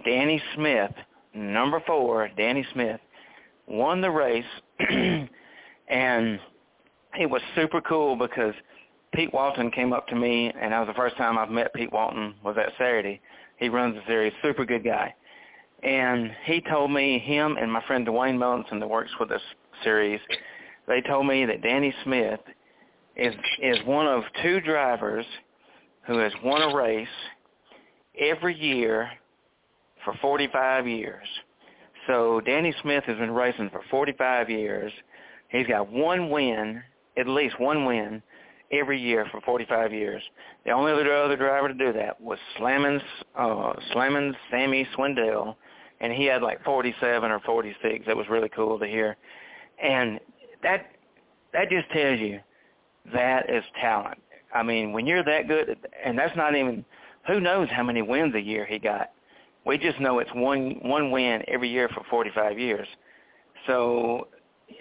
[0.04, 0.92] Danny Smith
[1.34, 3.00] number four, Danny Smith,
[3.66, 4.44] won the race,
[5.88, 6.38] and
[7.18, 8.54] it was super cool because
[9.12, 11.92] Pete Walton came up to me, and that was the first time I've met Pete
[11.92, 13.20] Walton was that Saturday.
[13.56, 15.14] He runs the series, super good guy.
[15.82, 19.42] And he told me, him and my friend Dwayne Mellinson that works with this
[19.82, 20.20] series,
[20.88, 22.40] they told me that Danny Smith
[23.16, 25.24] is is one of two drivers
[26.06, 27.06] who has won a race
[28.18, 29.08] every year
[30.04, 31.26] for 45 years.
[32.06, 34.92] So Danny Smith has been racing for 45 years.
[35.48, 36.82] He's got one win,
[37.16, 38.22] at least one win,
[38.70, 40.22] every year for 45 years.
[40.64, 43.02] The only other driver to do that was Slammons,
[43.36, 45.56] uh, Slammons Sammy Swindell,
[46.00, 48.06] and he had like 47 or 46.
[48.06, 49.16] That was really cool to hear,
[49.82, 50.20] and
[50.62, 50.90] that
[51.52, 52.40] that just tells you
[53.12, 54.18] that is talent.
[54.52, 56.84] I mean, when you're that good, and that's not even
[57.26, 59.10] who knows how many wins a year he got.
[59.66, 62.86] We just know it's one one win every year for 45 years.
[63.66, 64.28] So,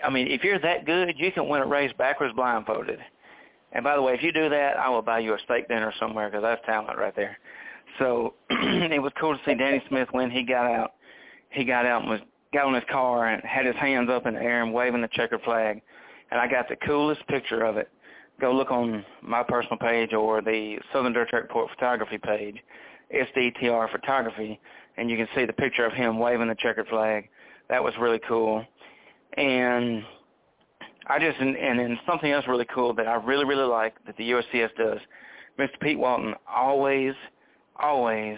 [0.04, 3.00] I mean, if you're that good, you can win a race backwards blindfolded.
[3.72, 5.94] And by the way, if you do that, I will buy you a steak dinner
[6.00, 7.38] somewhere because that's talent right there.
[8.00, 10.94] So it was cool to see Danny Smith when he got out.
[11.50, 12.20] He got out and was
[12.54, 15.10] got on his car and had his hands up in the air and waving the
[15.12, 15.82] checkered flag.
[16.32, 17.90] And I got the coolest picture of it.
[18.40, 22.58] Go look on my personal page or the Southern Dirt Track Report photography page.
[23.14, 24.60] SDTR Photography,
[24.98, 27.30] and you can see the picture of him waving the checkered flag.
[27.70, 28.66] That was really cool.
[29.38, 30.04] And
[31.08, 34.18] I just and, and then something else really cool that I really really like that
[34.18, 35.00] the USCS does.
[35.60, 35.80] Mr.
[35.82, 37.14] Pete Walton always
[37.80, 38.38] always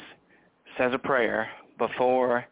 [0.77, 2.45] says a prayer before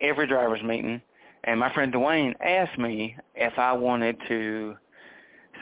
[0.00, 1.00] every driver's meeting.
[1.44, 4.76] And my friend Dwayne asked me if I wanted to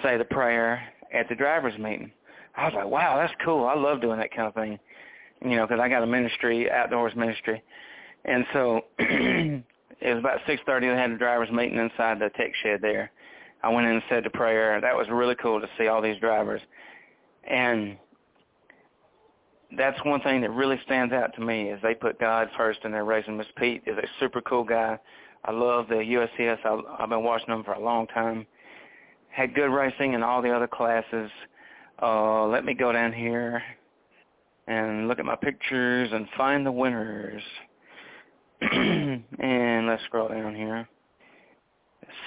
[0.02, 0.82] say the prayer
[1.12, 2.10] at the driver's meeting.
[2.56, 3.66] I was like, wow, that's cool.
[3.66, 4.78] I love doing that kind of thing
[5.42, 7.62] you know, because I got a ministry, outdoors ministry.
[8.24, 9.64] And so it
[10.02, 10.80] was about 6.30.
[10.80, 13.10] They had the driver's meeting inside the tech shed there.
[13.62, 14.80] I went in and said the prayer.
[14.80, 16.60] That was really cool to see all these drivers.
[17.48, 17.96] And
[19.76, 22.92] that's one thing that really stands out to me is they put God first in
[22.92, 23.36] their racing.
[23.36, 24.98] Miss Pete is a super cool guy.
[25.44, 26.58] I love the USCS.
[26.64, 28.46] I, I've been watching them for a long time.
[29.30, 31.30] had good racing in all the other classes.
[32.02, 33.62] Uh, let me go down here
[34.66, 37.42] and look at my pictures and find the winners.
[38.60, 40.88] and let's scroll down here.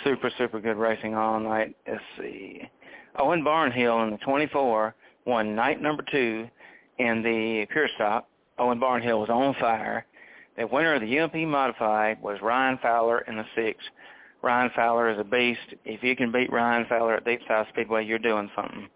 [0.04, 1.76] Super, super good racing all night.
[1.88, 2.62] Let's see.
[3.18, 4.96] Owen Barnhill in the 24
[5.26, 6.48] won night number two
[6.98, 8.28] in the pure stock.
[8.58, 10.06] Owen Barnhill was on fire.
[10.58, 13.84] The winner of the UMP modified was Ryan Fowler in the six.
[14.42, 15.76] Ryan Fowler is a beast.
[15.86, 18.90] If you can beat Ryan Fowler at Deep South Speedway, you're doing something.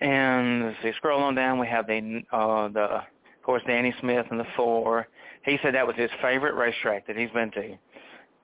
[0.00, 4.26] And let's see, scroll on down, we have the uh, the of course Danny Smith
[4.30, 5.08] in the four.
[5.44, 7.76] He said that was his favorite racetrack that he's been to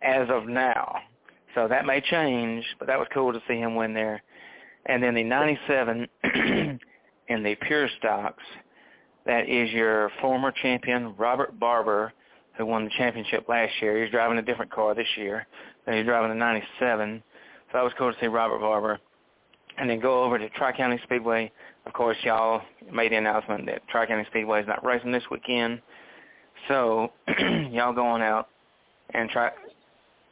[0.03, 0.97] as of now.
[1.55, 4.23] So that may change, but that was cool to see him win there.
[4.87, 8.43] And then the 97 in the pure stocks,
[9.25, 12.13] that is your former champion Robert Barber,
[12.57, 14.03] who won the championship last year.
[14.03, 15.47] He's driving a different car this year.
[15.91, 17.23] He's driving a 97.
[17.67, 19.01] So that was cool to see Robert Barber.
[19.77, 21.51] And then go over to Tri-County Speedway.
[21.87, 25.81] Of course, y'all made the announcement that Tri-County Speedway is not racing this weekend.
[26.69, 27.11] So
[27.71, 28.49] y'all going out
[29.13, 29.51] and try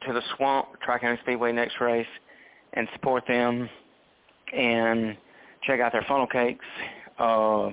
[0.07, 2.07] to the Swamp Tri-County Speedway next race
[2.73, 3.69] and support them
[4.53, 5.17] and
[5.63, 6.65] check out their funnel cakes.
[7.19, 7.69] Uh,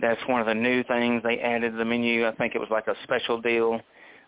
[0.00, 2.26] that's one of the new things they added to the menu.
[2.26, 3.80] I think it was like a special deal.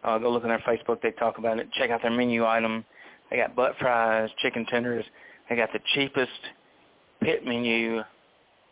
[0.04, 1.02] Uh, go look on their Facebook.
[1.02, 1.70] They talk about it.
[1.72, 2.84] Check out their menu item.
[3.30, 5.04] They got butt fries, chicken tenders.
[5.48, 6.30] They got the cheapest
[7.20, 8.00] pit menu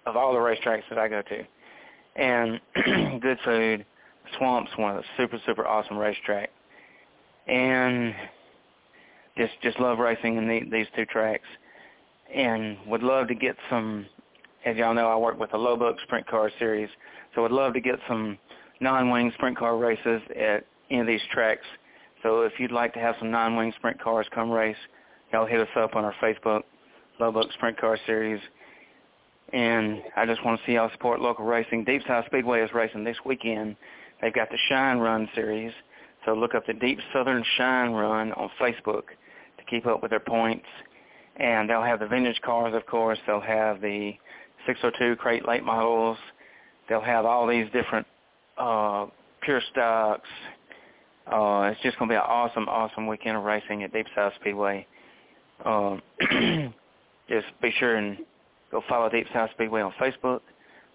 [0.06, 1.44] of all the racetracks that I go to.
[2.16, 2.60] And
[3.20, 3.84] good food.
[4.38, 6.50] Swamp's one of the super, super awesome racetrack.
[7.46, 8.14] And
[9.36, 11.46] just just love racing in the, these two tracks.
[12.34, 14.06] And would love to get some
[14.66, 16.88] as y'all know, I work with the Lowbuck Sprint Car Series,
[17.34, 18.36] so I'd love to get some
[18.80, 21.64] non-wing sprint car races at any of these tracks.
[22.22, 24.76] So if you'd like to have some non-wing sprint cars come race,
[25.32, 26.62] y'all hit us up on our Facebook,
[27.20, 28.40] Lowbuck Sprint Car Series.
[29.52, 31.84] And I just want to see y'all support local racing.
[31.84, 33.76] Deep South Speedway is racing this weekend.
[34.20, 35.72] They've got the Shine Run series.
[36.24, 39.04] So look up the Deep Southern Shine Run on Facebook
[39.58, 40.66] to keep up with their points.
[41.36, 43.18] And they'll have the vintage cars, of course.
[43.26, 44.12] They'll have the
[44.66, 46.18] 602 crate late models.
[46.88, 48.06] They'll have all these different
[48.58, 49.06] uh,
[49.42, 50.28] pure stocks.
[51.26, 54.32] Uh, it's just going to be an awesome, awesome weekend of racing at Deep South
[54.40, 54.86] Speedway.
[55.64, 56.02] Um,
[57.28, 58.18] just be sure and
[58.70, 60.40] go follow Deep South Speedway on Facebook.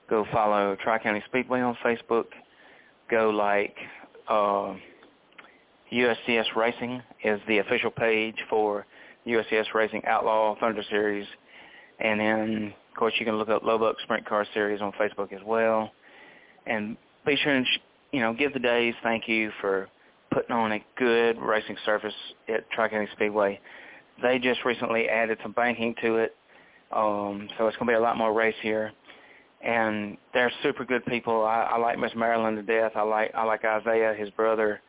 [0.10, 2.26] Go follow Tri-County Speedway on Facebook.
[3.10, 3.76] Go like
[4.28, 4.76] uh,
[5.92, 8.86] USCS Racing is the official page for
[9.28, 11.28] USCS Racing Outlaw Thunder Series.
[12.00, 15.42] And then of course, you can look up Lowbuck Sprint Car Series on Facebook as
[15.46, 15.92] well.
[16.66, 17.66] And be sure and,
[18.12, 19.88] you know, give the days thank you for
[20.32, 22.14] putting on a good racing surface
[22.50, 23.60] at Tri-County Speedway.
[24.22, 26.36] They just recently added some banking to it,
[26.92, 28.92] um, so it's going to be a lot more race here.
[29.64, 31.46] And they're super good people.
[31.46, 32.94] I, I like Miss Marilyn to death.
[32.96, 34.82] I like I like Isaiah, his brother.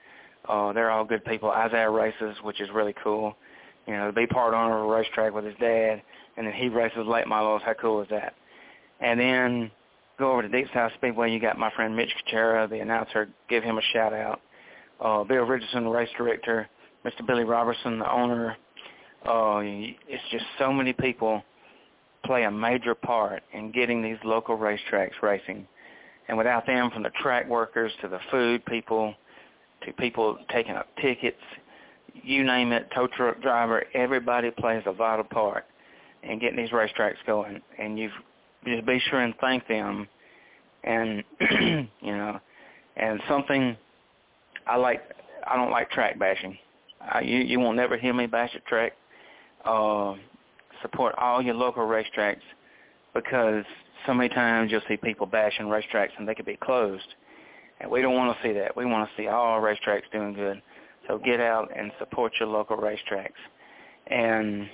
[0.49, 1.51] Uh, they're all good people.
[1.51, 3.37] Isaiah races, which is really cool.
[3.87, 6.03] You know, to be part owner of a racetrack with his dad
[6.37, 7.63] and then he races late models.
[7.65, 8.35] How cool is that?
[9.01, 9.71] And then
[10.19, 11.31] go over to Deep South Speedway.
[11.31, 13.29] You got my friend Mitch Kuchera, the announcer.
[13.49, 14.41] Give him a shout out.
[15.01, 16.69] Uh, Bill Richardson, race director.
[17.05, 17.27] Mr.
[17.27, 18.57] Billy Robertson, the owner.
[19.27, 21.43] Uh, it's just so many people
[22.25, 25.67] play a major part in getting these local racetracks racing.
[26.29, 29.15] And without them, from the track workers to the food people
[29.85, 31.41] to people taking up tickets,
[32.23, 35.65] you name it, tow truck driver, everybody plays a vital part
[36.23, 37.61] and getting these racetracks going.
[37.79, 38.11] And you
[38.65, 40.07] just be sure and thank them.
[40.85, 41.25] And
[42.01, 42.41] you know,
[42.97, 43.77] and something
[44.67, 45.03] I like.
[45.45, 46.57] I don't like track bashing.
[47.01, 48.93] I, you you won't never hear me bash a track.
[49.65, 50.15] Uh,
[50.83, 52.43] support all your local racetracks
[53.15, 53.65] because
[54.07, 57.15] so many times you'll see people bashing racetracks and they could be closed.
[57.81, 58.77] And we don't want to see that.
[58.77, 60.61] We want to see all racetracks doing good.
[61.09, 63.31] So get out and support your local racetracks.
[64.09, 64.69] And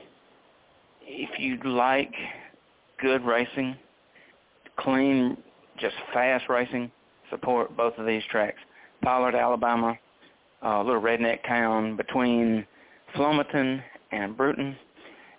[1.02, 2.12] if you'd like
[3.00, 3.76] good racing,
[4.78, 5.36] clean,
[5.78, 6.90] just fast racing,
[7.30, 8.58] support both of these tracks.
[9.02, 9.96] Pollard, Alabama,
[10.62, 12.66] a little redneck town between
[13.14, 13.82] Flomaton
[14.12, 14.76] and Brewton,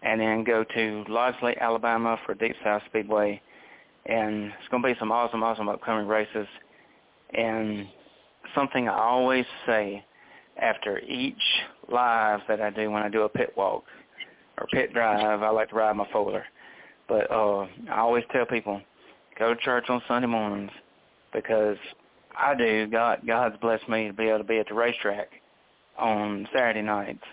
[0.02, 3.42] and then go to Lodge Alabama for Deep South Speedway.
[4.06, 6.48] And it's going to be some awesome, awesome upcoming races.
[7.34, 7.88] And
[8.56, 10.04] something I always say
[10.62, 11.36] after each
[11.92, 13.84] live that I do when I do a pit walk
[14.58, 16.44] or pit drive, I like to ride my four
[17.08, 18.82] But uh, I always tell people,
[19.38, 20.72] go to church on Sunday mornings
[21.34, 21.78] because
[22.38, 22.88] I do.
[22.88, 25.30] God, God's blessed me to be able to be at the racetrack
[25.98, 27.24] on Saturday nights.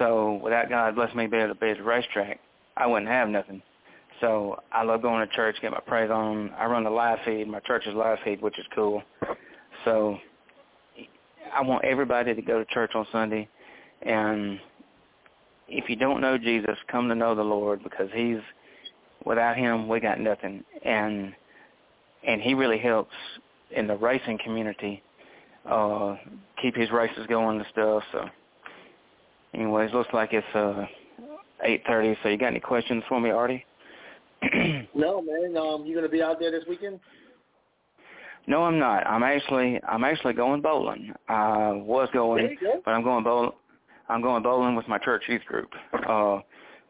[0.00, 2.40] So without God blessing me to be able to be at the racetrack,
[2.76, 3.62] I wouldn't have nothing.
[4.20, 6.50] So I love going to church, get my praise on.
[6.58, 9.02] I run the live feed, my church's live feed, which is cool.
[9.84, 10.18] So
[11.54, 13.46] I want everybody to go to church on Sunday,
[14.02, 14.58] and
[15.68, 18.38] if you don't know Jesus, come to know the Lord because He's
[19.24, 21.34] without Him we got nothing, and
[22.26, 23.14] and He really helps
[23.70, 25.02] in the racing community
[25.68, 26.16] uh
[26.60, 28.02] keep his races going and stuff.
[28.12, 28.28] So,
[29.54, 30.86] anyways, looks like it's uh
[31.64, 32.16] eight thirty.
[32.22, 33.64] So, you got any questions for me, Artie?
[34.94, 35.56] no, man.
[35.56, 37.00] Um, you gonna be out there this weekend?
[38.46, 39.06] No, I'm not.
[39.06, 41.12] I'm actually I'm actually going bowling.
[41.28, 42.80] I was going, go.
[42.84, 43.52] but I'm going bowling.
[44.08, 45.70] I'm going bowling with my church youth group.
[46.08, 46.40] Uh,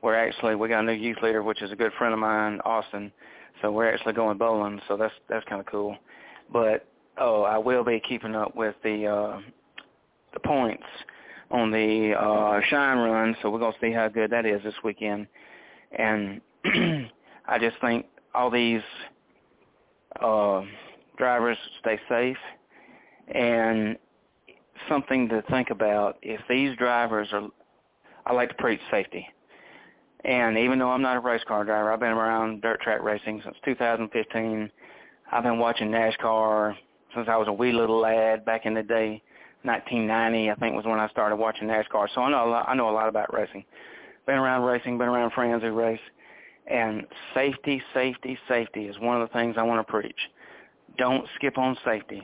[0.02, 2.60] we're actually we got a new youth leader, which is a good friend of mine,
[2.64, 3.12] Austin.
[3.60, 4.80] So we're actually going bowling.
[4.88, 5.96] So that's that's kind of cool.
[6.52, 6.86] But
[7.18, 9.40] oh, I will be keeping up with the uh,
[10.32, 10.84] the points
[11.50, 13.36] on the uh, Shine Run.
[13.42, 15.26] So we're gonna see how good that is this weekend.
[15.92, 16.40] And
[17.46, 18.82] I just think all these
[20.20, 20.62] uh,
[21.16, 22.36] drivers stay safe
[23.34, 23.96] and
[24.88, 27.48] something to think about if these drivers are
[28.26, 29.26] I like to preach safety.
[30.24, 33.40] And even though I'm not a race car driver, I've been around dirt track racing
[33.42, 34.70] since 2015.
[35.32, 36.74] I've been watching NASCAR
[37.14, 39.22] since I was a wee little lad back in the day.
[39.62, 42.08] 1990, I think, was when I started watching NASCAR.
[42.14, 43.64] So I know a lot, I know a lot about racing.
[44.26, 46.00] Been around racing, been around friends who race,
[46.66, 50.18] and safety, safety, safety is one of the things I want to preach.
[50.98, 52.22] Don't skip on safety.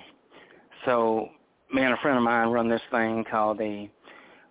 [0.84, 1.28] So
[1.72, 3.88] me and a friend of mine run this thing called the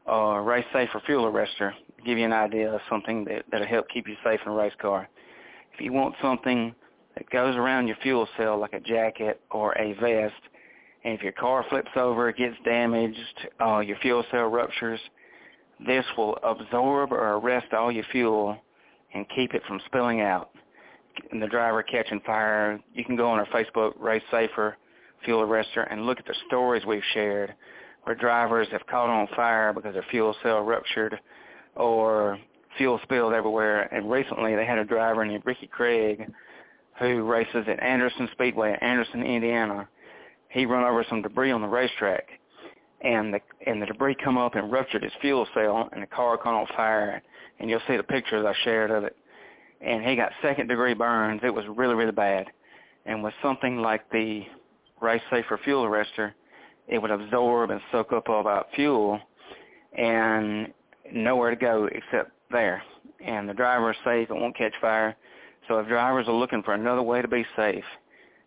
[0.10, 1.72] uh, Race Safer Fuel Arrestor.
[2.06, 4.74] Give you an idea of something that that'll help keep you safe in a race
[4.80, 5.08] car.
[5.74, 6.76] If you want something
[7.16, 10.42] that goes around your fuel cell like a jacket or a vest,
[11.06, 15.00] and if your car flips over, gets damaged, uh, your fuel cell ruptures,
[15.86, 18.58] this will absorb or arrest all your fuel
[19.14, 20.50] and keep it from spilling out.
[21.32, 24.78] And the driver catching fire, you can go on our Facebook, Race Safer
[25.24, 27.54] Fuel Arrestor, and look at the stories we've shared
[28.04, 31.20] where drivers have caught on fire because their fuel cell ruptured
[31.76, 32.40] or
[32.78, 33.94] fuel spilled everywhere.
[33.94, 36.32] And recently they had a driver named Ricky Craig
[37.00, 39.88] who races at Anderson Speedway in Anderson, Indiana.
[40.56, 42.30] He run over some debris on the racetrack
[43.02, 46.38] and the and the debris come up and ruptured his fuel cell and the car
[46.38, 47.22] caught on fire
[47.60, 49.18] and you'll see the pictures I shared of it.
[49.82, 51.42] And he got second degree burns.
[51.44, 52.48] It was really, really bad.
[53.06, 54.44] And with something like the
[55.02, 56.32] Race Safer Fuel Arrestor,
[56.88, 59.20] it would absorb and soak up all that fuel
[59.98, 60.74] and
[61.12, 62.82] nowhere to go except there.
[63.20, 65.18] And the driver is safe, it won't catch fire.
[65.68, 67.84] So if drivers are looking for another way to be safe,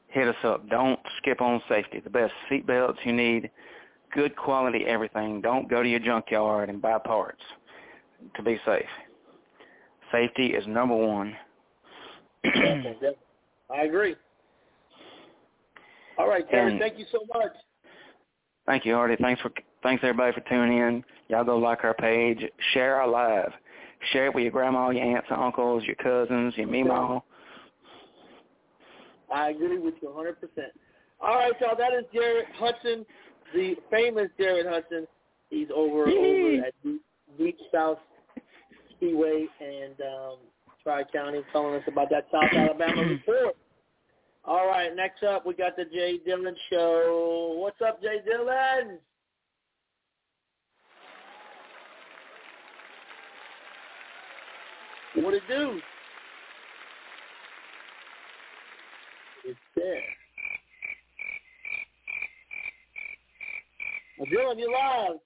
[0.09, 0.68] hit us up.
[0.68, 2.01] Don't skip on safety.
[2.01, 3.51] The best seat belts you need,
[4.12, 5.40] good quality everything.
[5.40, 7.43] Don't go to your junkyard and buy parts
[8.36, 8.85] to be safe.
[10.10, 11.35] Safety is number one.
[12.44, 14.16] I agree.
[16.18, 17.52] All right, Terry, And- thank you so much.
[18.66, 19.16] Thank you, Artie.
[19.18, 19.51] Thanks for
[19.82, 21.05] thanks everybody for tuning in.
[21.28, 22.44] Y'all go like our page,
[22.74, 23.51] share our live,
[24.12, 27.22] share it with your grandma, your aunts and uncles, your cousins, your meemaw.
[29.32, 30.34] I agree with you 100%.
[31.20, 31.76] All right, y'all.
[31.76, 33.05] That is Jared Hudson,
[33.55, 35.06] the famous Jared Hudson.
[35.50, 37.00] He's over over at Beach-
[37.38, 37.98] Beach South
[38.96, 40.36] Speedway and um,
[40.82, 43.56] Tri County, telling us about that South Alabama report.
[44.44, 47.56] All right, next up we got the Jay Dillon Show.
[47.59, 48.98] What's up, Jay Dillon?
[55.14, 55.80] What it do?
[59.48, 60.02] It's there.
[64.18, 65.20] Well, Dillon, you live.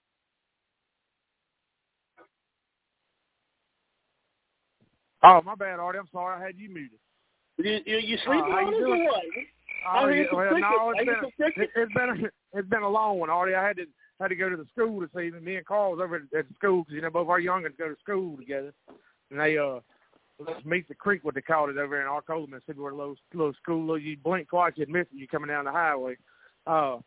[5.25, 5.99] Oh, my bad, Artie.
[5.99, 6.41] I'm sorry.
[6.41, 6.99] I had you muted.
[7.59, 9.05] You you, you sleeping how on you us or doing?
[9.05, 9.23] what?
[9.93, 12.83] Oh, yeah, some well, no, I it's been, some it, it's been a, it's been
[12.83, 13.55] a long one, Artie.
[13.57, 13.87] I had to
[14.21, 15.43] had to go to the school this evening.
[15.43, 17.77] Me and Carl was over at, at the school because you know both our youngins
[17.77, 18.73] go to school together,
[19.33, 19.81] and they uh
[20.39, 23.17] let's meet the creek what they called it over in Arcola, Mississippi, where a little
[23.35, 23.81] little school.
[23.81, 25.19] Little, you blink twice, you'd miss it.
[25.19, 26.17] You coming down the highway.
[26.67, 26.99] Uh,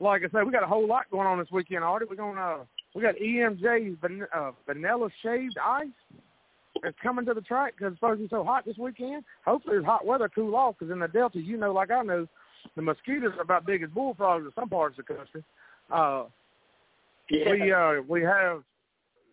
[0.00, 2.06] like I said, we got a whole lot going on this weekend, Artie.
[2.08, 2.64] We're gonna uh,
[2.94, 5.88] we got EMJ's van, uh, vanilla shaved ice.
[6.84, 9.24] It's coming to the track because it's supposed to be so hot this weekend.
[9.44, 12.26] Hopefully, it's hot weather cool off because in the Delta, you know, like I know,
[12.76, 15.44] the mosquitoes are about big as bullfrogs in some parts of the country.
[15.90, 16.24] Uh,
[17.30, 18.62] We uh, we have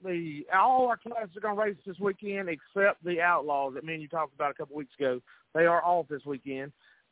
[0.03, 3.93] the all our classes are going to race this weekend except the Outlaws that me
[3.93, 5.19] and you talked about a couple weeks ago.
[5.53, 6.71] They are off this weekend,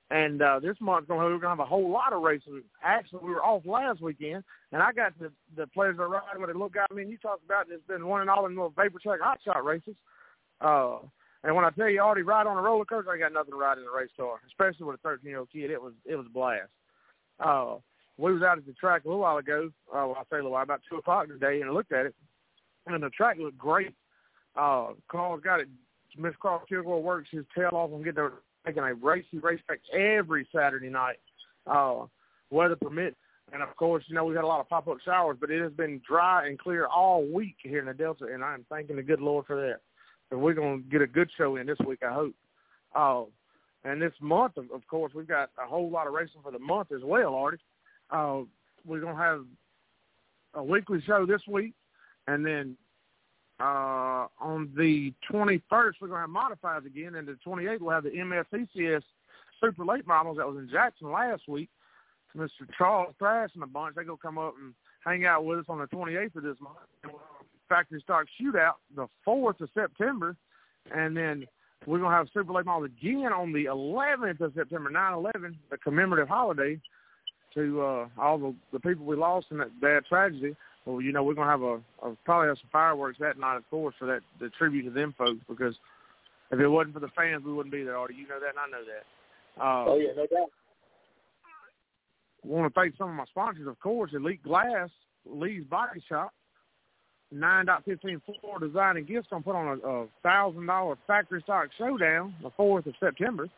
[0.09, 2.63] and uh, this month we're going to have a whole lot of races.
[2.83, 6.41] Actually, we were off last weekend, and I got the the players that are riding
[6.41, 7.67] with a little guy me and you talked about.
[7.69, 9.95] That's been winning all in little vapor track hot shot races.
[10.61, 10.99] Uh,
[11.43, 13.51] and when I tell you, already ride on a roller coaster, I ain't got nothing
[13.51, 15.71] to ride in a race car, especially with a 13 year old kid.
[15.71, 16.69] It was it was a blast.
[17.39, 17.75] Uh,
[18.17, 19.69] we was out at the track a little while ago.
[19.89, 22.07] Uh, well, I say a little while, about two o'clock today, and I looked at
[22.07, 22.15] it,
[22.87, 23.93] and the track looked great.
[24.55, 25.67] Uh, Carl's got it.
[26.17, 28.33] Miss Carl Kilgore works his tail off and get there
[28.65, 31.17] making a racy racetrack every Saturday night,
[31.67, 32.05] uh,
[32.49, 33.15] weather permit.
[33.53, 35.61] And of course, you know we've had a lot of pop up showers, but it
[35.61, 39.03] has been dry and clear all week here in the Delta, and I'm thanking the
[39.03, 39.79] good Lord for that.
[40.31, 42.35] And we're to get a good show in this week, I hope.
[42.93, 43.23] Uh,
[43.85, 46.59] and this month, of, of course, we've got a whole lot of racing for the
[46.59, 47.59] month as well, Artie.
[48.09, 48.39] Uh,
[48.85, 49.45] we're to have
[50.53, 51.73] a weekly show this week,
[52.27, 52.77] and then
[53.59, 58.03] uh, on the 21st, we're going to have modifieds again, and the 28th, we'll have
[58.03, 59.01] the MSCCS
[59.61, 61.69] Super Late Models that was in Jackson last week.
[62.35, 62.49] Mr.
[62.77, 64.73] Charles Thrash and a bunch, they're going to come up and
[65.03, 66.77] hang out with us on the 28th of this month.
[67.67, 70.35] Factory Stock Shootout the 4th of September,
[70.95, 71.45] and then
[71.85, 75.77] we're going to have Super Late Models again on the 11th of September, 9-11, the
[75.77, 76.79] commemorative holiday
[77.53, 80.55] to uh, all the, the people we lost in that bad tragedy.
[80.87, 83.57] Well, you know, we're going to have a, a probably have some fireworks that night,
[83.57, 85.41] of course, for that the tribute to them folks.
[85.49, 85.75] Because
[86.49, 87.97] if it wasn't for the fans, we wouldn't be there.
[87.97, 89.61] Artie, you know that, and I know that.
[89.61, 90.49] Uh, oh yeah, no doubt.
[92.45, 94.89] Want to thank some of my sponsors, of course, Elite Glass,
[95.25, 96.31] Lee's Body Shop,
[97.33, 99.27] nine dot fifteen four Design and Gifts.
[99.29, 103.49] Gonna put on a, a thousand dollar factory stock showdown the fourth of September.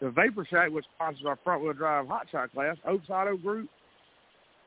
[0.00, 3.68] The Vapor Shack, which sponsors our front wheel drive hot shot class, Oaks Auto Group,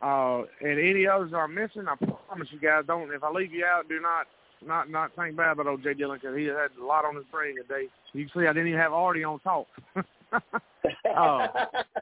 [0.02, 3.12] uh, and any others I'm missing, I promise you guys don't.
[3.12, 4.28] If I leave you out, do not
[4.66, 7.26] not not think bad about old Jay Dillon because he had a lot on his
[7.32, 7.88] brain today.
[8.14, 9.68] You can see I didn't even have Artie on talk.
[10.34, 11.48] uh,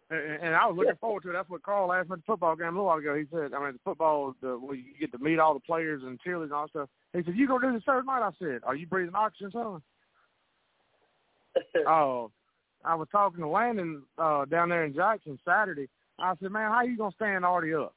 [0.09, 1.33] and, and I was looking forward to it.
[1.33, 3.15] That's what Carl asked me at the football game a little while ago.
[3.15, 6.03] He said, I mean, the football, the, where you get to meet all the players
[6.03, 6.89] and cheerleaders and all that stuff.
[7.13, 8.21] He said, you gonna do this Thursday night?
[8.21, 9.81] I said, are you breathing oxygen, son?
[11.87, 12.31] Oh,
[12.85, 15.89] I was talking to Landon uh, down there in Jackson Saturday.
[16.19, 17.93] I said, man, how you gonna stand Artie up?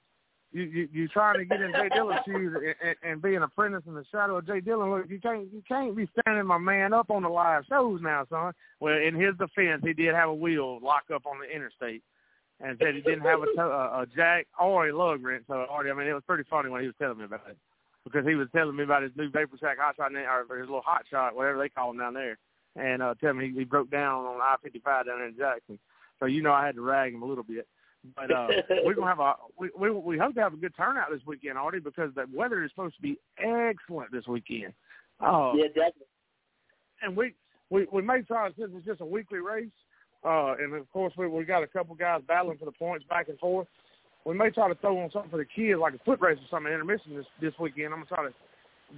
[0.53, 3.43] You you you trying to get in Jay Dillon's shoes and, and, and be an
[3.43, 4.91] apprentice in the shadow of Jay Dillon?
[4.91, 8.27] Look, you can't you can't be standing my man up on the live shows now,
[8.29, 8.53] son.
[8.81, 12.03] Well, in his defense, he did have a wheel lock up on the interstate,
[12.61, 15.45] and said he didn't have a, to- a, a jack or a lug wrench.
[15.47, 17.57] So Artie, I mean, it was pretty funny when he was telling me about it
[18.05, 20.83] because he was telling me about his new vapor shack hot shot or his little
[20.85, 22.39] hot shot, whatever they call him down there,
[22.77, 25.37] and uh, telling me he, he broke down on I fifty five down there in
[25.37, 25.79] Jackson.
[26.19, 27.67] So you know I had to rag him a little bit.
[28.16, 28.48] But uh,
[28.85, 31.59] we're gonna have a we, we we hope to have a good turnout this weekend,
[31.59, 34.72] Artie, because the weather is supposed to be excellent this weekend.
[35.20, 36.06] Uh, yeah, definitely.
[37.02, 37.35] And we
[37.68, 39.68] we we may try since it's just a weekly race,
[40.24, 43.28] uh, and of course we we got a couple guys battling for the points back
[43.28, 43.68] and forth.
[44.24, 46.48] We may try to throw on something for the kids, like a foot race or
[46.51, 47.93] something intermission this this weekend.
[47.93, 48.35] I'm gonna try to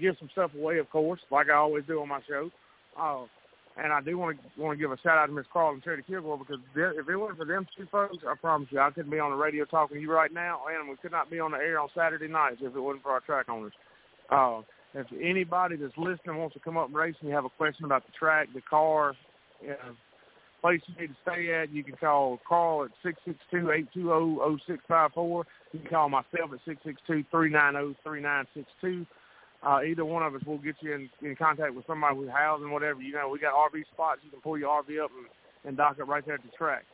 [0.01, 2.51] give some stuff away, of course, like I always do on my show.
[2.99, 3.25] Uh,
[3.77, 5.83] and I do want to want to give a shout out to Miss Carl and
[5.83, 9.11] Charity Kilgore because if it wasn't for them two folks, I promise you, I couldn't
[9.11, 11.53] be on the radio talking to you right now, and we could not be on
[11.53, 13.73] the air on Saturday nights if it wasn't for our track owners.
[14.31, 14.61] Uh,
[14.95, 17.87] if anybody that's listening wants to come up and race and you have a question
[17.87, 19.15] about the track, the car,
[19.63, 19.77] you know,
[20.61, 23.89] place you need to stay at, you can call Carl at six six two eight
[23.93, 25.47] two zero zero six five four.
[25.73, 29.07] You can call myself at six six two three nine zero three nine six two
[29.67, 32.71] uh, either one of us will get you in, in contact with somebody with housing,
[32.71, 33.01] whatever.
[33.01, 34.21] You know, we got RV spots.
[34.25, 35.27] You can pull your RV up and,
[35.65, 36.85] and dock it right there at the track.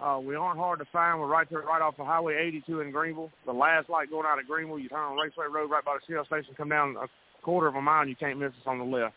[0.00, 1.20] Uh, we aren't hard to find.
[1.20, 3.30] We're right there, right off of Highway 82 in Greenville.
[3.44, 6.12] The last light going out of Greenville, you turn on Raceway Road right by the
[6.12, 7.06] Shell station, come down a
[7.42, 9.14] quarter of a mile, and you can't miss us on the left.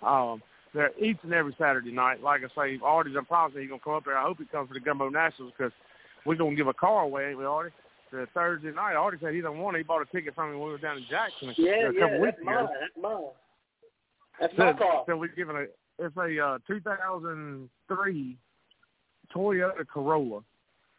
[0.00, 0.42] Um,
[0.74, 2.22] they're each and every Saturday night.
[2.22, 4.16] Like I say, Artie's, I'm promising he's going to come up there.
[4.16, 5.72] I hope he comes for the Gumbo Nationals because
[6.24, 7.74] we're going to give a car away, ain't we, Artie?
[8.12, 8.92] The Thursday night.
[8.92, 9.80] I already said he don't want it.
[9.80, 11.92] He bought a ticket from me when we were down in Jackson a, yeah, a
[11.92, 12.68] couple yeah, weeks that's mine.
[12.80, 13.22] That's mine.
[14.40, 15.04] That's so, my car.
[15.06, 15.66] So we're giving a
[15.98, 18.38] it's a uh, 2003
[19.34, 20.40] Toyota Corolla,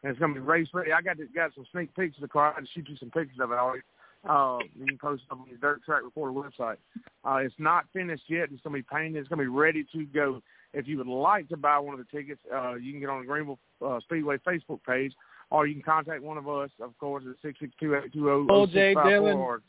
[0.04, 0.92] and it's gonna be race ready.
[0.92, 2.52] I got to, got some sneak peeks of the car.
[2.52, 3.56] I can shoot you some pictures of it.
[3.56, 3.84] Already.
[4.28, 6.78] Uh, you can post it on the Dirt Track Reporter website.
[7.26, 8.50] Uh, it's not finished yet.
[8.52, 9.20] It's gonna be painted.
[9.20, 10.42] It's gonna be ready to go.
[10.74, 13.22] If you would like to buy one of the tickets, uh, you can get on
[13.22, 15.14] the Greenville uh, Speedway Facebook page
[15.54, 18.22] or you can contact one of us, of course, at six six two eight two
[18.24, 19.38] zero oh Jay Dillon.
[19.38, 19.62] Or,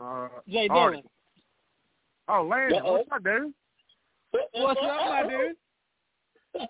[0.00, 1.02] uh, Jay Dillon.
[2.28, 2.92] Oh, Landon, Uh-oh.
[2.92, 3.52] what's up, dude?
[4.52, 5.56] What's up, my dude?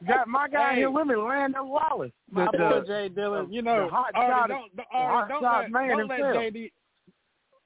[0.07, 0.77] Got my guy Hey.
[0.81, 2.13] here with me, Landon Wallace.
[2.31, 3.53] My The- boy Jay Dillon.
[3.53, 6.37] You know, the hot shot- don't, the hot don't shot let, man don't let himself.
[6.45, 6.73] JD.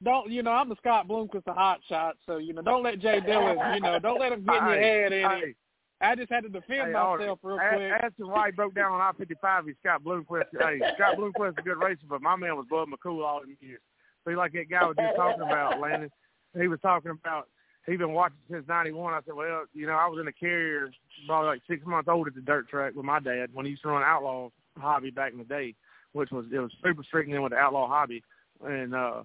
[0.02, 0.52] Don't you know?
[0.52, 2.16] I'm the Scott Bloomquist, the hot shot.
[2.26, 3.58] So you know, don't let Jay Dillon.
[3.74, 5.12] You know, don't let him get in your head.
[5.12, 5.54] Any.
[6.00, 7.92] I just had to defend hey, myself real quick.
[8.02, 9.66] Ask him why he broke down on I-55.
[9.66, 10.44] He's Scott Bloomquist.
[10.52, 13.56] hey, Scott Bloomquist is a good racer, but my man was Bud McCool all them
[13.60, 13.80] years.
[14.28, 16.10] See, like that guy was just talking about, Landon.
[16.58, 17.48] He was talking about
[17.86, 19.14] he been watching since '91.
[19.14, 20.90] I said, well, you know, I was in a carrier,
[21.26, 23.82] probably like six months old at the dirt track with my dad when he used
[23.82, 25.74] to run outlaw hobby back in the day,
[26.12, 28.22] which was it was super strict then with the outlaw hobby,
[28.64, 29.22] and uh,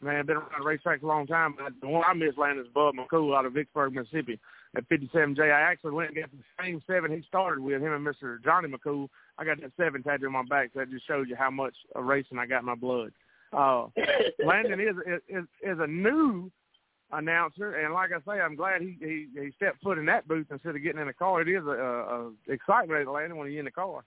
[0.00, 1.56] man, I've been around the racetrack a long time.
[1.58, 4.38] But the one I miss Landon is Bud McCool out of Vicksburg, Mississippi,
[4.76, 5.40] at 57J.
[5.40, 8.42] I actually went and got the same seven he started with him and Mr.
[8.42, 9.08] Johnny McCool.
[9.38, 10.70] I got that seven tattooed on my back.
[10.72, 13.12] So that just shows you how much of racing I got in my blood.
[13.52, 13.86] Uh,
[14.44, 14.96] Landon is,
[15.28, 16.50] is is a new
[17.12, 20.46] announcer, and like I say, I'm glad he he, he stepped foot in that booth
[20.50, 21.40] instead of getting in the car.
[21.40, 24.04] It is a, a, a excitement at Landon when he's in the car,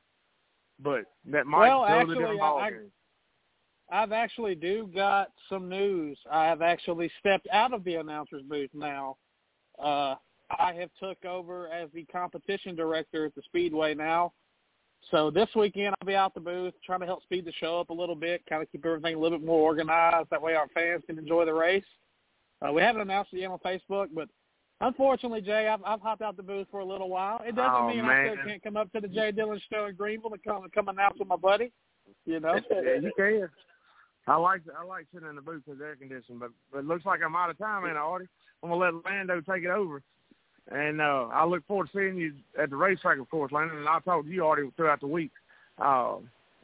[0.82, 2.92] but that might well, throw actually, the different ball I, game.
[3.90, 6.18] I've actually do got some news.
[6.30, 9.16] I have actually stepped out of the announcer's booth now.
[9.82, 10.16] Uh,
[10.50, 14.34] I have took over as the competition director at the Speedway now.
[15.12, 17.90] So this weekend I'll be out the booth trying to help speed the show up
[17.90, 20.30] a little bit, kind of keep everything a little bit more organized.
[20.32, 21.84] That way our fans can enjoy the race.
[22.66, 24.28] Uh, we haven't announced it yet on Facebook, but
[24.82, 27.40] unfortunately, Jay, I've, I've hopped out the booth for a little while.
[27.46, 29.96] It doesn't Oh, mean I still can't come up to the Jay Dillon show in
[29.96, 31.72] Greenville and come, come announce with my buddy.
[32.26, 32.56] You know?
[32.72, 33.50] yeah, you can.
[34.28, 37.06] I like I like sitting in the booth with air conditioning, but but it looks
[37.06, 38.28] like I'm out of time, man, Artie.
[38.62, 40.02] I'm gonna let Lando take it over,
[40.72, 43.78] and uh, I look forward to seeing you at the racetrack, of course, Landon.
[43.78, 45.32] And I'll talk to you, Artie, throughout the week.
[45.80, 46.18] Uh,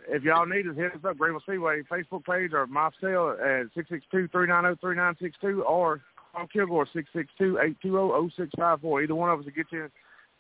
[0.08, 3.68] if y'all need us, hit us up, Greenville Speedway Facebook page or my cell at
[3.74, 6.02] six six two three nine zero three nine six two or
[6.34, 9.02] call Kilgore six six two eight two zero zero six five four.
[9.02, 9.90] Either one of us will get you.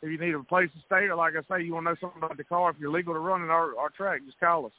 [0.02, 1.98] If you need a place to stay, or like I say, you want to know
[2.02, 4.65] something about the car, if you're legal to run in our, our track, just call
[4.65, 4.73] us.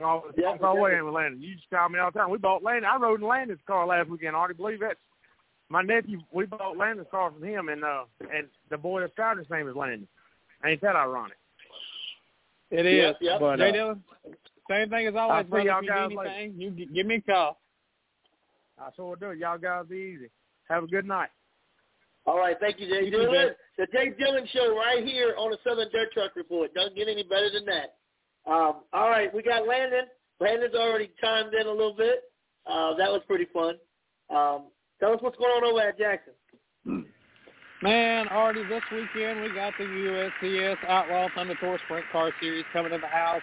[0.00, 1.42] Oh, Yeah, all the way in with Landon.
[1.42, 2.30] You just call me all the time.
[2.30, 2.84] We bought Landon.
[2.84, 4.36] I rode in Landon's car last weekend.
[4.36, 4.96] I already believe that.
[5.70, 9.44] My nephew, we bought Landon's car from him, and uh, and the boy that's driving
[9.44, 10.08] his name is Landon.
[10.64, 11.36] Ain't that ironic?
[12.70, 12.98] It is.
[13.02, 13.40] Yep, yep.
[13.40, 14.04] But, Jay uh, Dillon,
[14.70, 15.66] same thing as always, I'll brother.
[15.68, 16.30] y'all If you guys need later.
[16.30, 17.60] anything, you g- give me a call.
[18.80, 19.32] I sure do.
[19.32, 20.30] Y'all guys be easy.
[20.68, 21.30] Have a good night.
[22.26, 23.32] All right, thank you, Jay You Dillon.
[23.32, 23.48] Jay.
[23.78, 26.72] The Jay Dillon Show right here on the Southern Dirt Track Report.
[26.74, 27.96] Doesn't get any better than that.
[28.50, 30.04] Um, all right, we got Landon.
[30.40, 32.24] Landon's already chimed in a little bit.
[32.66, 33.74] Uh, that was pretty fun.
[34.30, 34.64] Um,
[35.00, 36.34] tell us what's going on over at Jackson.
[37.82, 42.92] Man, Artie this weekend we got the USCS Outlaw Thunder Tour Sprint Car Series coming
[42.92, 43.42] in the house.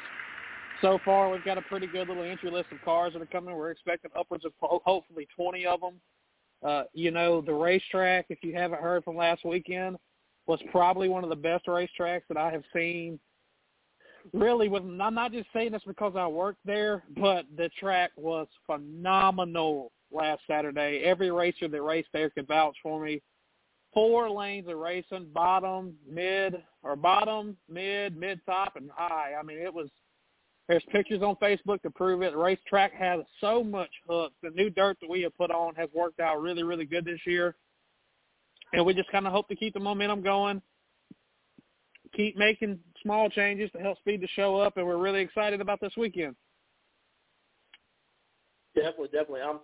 [0.82, 3.56] So far, we've got a pretty good little entry list of cars that are coming.
[3.56, 5.94] We're expecting upwards of hopefully 20 of them.
[6.66, 9.98] Uh, you know, the racetrack, if you haven't heard from last weekend,
[10.48, 13.20] was probably one of the best racetracks that I have seen.
[14.34, 18.48] Really, with I'm not just saying this because I worked there, but the track was
[18.66, 21.02] phenomenal last Saturday.
[21.04, 23.22] Every racer that raced there could vouch for me
[23.96, 29.34] four lanes of racing, bottom, mid, or bottom, mid, mid top, and high.
[29.40, 29.90] I mean, it was.
[30.68, 32.32] There's pictures on Facebook to prove it.
[32.32, 34.34] The racetrack has so much hooks.
[34.42, 37.20] The new dirt that we have put on has worked out really, really good this
[37.26, 37.56] year,
[38.74, 40.62] and we just kind of hope to keep the momentum going.
[42.16, 45.80] Keep making small changes to help speed the show up, and we're really excited about
[45.82, 46.36] this weekend.
[48.76, 49.42] Definitely, definitely.
[49.42, 49.60] Um,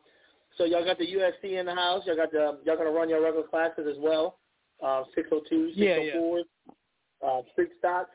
[0.57, 2.03] so y'all got the USC in the house.
[2.05, 4.37] Y'all got the y'all gonna run your regular classes as well.
[4.83, 6.11] Uh, 602, Yeah, yeah.
[6.13, 6.39] 604,
[7.23, 8.09] uh, street stocks,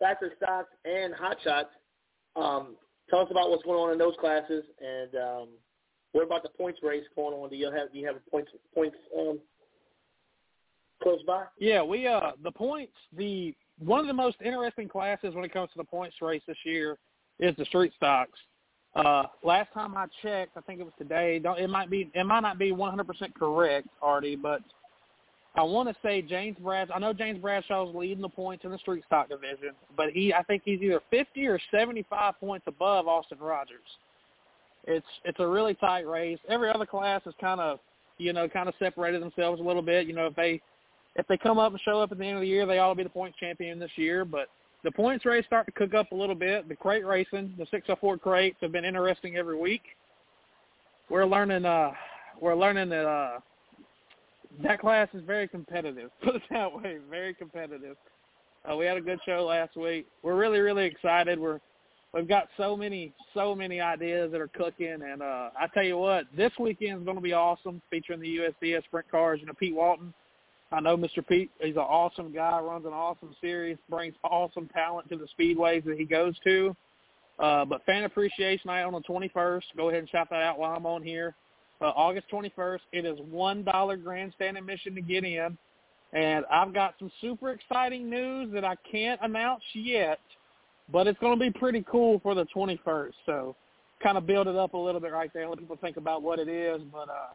[0.00, 1.68] factory stocks, and hot shots.
[2.34, 2.76] Um,
[3.08, 5.48] tell us about what's going on in those classes, and um,
[6.12, 7.50] what about the points race going on?
[7.50, 9.38] Do you have do you have a points points um,
[11.02, 11.44] close by?
[11.58, 15.70] Yeah, we uh the points the one of the most interesting classes when it comes
[15.70, 16.98] to the points race this year
[17.38, 18.38] is the street stocks.
[18.98, 21.38] Uh last time I checked, I think it was today.
[21.38, 24.60] Don't it might be it might not be 100% correct, Artie, but
[25.54, 26.94] I want to say James Bradshaw.
[26.94, 30.42] I know James Bradshaw's leading the points in the street stock division, but he I
[30.42, 33.78] think he's either 50 or 75 points above Austin Rogers.
[34.84, 36.38] It's it's a really tight race.
[36.48, 37.78] Every other class is kind of
[38.18, 40.06] you know kind of separated themselves a little bit.
[40.08, 40.60] You know if they
[41.14, 42.90] if they come up and show up at the end of the year, they ought
[42.90, 44.24] to be the points champion this year.
[44.24, 44.48] But
[44.84, 46.68] the points race start to cook up a little bit.
[46.68, 49.82] The crate racing, the 604 crates have been interesting every week.
[51.10, 51.64] We're learning.
[51.64, 51.92] uh
[52.40, 53.40] We're learning that uh
[54.62, 56.10] that class is very competitive.
[56.22, 57.96] Put it that way, very competitive.
[58.68, 60.06] Uh, we had a good show last week.
[60.22, 61.38] We're really, really excited.
[61.38, 61.60] We're
[62.12, 65.98] we've got so many, so many ideas that are cooking, and uh, I tell you
[65.98, 69.40] what, this weekend is going to be awesome, featuring the USCS sprint cars.
[69.40, 70.12] You know, Pete Walton.
[70.70, 71.26] I know Mr.
[71.26, 71.50] Pete.
[71.60, 72.60] He's an awesome guy.
[72.60, 73.78] Runs an awesome series.
[73.88, 76.76] Brings awesome talent to the speedways that he goes to.
[77.38, 79.62] Uh, but fan appreciation night on the 21st.
[79.76, 81.34] Go ahead and shout that out while I'm on here.
[81.80, 82.80] Uh, August 21st.
[82.92, 85.56] It is one dollar grandstand admission to get in,
[86.12, 90.18] and I've got some super exciting news that I can't announce yet,
[90.92, 93.12] but it's going to be pretty cool for the 21st.
[93.26, 93.54] So,
[94.02, 95.48] kind of build it up a little bit right there.
[95.48, 96.82] Let people think about what it is.
[96.92, 97.32] But uh,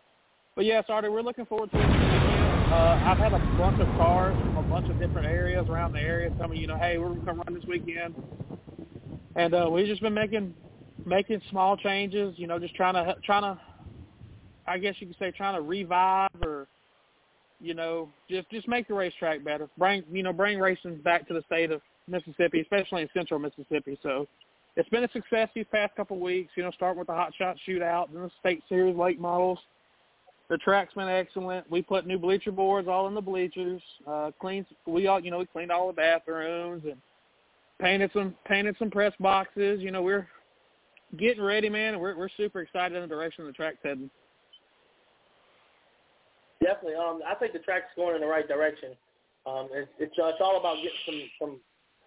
[0.55, 2.43] but yeah, Artie, we're looking forward to it.
[2.73, 5.99] Uh, I've had a bunch of cars from a bunch of different areas around the
[5.99, 8.15] area telling me, you know, hey, we're gonna come run this weekend,
[9.35, 10.55] and uh, we've just been making
[11.05, 12.33] making small changes.
[12.35, 13.61] You know, just trying to trying to,
[14.65, 16.65] I guess you could say, trying to revive or,
[17.61, 19.69] you know, just just make the racetrack better.
[19.77, 23.99] Bring you know bring racing back to the state of Mississippi, especially in Central Mississippi.
[24.01, 24.27] So
[24.77, 26.53] it's been a success these past couple of weeks.
[26.55, 29.59] You know, starting with the Hot Shot Shootout, then the State Series late models.
[30.53, 31.67] The track's been excellent.
[31.71, 33.81] We put new bleacher boards all in the bleachers.
[34.05, 36.97] Uh, cleaned we all you know we cleaned all the bathrooms and
[37.81, 39.81] painted some painted some press boxes.
[39.81, 40.27] You know we're
[41.17, 41.99] getting ready, man.
[41.99, 44.11] We're we're super excited in the direction the track's heading.
[46.63, 46.97] Definitely.
[46.97, 48.91] Um, I think the track's going in the right direction.
[49.47, 51.59] Um, it's it's, uh, it's all about getting some some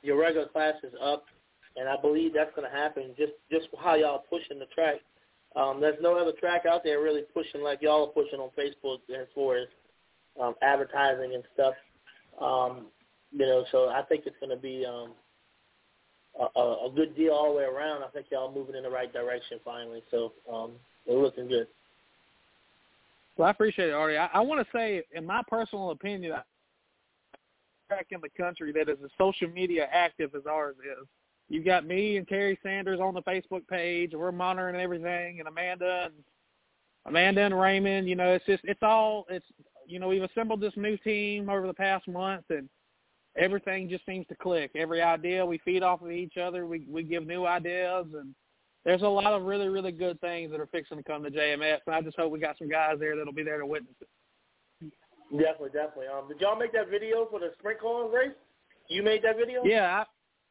[0.05, 1.25] your regular classes up,
[1.77, 3.11] and I believe that's going to happen.
[3.19, 5.01] Just just how y'all pushing the track.
[5.57, 8.99] Um, there's no other track out there really pushing like y'all are pushing on Facebook
[9.09, 9.69] as far as
[10.41, 11.75] um, advertising and stuff.
[12.41, 12.87] Um,
[13.33, 15.13] you know, so I think it's going to be um,
[16.39, 18.03] a, a good deal all the way around.
[18.03, 20.03] I think y'all moving in the right direction finally.
[20.11, 20.73] So um,
[21.07, 21.67] we're looking good.
[23.37, 24.17] Well, I appreciate it, Artie.
[24.17, 26.35] I, I want to say, in my personal opinion,
[27.89, 31.07] track in the country that is as social media active as ours is.
[31.49, 34.13] You've got me and Terry Sanders on the Facebook page.
[34.15, 36.15] We're monitoring everything, and Amanda and
[37.07, 38.09] Amanda and Raymond.
[38.09, 39.47] You know, it's just it's all it's
[39.87, 42.69] you know we've assembled this new team over the past month, and
[43.37, 44.73] everything just seems to click.
[44.75, 46.67] Every idea we feed off of each other.
[46.67, 48.35] We we give new ideas, and
[48.85, 51.79] there's a lot of really really good things that are fixing to come to JMS.
[51.87, 54.93] And I just hope we got some guys there that'll be there to witness it.
[55.31, 56.07] Definitely, definitely.
[56.07, 58.31] Um, did y'all make that video for the sprint car race?
[58.89, 59.65] You made that video?
[59.65, 60.05] Yeah, I,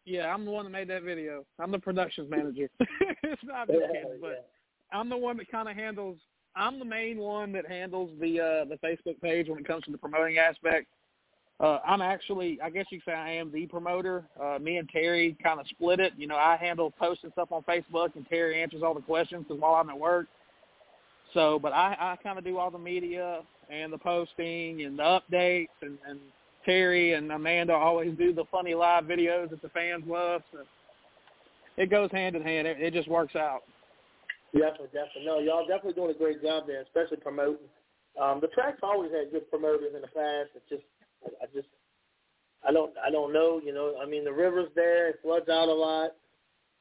[0.05, 1.45] yeah, I'm the one that made that video.
[1.59, 2.69] I'm the productions manager.
[2.79, 4.97] it's not just yeah, kidding, but yeah.
[4.99, 6.17] I'm the one that kind of handles.
[6.55, 9.91] I'm the main one that handles the uh, the Facebook page when it comes to
[9.91, 10.87] the promoting aspect.
[11.59, 14.25] Uh, I'm actually, I guess you could say, I am the promoter.
[14.41, 16.11] Uh, me and Terry kind of split it.
[16.17, 19.61] You know, I handle posting stuff on Facebook, and Terry answers all the questions because
[19.61, 20.27] while I'm at work.
[21.33, 25.03] So, but I, I kind of do all the media and the posting and the
[25.03, 26.19] updates, and, and
[26.65, 30.41] Terry and Amanda always do the funny live videos that the fans love.
[30.51, 30.59] So
[31.77, 32.67] it goes hand in hand.
[32.67, 33.63] It, it just works out.
[34.53, 35.25] Definitely, definitely.
[35.25, 37.67] No, y'all definitely doing a great job there, especially promoting.
[38.19, 40.51] Um, the track's always had good promoters in the past.
[40.55, 40.83] It's just,
[41.41, 41.67] I just,
[42.65, 43.59] I don't, I don't know.
[43.63, 45.09] You know, I mean, the river's there.
[45.09, 46.11] It floods out a lot.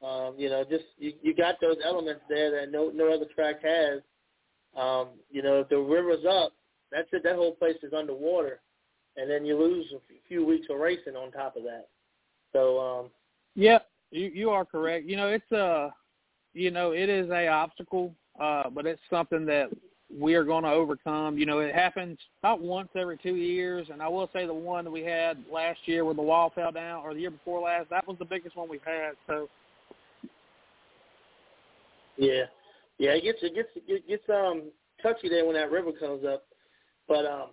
[0.01, 3.55] Um, you know, just you, you got those elements there that no no other track
[3.63, 4.01] has.
[4.75, 6.53] Um, you know, if the river's up,
[6.91, 7.23] that's it.
[7.23, 8.59] That whole place is underwater,
[9.17, 11.87] and then you lose a few weeks of racing on top of that.
[12.53, 13.09] So, um,
[13.55, 13.79] yeah,
[14.11, 15.05] you you are correct.
[15.05, 15.93] You know, it's a,
[16.53, 19.69] you know, it is a obstacle, uh, but it's something that
[20.17, 21.37] we are going to overcome.
[21.37, 24.85] You know, it happens about once every two years, and I will say the one
[24.85, 27.89] that we had last year where the wall fell down, or the year before last,
[27.89, 29.13] that was the biggest one we've had.
[29.27, 29.49] So.
[32.17, 32.43] Yeah,
[32.97, 34.71] yeah, it gets it gets it gets um
[35.03, 36.45] touchy there when that river comes up.
[37.07, 37.49] But um,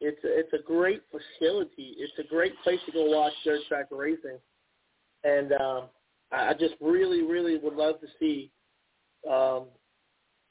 [0.00, 1.94] it's a, it's a great facility.
[1.98, 4.38] It's a great place to go watch dirt track racing,
[5.24, 5.84] and um,
[6.30, 8.50] I just really, really would love to see
[9.28, 9.66] um,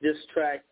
[0.01, 0.63] this track,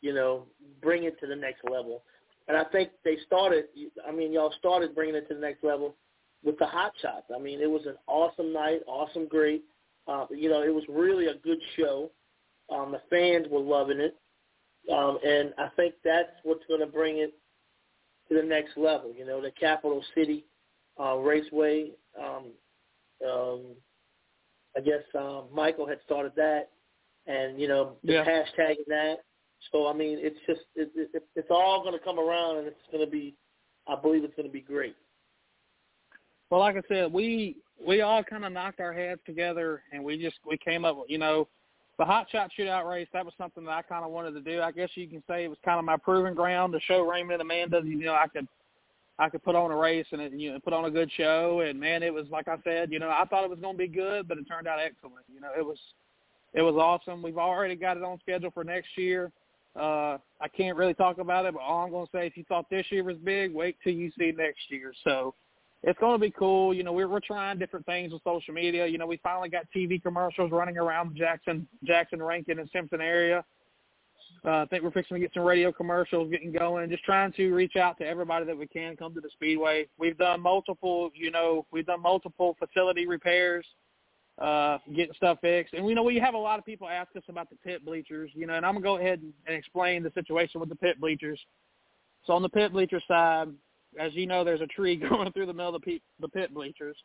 [0.00, 0.46] you know,
[0.82, 2.02] bring it to the next level.
[2.46, 3.64] And I think they started.
[4.06, 5.96] I mean, y'all started bringing it to the next level
[6.44, 7.26] with the hot shots.
[7.34, 9.64] I mean, it was an awesome night, awesome, great.
[10.06, 12.10] Uh, you know, it was really a good show.
[12.70, 14.16] Um, the fans were loving it.
[14.92, 17.32] Um, and I think that's what's going to bring it
[18.28, 19.12] to the next level.
[19.16, 20.44] You know, the capital city
[21.00, 21.90] uh, raceway.
[22.18, 22.46] Um,
[23.28, 23.60] um,
[24.76, 26.70] I guess um, Michael had started that,
[27.26, 28.24] and you know, yeah.
[28.24, 29.16] hashtagging that.
[29.72, 32.76] So I mean, it's just it, it, it's all going to come around, and it's
[32.90, 33.34] going to be.
[33.86, 34.96] I believe it's going to be great.
[36.50, 37.56] Well, like I said, we
[37.86, 40.98] we all kind of knocked our heads together, and we just we came up.
[41.08, 41.48] You know,
[41.98, 44.60] the hot shot shootout race, that was something that I kind of wanted to do.
[44.60, 47.40] I guess you can say it was kind of my proving ground to show Raymond
[47.40, 48.48] and Amanda, you know, I could
[49.18, 51.60] I could put on a race and you know put on a good show.
[51.60, 53.78] And man, it was like I said, you know, I thought it was going to
[53.78, 55.24] be good, but it turned out excellent.
[55.32, 55.78] You know, it was
[56.52, 57.22] it was awesome.
[57.22, 59.30] We've already got it on schedule for next year.
[59.76, 62.44] Uh, I can't really talk about it, but all I'm going to say, if you
[62.44, 64.92] thought this year was big, wait till you see next year.
[65.02, 65.34] So
[65.86, 66.74] it's going to be cool.
[66.74, 68.86] You know, we're we're trying different things with social media.
[68.86, 73.00] You know, we finally got TV commercials running around the Jackson, Jackson, Rankin, and Simpson
[73.00, 73.44] area.
[74.44, 76.90] Uh, I think we're fixing to get some radio commercials getting going.
[76.90, 79.86] Just trying to reach out to everybody that we can come to the speedway.
[79.98, 83.66] We've done multiple, you know, we've done multiple facility repairs.
[84.38, 85.74] uh, getting stuff fixed.
[85.74, 88.30] And we know we have a lot of people ask us about the pit bleachers,
[88.34, 91.00] you know, and I'm gonna go ahead and, and explain the situation with the pit
[91.00, 91.38] bleachers.
[92.26, 93.48] So on the pit bleacher side,
[93.98, 96.54] as you know, there's a tree going through the middle of the, pe- the pit
[96.54, 96.96] bleachers.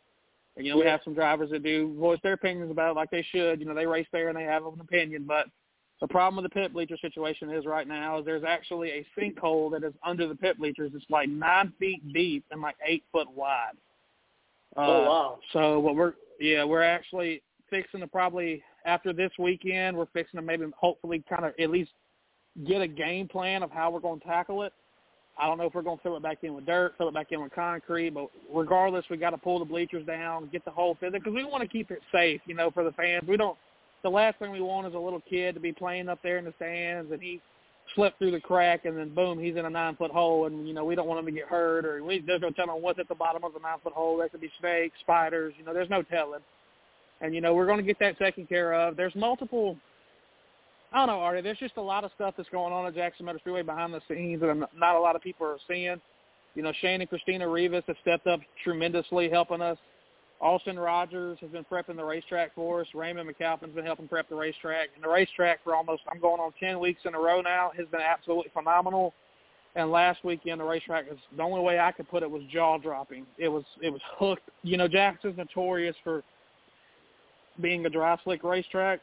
[0.57, 3.11] And, you know, we have some drivers that do voice their opinions about it like
[3.11, 3.59] they should.
[3.59, 5.25] You know, they race there and they have an opinion.
[5.27, 5.45] But
[6.01, 9.71] the problem with the pit bleacher situation is right now is there's actually a sinkhole
[9.71, 10.91] that is under the pit bleachers.
[10.93, 13.73] It's like nine feet deep and like eight foot wide.
[14.77, 15.39] Uh, oh wow!
[15.51, 20.45] So what we're yeah we're actually fixing to probably after this weekend we're fixing to
[20.45, 21.91] maybe hopefully kind of at least
[22.67, 24.73] get a game plan of how we're going to tackle it.
[25.39, 27.13] I don't know if we're going to fill it back in with dirt, fill it
[27.13, 30.71] back in with concrete, but regardless, we got to pull the bleachers down, get the
[30.71, 33.23] hole filled because we want to keep it safe, you know, for the fans.
[33.27, 33.57] We don't.
[34.03, 36.45] The last thing we want is a little kid to be playing up there in
[36.45, 37.41] the stands and he
[37.95, 40.73] slipped through the crack and then boom, he's in a nine foot hole and you
[40.73, 43.07] know we don't want him to get hurt or we there's no telling what's at
[43.07, 44.17] the bottom of the nine foot hole.
[44.17, 46.41] There could be snakes, spiders, you know, there's no telling.
[47.21, 48.95] And you know we're going to get that taken care of.
[48.95, 49.77] There's multiple
[50.91, 51.41] I don't know, Artie.
[51.41, 54.01] There's just a lot of stuff that's going on at Jackson Motor Speedway behind the
[54.07, 56.01] scenes that not a lot of people are seeing.
[56.55, 59.77] You know, Shane and Christina Rivas have stepped up tremendously helping us.
[60.41, 62.87] Austin Rogers has been prepping the racetrack for us.
[62.95, 64.89] Raymond McAlpin's been helping prep the racetrack.
[64.95, 67.87] And the racetrack for almost, I'm going on 10 weeks in a row now, has
[67.87, 69.13] been absolutely phenomenal.
[69.75, 72.77] And last weekend, the racetrack is the only way I could put it was jaw
[72.77, 73.25] dropping.
[73.37, 74.49] It was it was hooked.
[74.63, 76.23] You know, Jackson's notorious for
[77.61, 78.99] being a dry slick racetrack.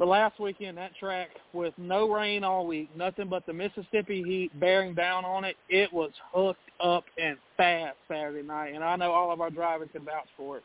[0.00, 4.50] But last weekend, that track with no rain all week, nothing but the Mississippi heat
[4.58, 8.72] bearing down on it, it was hooked up and fast Saturday night.
[8.74, 10.64] And I know all of our drivers can vouch for it.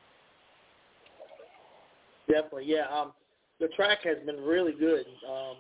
[2.30, 2.86] Definitely, yeah.
[2.90, 3.12] Um,
[3.60, 5.06] the track has been really good.
[5.30, 5.58] Um,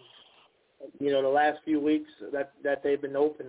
[1.01, 3.47] you know, the last few weeks that that they've been open,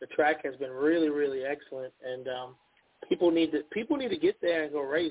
[0.00, 1.92] the track has been really, really excellent.
[2.06, 2.54] And um,
[3.08, 5.10] people need to people need to get there and go race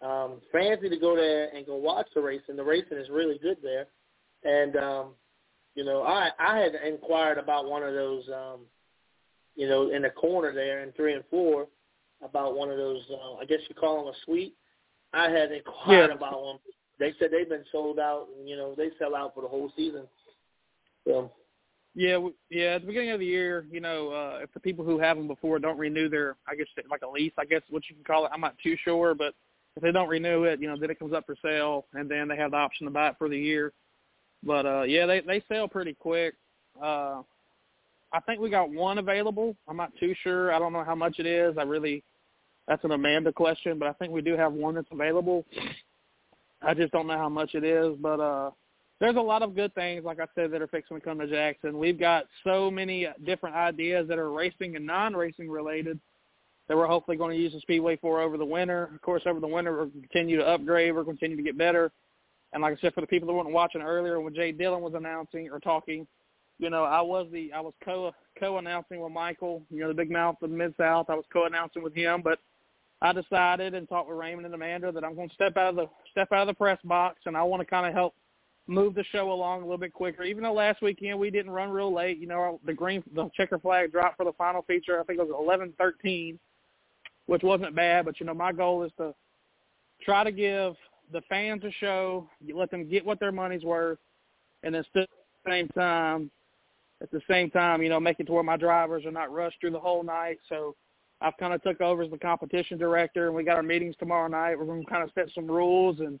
[0.00, 2.56] um, need to go there and go watch the racing.
[2.56, 3.86] The racing is really good there,
[4.44, 5.08] and um,
[5.74, 8.60] you know, I I had inquired about one of those, um,
[9.56, 11.66] you know, in the corner there in three and four,
[12.22, 13.02] about one of those.
[13.10, 14.54] Uh, I guess you call them a suite.
[15.12, 16.16] I had inquired yeah.
[16.16, 16.58] about one.
[16.98, 18.26] They said they've been sold out.
[18.36, 20.06] And, you know, they sell out for the whole season.
[21.06, 21.32] So.
[21.94, 22.18] Yeah,
[22.50, 22.74] yeah.
[22.74, 25.26] At the beginning of the year, you know, uh, if the people who have them
[25.26, 28.26] before don't renew their, I guess like a lease, I guess what you can call
[28.26, 28.30] it.
[28.32, 29.34] I'm not too sure, but
[29.78, 32.26] if they don't renew it, you know, then it comes up for sale, and then
[32.26, 33.72] they have the option to buy it for the year.
[34.42, 36.34] But uh, yeah, they they sell pretty quick.
[36.82, 37.22] Uh,
[38.12, 39.54] I think we got one available.
[39.68, 40.52] I'm not too sure.
[40.52, 41.56] I don't know how much it is.
[41.56, 42.02] I really,
[42.66, 45.44] that's an Amanda question, but I think we do have one that's available.
[46.60, 48.50] I just don't know how much it is, but uh,
[48.98, 51.28] there's a lot of good things, like I said, that are fixing to come to
[51.28, 51.78] Jackson.
[51.78, 56.00] We've got so many different ideas that are racing and non-racing related
[56.68, 58.90] that we're hopefully going to use the Speedway for over the winter.
[58.94, 60.94] Of course, over the winter, to continue to upgrade.
[60.94, 61.90] To continue to get better.
[62.52, 64.94] And like I said, for the people that weren't watching earlier, when Jay Dillon was
[64.94, 66.06] announcing or talking,
[66.58, 69.94] you know, I was the I was co co announcing with Michael, you know, the
[69.94, 71.06] big mouth of the Mid South.
[71.08, 72.38] I was co announcing with him, but
[73.00, 75.76] I decided and talked with Raymond and Amanda that I'm going to step out of
[75.76, 78.14] the step out of the press box, and I want to kind of help
[78.66, 80.24] move the show along a little bit quicker.
[80.24, 83.58] Even though last weekend we didn't run real late, you know, the green the checker
[83.58, 85.00] flag dropped for the final feature.
[85.00, 86.38] I think it was 11:13
[87.28, 88.06] which wasn't bad.
[88.06, 89.14] But you know, my goal is to
[90.02, 90.74] try to give
[91.12, 93.98] the fans a show, let them get what their money's worth,
[94.62, 95.08] and then still at
[95.44, 96.30] the same time,
[97.00, 99.60] at the same time, you know, make it to where my drivers are not rushed
[99.60, 100.38] through the whole night.
[100.48, 100.74] So
[101.20, 104.28] I've kind of took over as the competition director, and we got our meetings tomorrow
[104.28, 104.58] night.
[104.58, 106.18] We're going to kind of set some rules, and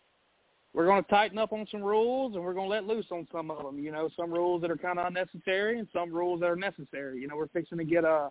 [0.74, 3.26] we're going to tighten up on some rules, and we're going to let loose on
[3.32, 3.78] some of them.
[3.78, 7.20] You know, some rules that are kind of unnecessary, and some rules that are necessary.
[7.20, 8.28] You know, we're fixing to get a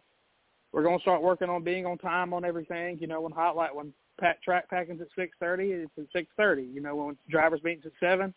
[0.72, 2.98] we're to start working on being on time on everything.
[3.00, 6.30] You know, when hot light when pack, track packing's at six thirty, it's at six
[6.38, 6.64] thirty.
[6.64, 8.34] You know, when drivers meetings at seven,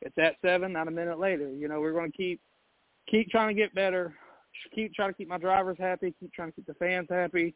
[0.00, 1.50] it's at seven, not a minute later.
[1.50, 2.40] You know, we're to keep
[3.08, 4.14] keep trying to get better,
[4.74, 7.54] keep trying to keep my drivers happy, keep trying to keep the fans happy,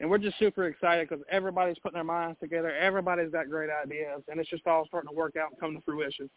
[0.00, 2.74] and we're just super excited because everybody's putting their minds together.
[2.74, 5.82] Everybody's got great ideas, and it's just all starting to work out and come to
[5.82, 6.28] fruition.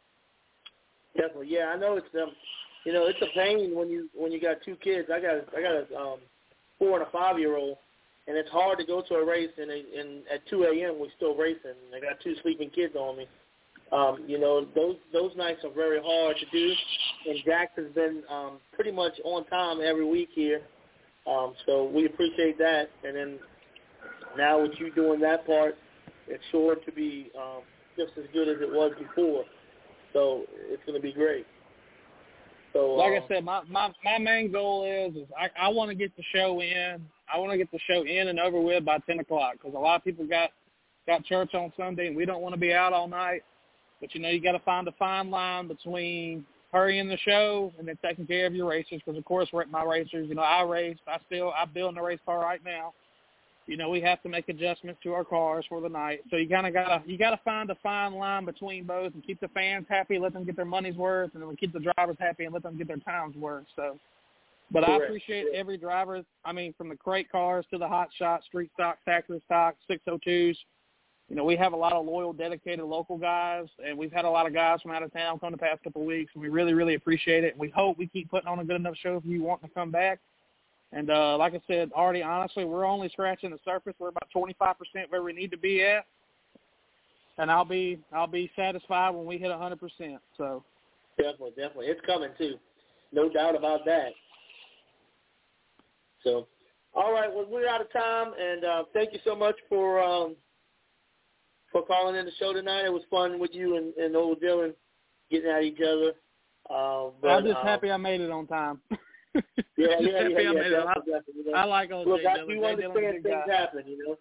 [1.16, 1.72] Definitely, yeah.
[1.74, 2.32] I know it's um,
[2.86, 5.10] you know, it's a pain when you when you got two kids.
[5.14, 6.20] I got I got a um
[6.80, 7.78] four and a five year old,
[8.28, 11.00] and it's hard to go to a race and and at 2 a.m.
[11.00, 11.78] we're still racing.
[11.96, 13.28] I got two sleeping kids on me.
[13.92, 16.74] Um, you know, those those nights are very hard to do,
[17.30, 20.62] and Jackson's been um, pretty much on time every week here.
[21.28, 22.90] Um, so we appreciate that.
[23.04, 23.40] And then
[24.38, 25.76] now with you doing that part,
[26.28, 27.62] it's sure to be um,
[27.98, 29.44] just as good as it was before.
[30.12, 31.46] So it's going to be great.
[32.74, 35.90] So, like uh, I said, my, my my main goal is is I, I want
[35.90, 37.06] to get the show in.
[37.34, 39.80] I want to get the show in and over with by ten o'clock because a
[39.80, 40.50] lot of people got
[41.08, 43.44] got church on Sunday, and we don't want to be out all night.
[44.02, 47.88] But you know, you got to find a fine line between hurrying the show and
[47.88, 49.02] then taking care of your racers.
[49.06, 50.98] Because of course, my racers, you know, I race.
[51.08, 52.94] I still I build a race car right now.
[53.66, 56.22] You know, we have to make adjustments to our cars for the night.
[56.30, 59.40] So you kind of gotta you gotta find a fine line between both and keep
[59.40, 62.18] the fans happy, let them get their money's worth, and then we keep the drivers
[62.20, 63.66] happy and let them get their time's worth.
[63.76, 63.98] So.
[64.72, 65.04] But Correct.
[65.04, 66.24] I appreciate every driver.
[66.46, 70.56] I mean, from the crate cars to the hot shot, street stock, factory stock, 602s
[71.30, 74.30] you know, we have a lot of loyal, dedicated local guys, and we've had a
[74.30, 76.50] lot of guys from out of town come the past couple of weeks, and we
[76.50, 77.54] really, really appreciate it.
[77.54, 79.74] And we hope we keep putting on a good enough show for you wanting to
[79.74, 80.20] come back.
[80.96, 83.96] And uh, like I said, Artie honestly, we're only scratching the surface.
[84.00, 84.76] We're about 25%
[85.10, 86.06] where we need to be at,
[87.40, 89.80] and I'll be I'll be satisfied when we hit 100%.
[90.38, 90.64] So
[91.18, 92.56] definitely, definitely, it's coming too,
[93.12, 94.10] no doubt about that.
[96.24, 96.48] So,
[96.94, 100.36] all right, well, we're out of time, and uh, thank you so much for um,
[101.72, 102.86] for calling in the show tonight.
[102.86, 104.76] It was fun with you and, and old Dillon
[105.32, 106.12] getting at each other.
[106.70, 108.80] Uh, but, I'm just um, happy I made it on time.
[109.78, 111.20] yeah, yeah, yeah, yeah, I yeah.
[111.20, 114.18] Definitely, I, like old Look, I do understand things happen, you know.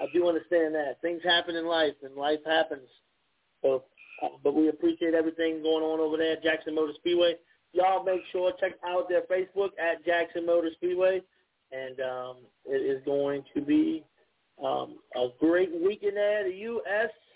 [0.00, 2.88] I do understand that things happen in life, and life happens.
[3.62, 3.84] So,
[4.22, 7.34] uh, but we appreciate everything going on over there at Jackson Motor Speedway.
[7.72, 11.20] Y'all make sure check out their Facebook at Jackson Motor Speedway,
[11.72, 14.04] and um, it is going to be
[14.64, 16.44] um, a great weekend there.
[16.44, 16.80] The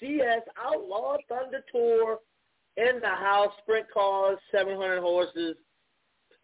[0.03, 2.19] USCS Outlaw Thunder Tour
[2.77, 3.53] in the house.
[3.63, 5.57] Sprint cars, 700 horses,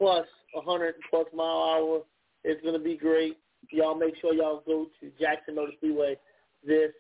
[0.00, 2.00] plus 100 plus mile hour.
[2.42, 3.36] It's going to be great.
[3.70, 6.16] Y'all make sure y'all go to Jackson Motor Speedway
[6.66, 6.90] this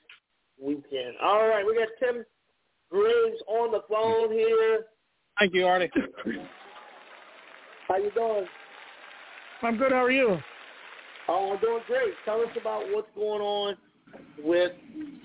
[0.62, 1.14] weekend.
[1.22, 2.24] All right, we got Tim
[2.90, 4.84] Graves on the phone here.
[5.38, 5.90] Thank you, Artie.
[7.88, 8.46] How you doing?
[9.62, 9.92] I'm good.
[9.92, 10.38] How are you?
[11.28, 12.14] Oh, I'm doing great.
[12.24, 13.76] Tell us about what's going on
[14.44, 14.72] with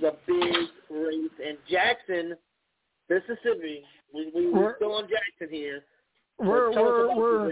[0.02, 2.36] the big race in Jackson,
[3.10, 3.84] Mississippi.
[4.14, 5.84] We, we, we're, still on Jackson here.
[6.40, 7.52] We're we're we're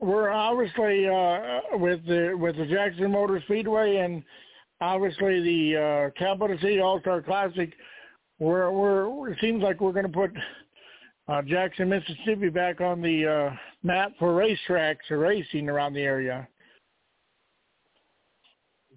[0.00, 4.22] we're obviously uh, with the with the Jackson Motor Speedway and
[4.80, 7.72] obviously the uh, Capital City All Star Classic.
[8.38, 10.32] We're we're it seems like we're going to put
[11.28, 16.48] uh, Jackson, Mississippi back on the uh, map for racetracks or racing around the area.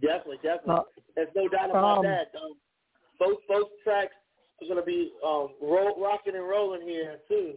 [0.01, 0.75] Definitely, definitely.
[0.75, 0.81] Uh,
[1.15, 2.31] There's no doubt about um, that.
[2.35, 2.53] Um,
[3.19, 4.13] both both tracks
[4.61, 7.53] are going to be um, roll, rocking and rolling here too.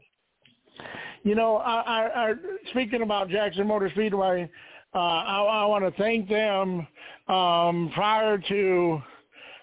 [1.24, 2.32] You know, I, I, I
[2.70, 4.48] speaking about Jackson Motor Speedway,
[4.94, 6.86] uh, I, I want to thank them
[7.28, 9.02] um, prior to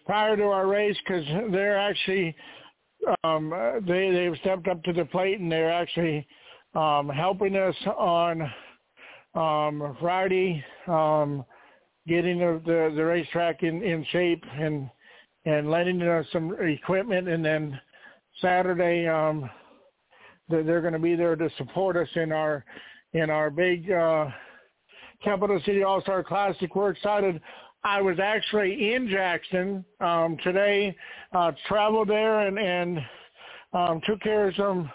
[0.05, 2.35] prior to our race because they're actually
[3.23, 3.51] um,
[3.87, 6.27] they they've stepped up to the plate and they're actually
[6.75, 8.41] um, helping us on
[9.33, 10.63] um, Friday.
[10.87, 11.45] Um,
[12.07, 14.89] getting the the, the racetrack in in shape and
[15.45, 17.79] and lending us some equipment, and then
[18.41, 19.49] Saturday um,
[20.49, 22.63] they're, going to be there to support us in our
[23.13, 24.27] in our big uh,
[25.23, 26.75] Capital City All Star Classic.
[26.75, 27.41] We're excited.
[27.83, 30.95] I was actually in Jackson um, today,
[31.33, 32.99] uh, traveled there and and
[33.73, 34.91] um, took care of some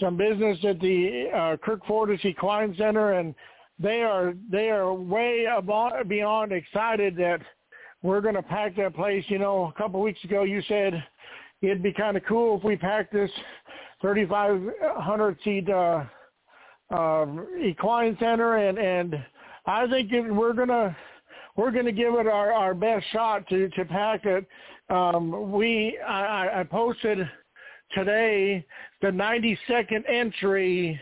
[0.00, 3.34] some business at the uh, Kirk Fordice Equine Center and
[3.78, 7.40] they are they are way above, beyond excited that
[8.02, 9.24] we're going to pack that place.
[9.28, 11.02] You know, a couple weeks ago you said
[11.62, 13.30] it'd be kind of cool if we packed this
[14.00, 16.04] 3,500 seat uh,
[16.90, 17.26] uh,
[17.62, 19.24] equine center, and and
[19.66, 20.96] I think we're gonna
[21.56, 24.46] we're gonna give it our, our best shot to to pack it.
[24.90, 27.18] Um, we I, I posted
[27.94, 28.66] today
[29.00, 31.00] the 92nd entry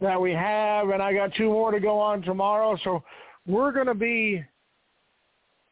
[0.00, 2.76] that we have, and I got two more to go on tomorrow.
[2.84, 3.02] So
[3.46, 4.44] we're to be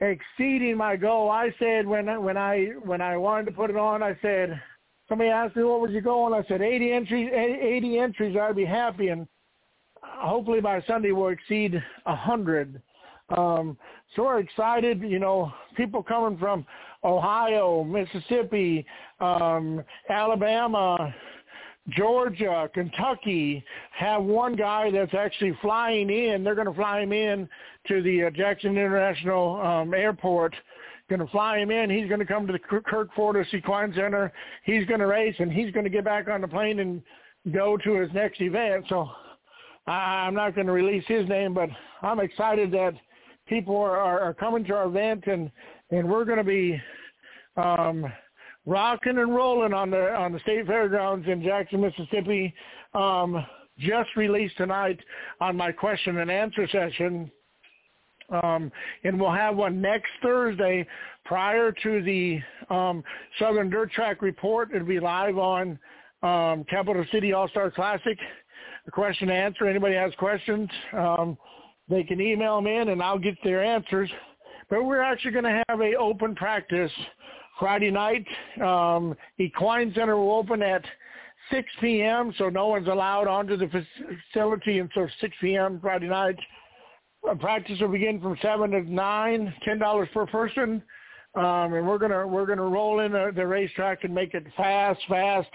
[0.01, 1.31] exceeding my goal.
[1.31, 4.61] I said when when I when I wanted to put it on, I said
[5.13, 7.31] somebody asked me what was your goal, and I said 80 entries.
[7.35, 9.29] 80 entries, I'd be happy, and
[10.03, 11.75] hopefully by Sunday we'll exceed
[12.05, 12.81] 100.
[13.37, 13.77] Um,
[14.17, 15.03] so we're excited.
[15.03, 16.65] You know, people coming from
[17.05, 18.87] Ohio, Mississippi,
[19.21, 21.15] um, Alabama,
[21.91, 26.43] Georgia, Kentucky have one guy that's actually flying in.
[26.43, 27.47] They're going to fly him in
[27.89, 30.55] to the uh, Jackson International um, Airport.
[31.13, 31.91] Going to fly him in.
[31.91, 34.33] He's going to come to the Kirk Fordice Equine Center.
[34.65, 37.03] He's going to race, and he's going to get back on the plane and
[37.53, 38.87] go to his next event.
[38.89, 39.11] So
[39.87, 41.69] I'm not going to release his name, but
[42.01, 42.95] I'm excited that
[43.47, 45.51] people are, are, are coming to our event, and
[45.91, 46.81] and we're going to be
[47.59, 48.11] um,
[48.65, 52.55] rocking and rolling on the on the state fairgrounds in Jackson, Mississippi.
[52.95, 53.45] Um,
[53.79, 54.99] just released tonight
[55.43, 57.31] on my question and answer session.
[58.33, 58.73] Um,
[59.05, 60.87] and we'll have one next Thursday
[61.25, 62.41] prior to the
[62.75, 63.05] um,
[63.39, 64.71] Southern Dirt Track report.
[64.75, 65.79] It'll be live on
[66.23, 68.19] um, Capital City All-Star Classic.
[68.85, 69.67] The question and answer.
[69.67, 71.37] Anybody has questions, um,
[71.89, 74.11] they can email them in and I'll get their answers.
[74.71, 76.91] But we're actually going to have a open practice
[77.59, 78.27] Friday night.
[78.63, 80.85] Um, Equine Center will open at
[81.51, 83.69] 6 p.m., so no one's allowed onto the
[84.33, 85.79] facility until 6 p.m.
[85.81, 86.37] Friday night.
[87.41, 90.83] Practice will begin from 7 to 9, $10 per person.
[91.35, 95.01] Um, and we're gonna we're gonna roll in the, the racetrack and make it fast,
[95.09, 95.49] fast,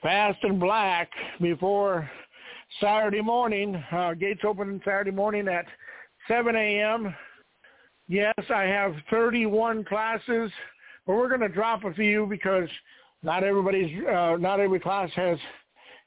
[0.00, 1.10] fast and black
[1.40, 2.08] before
[2.80, 3.82] Saturday morning.
[3.90, 5.64] Uh, gates open Saturday morning at
[6.28, 7.14] 7 a.m.
[8.06, 10.52] Yes, I have 31 classes,
[11.06, 12.68] but we're going to drop a few because
[13.22, 15.38] not everybody's uh, not every class has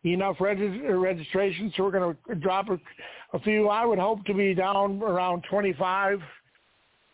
[0.03, 2.79] enough reg- registration, so we're going to drop a,
[3.33, 3.69] a few.
[3.69, 6.19] I would hope to be down around 25.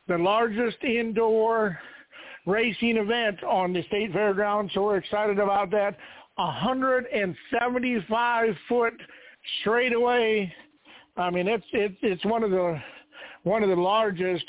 [0.08, 1.78] The largest indoor
[2.46, 5.98] racing event on the state fairgrounds, so we're excited about that.
[6.36, 8.94] 175 foot
[9.62, 10.54] straightaway.
[11.18, 12.82] I mean, it's it's it's one of the
[13.44, 14.46] one of the largest.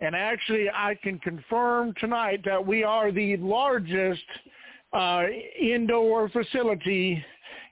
[0.00, 4.24] And actually, I can confirm tonight that we are the largest
[4.92, 5.22] uh,
[5.58, 7.24] indoor facility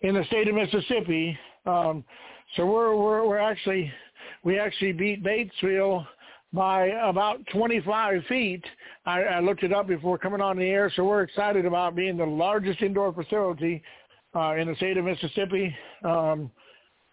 [0.05, 1.37] in the state of Mississippi.
[1.65, 2.05] Um,
[2.57, 3.91] so we're we're we're actually
[4.45, 6.07] we actually beat Batesville
[6.53, 8.65] by about 25 feet.
[9.07, 12.17] I, I looked it up before coming on the air, so we're excited about being
[12.17, 13.83] the largest indoor facility
[14.37, 15.75] uh, in the state of Mississippi.
[16.05, 16.51] Um,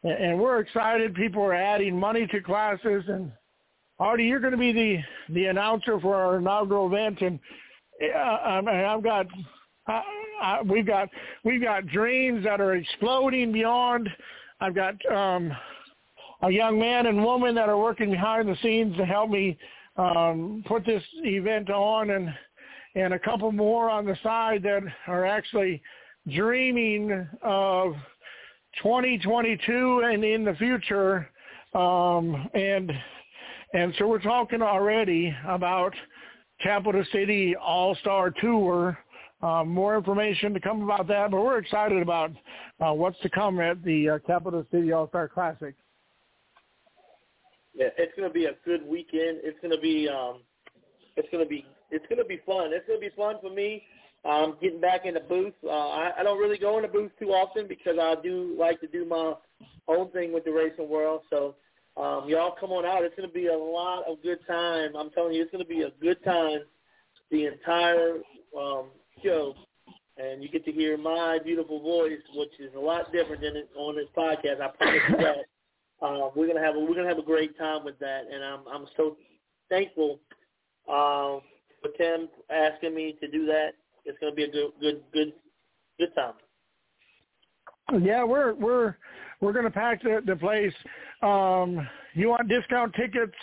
[0.04, 1.16] and, we're excited.
[1.16, 3.32] People are adding money to classes, and
[4.00, 4.98] Artie, you're going to be the
[5.34, 7.40] the announcer for our inaugural event, and
[8.04, 9.28] uh, I I've got.
[10.42, 11.10] I, we've got
[11.44, 14.10] we've got dreams that are exploding beyond.
[14.60, 15.52] I've got um,
[16.44, 19.58] a young man and woman that are working behind the scenes to help me
[19.98, 22.30] um, put this event on, and
[22.96, 25.82] and a couple more on the side that are actually
[26.30, 27.94] dreaming of
[28.82, 31.30] 2022 and in the future.
[31.74, 32.92] Um, and
[33.74, 35.94] and so we're talking already about
[36.62, 38.98] Capital City All Star Tour.
[39.44, 42.32] Um, more information to come about that, but we're excited about
[42.80, 45.74] uh, what's to come at the uh, Capital City All Star Classic.
[47.74, 49.40] Yeah, it's going to be a good weekend.
[49.44, 50.42] It's going to be um,
[51.16, 52.72] it's going to be it's going to be fun.
[52.72, 53.84] It's going to be fun for me
[54.26, 55.54] um, getting back in the booth.
[55.64, 58.80] Uh, I, I don't really go in the booth too often because I do like
[58.82, 59.34] to do my
[59.88, 61.22] own thing with the racing world.
[61.30, 61.56] So
[61.98, 63.04] um, y'all come on out.
[63.04, 64.96] It's going to be a lot of good time.
[64.96, 66.62] I'm telling you, it's going to be a good time
[67.32, 68.18] the entire
[68.58, 68.86] um,
[69.24, 69.56] show.
[70.18, 73.70] And you get to hear my beautiful voice, which is a lot different than it,
[73.76, 74.62] on this podcast.
[74.62, 75.36] I promise you that.
[76.04, 78.62] Uh, we're gonna have a, we're gonna have a great time with that, and I'm
[78.68, 79.18] I'm so
[79.70, 80.20] thankful
[80.88, 81.38] uh,
[81.80, 83.74] for Tim asking me to do that
[84.06, 85.34] it's going to be a good, good, good,
[86.00, 86.34] good time.
[88.02, 88.96] Yeah, we're we're
[89.42, 90.74] we're going to pack the the place.
[91.22, 93.36] Um, you want discount tickets?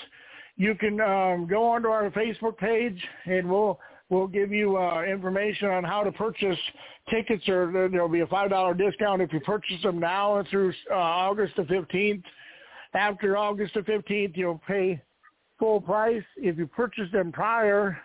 [0.56, 3.78] You can um, go onto our Facebook page, and we'll
[4.10, 6.58] we'll give you uh, information on how to purchase
[7.10, 7.48] tickets.
[7.48, 11.56] Or there'll be a five dollar discount if you purchase them now through uh, August
[11.56, 12.24] the fifteenth.
[12.94, 15.00] After August the fifteenth, you'll pay
[15.58, 16.24] full price.
[16.36, 17.98] If you purchase them prior,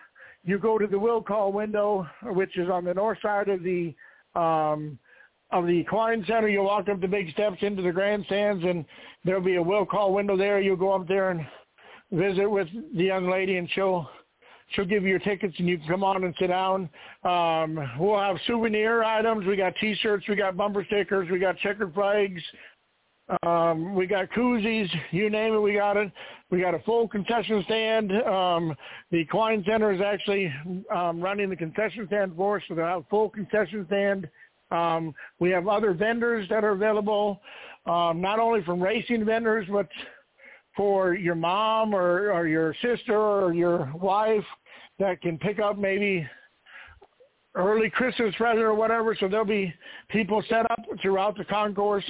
[0.44, 3.94] you go to the will call window, which is on the north side of the
[4.34, 4.98] um,
[5.50, 6.48] of the Equine Center.
[6.48, 8.84] You'll walk up the big steps into the grandstands, and
[9.24, 10.60] there'll be a will call window there.
[10.60, 11.46] You'll go up there and
[12.10, 14.08] visit with the young lady, and she'll
[14.68, 16.88] she'll give you your tickets, and you can come on and sit down.
[17.24, 19.46] Um, we'll have souvenir items.
[19.46, 22.42] We got T-shirts, we got bumper stickers, we got checkered flags,
[23.42, 26.12] um, we got koozies, you name it, we got it.
[26.50, 28.12] We got a full concession stand.
[28.12, 28.76] Um,
[29.10, 30.52] the Equine Center is actually
[30.94, 34.28] um, running the concession stand for us, so they have a full concession stand.
[34.70, 37.40] Um, we have other vendors that are available,
[37.86, 39.88] um, not only from racing vendors, but
[40.76, 44.44] for your mom or, or your sister or your wife
[44.98, 46.26] that can pick up maybe
[47.54, 49.16] early Christmas present or whatever.
[49.18, 49.72] So there'll be
[50.08, 52.04] people set up throughout the concourse.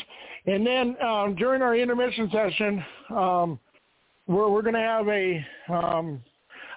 [0.47, 3.59] And then um, during our intermission session, um,
[4.27, 6.23] we're, we're going to have a um,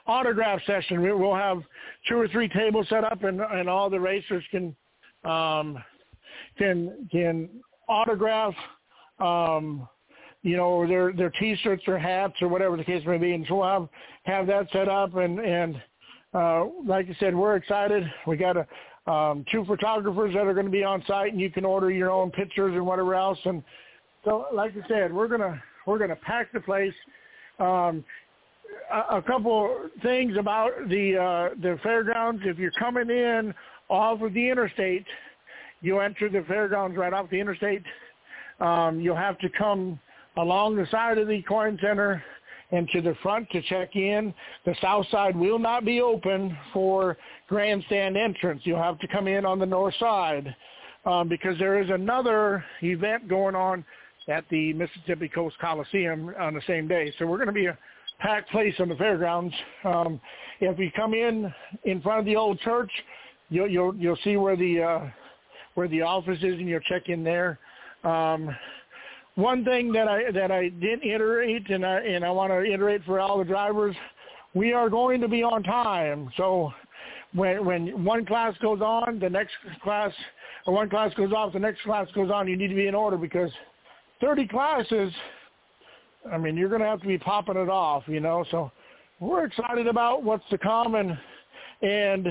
[0.06, 1.02] autograph session.
[1.02, 1.62] We'll have
[2.08, 4.76] two or three tables set up, and, and all the racers can
[5.24, 5.84] um,
[6.58, 7.50] can can
[7.90, 8.54] autograph,
[9.20, 9.88] um,
[10.48, 13.34] you know, their their T-shirts or hats or whatever the case may be.
[13.34, 13.90] And so we'll have
[14.24, 15.76] have that set up, and and
[16.34, 18.10] uh, like I said, we're excited.
[18.26, 21.52] We got a um, two photographers that are going to be on site, and you
[21.52, 23.40] can order your own pictures and whatever else.
[23.44, 23.61] And
[24.24, 26.94] so, like I said, we're gonna we're gonna pack the place.
[27.60, 28.06] Um,
[28.90, 32.44] a, a couple things about the uh, the fairgrounds.
[32.45, 33.53] If you're coming in
[33.90, 35.06] off of the interstate,
[35.82, 37.84] you enter the fairgrounds right off the interstate.
[38.61, 39.99] Um, you'll have to come
[40.38, 42.24] along the side of the Equine Center
[42.72, 44.34] and to the front to check in.
[44.66, 48.62] The south side will not be open for grandstand entrance.
[48.64, 50.54] You'll have to come in on the north side
[51.06, 53.86] um, because there is another event going on
[54.28, 57.14] at the Mississippi Coast Coliseum on the same day.
[57.18, 57.78] So we're going to be a
[58.20, 59.54] packed place on the fairgrounds.
[59.86, 60.20] Um,
[60.60, 61.54] if you come in
[61.86, 62.92] in front of the old church,
[63.50, 65.10] you'll you'll, you'll see where the uh,
[65.76, 67.60] where the office is, and you'll check in there.
[68.04, 68.50] Um,
[69.38, 73.04] one thing that I that I didn't iterate, and I and I want to iterate
[73.06, 73.96] for all the drivers,
[74.56, 76.30] we are going to be on time.
[76.38, 76.74] So
[77.36, 79.54] when when one class goes on, the next
[79.84, 80.12] class
[80.66, 82.48] or one class goes off, the next class goes on.
[82.48, 83.52] You need to be in order because
[84.22, 85.14] 30 classes.
[86.32, 88.44] I mean, you're going to have to be popping it off, you know.
[88.50, 88.72] So
[89.20, 91.16] we're excited about what's to come and
[91.84, 92.28] and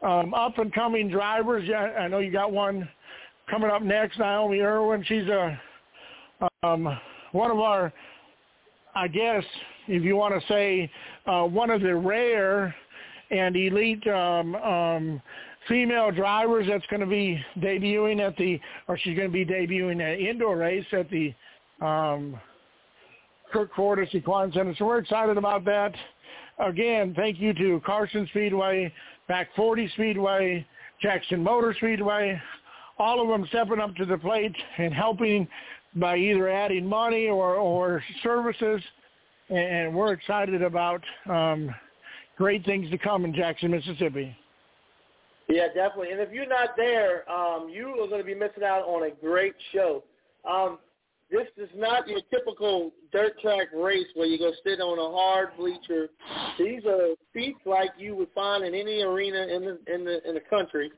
[0.00, 1.68] um, up and coming drivers.
[1.68, 2.88] Yeah, I know you got one
[3.50, 5.04] coming up next, Naomi Irwin.
[5.06, 5.60] She's a
[6.62, 6.98] um,
[7.32, 7.92] one of our,
[8.94, 9.44] I guess,
[9.88, 10.90] if you want to say,
[11.26, 12.74] uh, one of the rare
[13.30, 15.22] and elite um, um,
[15.68, 20.02] female drivers that's going to be debuting at the, or she's going to be debuting
[20.02, 21.34] an indoor race at the
[21.84, 22.38] um,
[23.52, 24.74] Kirk Fordice Equine Center.
[24.78, 25.94] So we're excited about that.
[26.58, 28.92] Again, thank you to Carson Speedway,
[29.28, 30.66] Back 40 Speedway,
[31.02, 32.40] Jackson Motor Speedway,
[32.98, 35.46] all of them stepping up to the plate and helping
[35.96, 38.82] by either adding money or, or services,
[39.48, 41.74] and we're excited about um,
[42.36, 44.36] great things to come in Jackson, Mississippi.
[45.48, 46.10] Yeah, definitely.
[46.10, 49.14] And if you're not there, um, you are going to be missing out on a
[49.14, 50.02] great show.
[50.48, 50.78] Um,
[51.30, 55.56] this is not your typical dirt track race where you go sit on a hard
[55.56, 56.08] bleacher.
[56.58, 60.34] These are seats like you would find in any arena in the in the in
[60.34, 60.90] the country.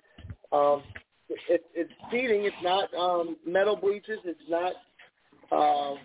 [0.53, 0.83] Um,
[1.29, 2.45] it, it's seating.
[2.45, 4.19] It's not um, metal bleachers.
[4.25, 4.73] It's not
[5.53, 5.99] um,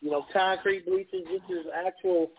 [0.00, 1.24] you know, concrete bleachers.
[1.30, 2.30] This is actual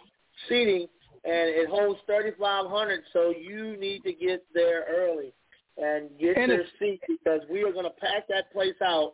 [0.47, 0.87] seating,
[1.23, 3.01] and it holds 3,500.
[3.13, 5.33] So you need to get there early
[5.77, 9.13] and get and your seat because we are going to pack that place out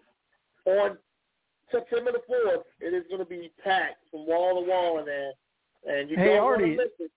[0.66, 0.98] on
[1.72, 2.66] September the fourth.
[2.80, 5.32] It is going to be packed from wall to wall in there,
[5.88, 7.12] and you hey, don't Artie, want to miss it.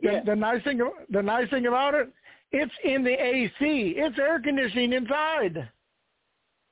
[0.00, 0.20] Yeah.
[0.20, 0.80] The, the nice thing,
[1.10, 2.08] the nice thing about it,
[2.52, 3.94] it's in the AC.
[3.96, 5.68] It's air conditioning inside.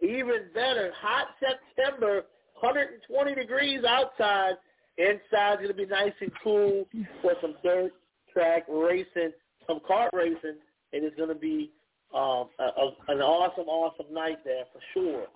[0.02, 2.24] Even better, hot September,
[2.60, 4.54] 120 degrees outside.
[4.98, 6.84] Inside's going to be nice and cool
[7.22, 7.92] for some dirt
[8.32, 9.32] track racing,
[9.66, 10.56] some kart racing.
[10.92, 11.70] It is going to be
[12.14, 15.26] um, a, a, an awesome, awesome night there for sure.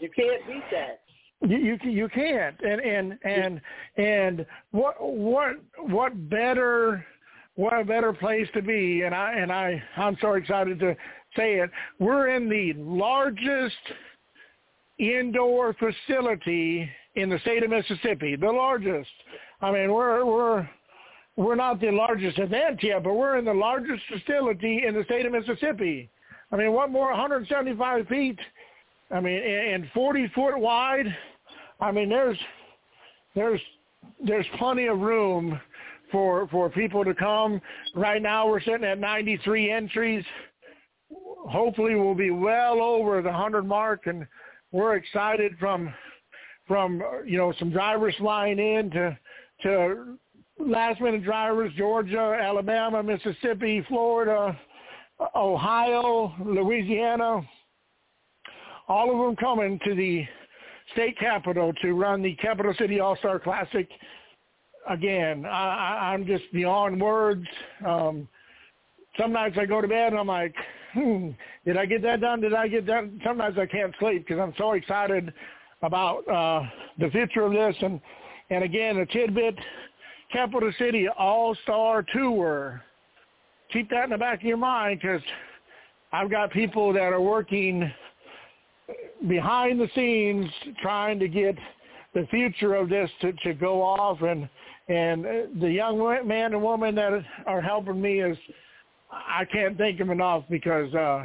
[0.00, 1.00] You can't beat that.
[1.42, 3.60] You you, you can't, and and and
[3.96, 7.04] and what what what better
[7.56, 10.94] what a better place to be and i and i i'm so excited to
[11.36, 13.74] say it we're in the largest
[14.98, 19.10] indoor facility in the state of mississippi the largest
[19.60, 20.68] i mean we're we're
[21.36, 25.26] we're not the largest event yet but we're in the largest facility in the state
[25.26, 26.08] of mississippi
[26.52, 28.38] i mean what more 175 feet
[29.10, 31.06] i mean and 40 foot wide
[31.80, 32.38] i mean there's
[33.34, 33.60] there's
[34.24, 35.60] there's plenty of room
[36.10, 37.60] for for people to come.
[37.94, 40.24] Right now we're sitting at 93 entries.
[41.48, 44.26] Hopefully we'll be well over the 100 mark and
[44.72, 45.92] we're excited from
[46.66, 49.18] from you know some drivers flying in to
[49.62, 50.18] to
[50.58, 54.58] last minute drivers Georgia, Alabama, Mississippi, Florida,
[55.34, 57.42] Ohio, Louisiana,
[58.88, 60.26] all of them coming to the
[60.92, 63.88] state capital to run the Capital City All-Star Classic
[64.88, 67.46] again, I, I'm just beyond words.
[67.84, 68.28] Um,
[69.18, 70.54] some nights I go to bed and I'm like,
[71.64, 72.40] did I get that done?
[72.40, 73.10] Did I get that?
[73.24, 75.32] Sometimes I can't sleep because I'm so excited
[75.82, 76.66] about uh,
[76.98, 77.76] the future of this.
[77.82, 78.00] And,
[78.50, 79.56] and again, a tidbit,
[80.32, 82.82] Capital City All-Star Tour.
[83.72, 85.20] Keep that in the back of your mind because
[86.12, 87.90] I've got people that are working
[89.28, 90.46] behind the scenes
[90.80, 91.56] trying to get
[92.14, 94.48] the future of this to, to go off and
[94.88, 95.24] and
[95.60, 97.12] the young man and woman that
[97.44, 98.38] are helping me is
[99.10, 101.24] I can't thank them enough because uh,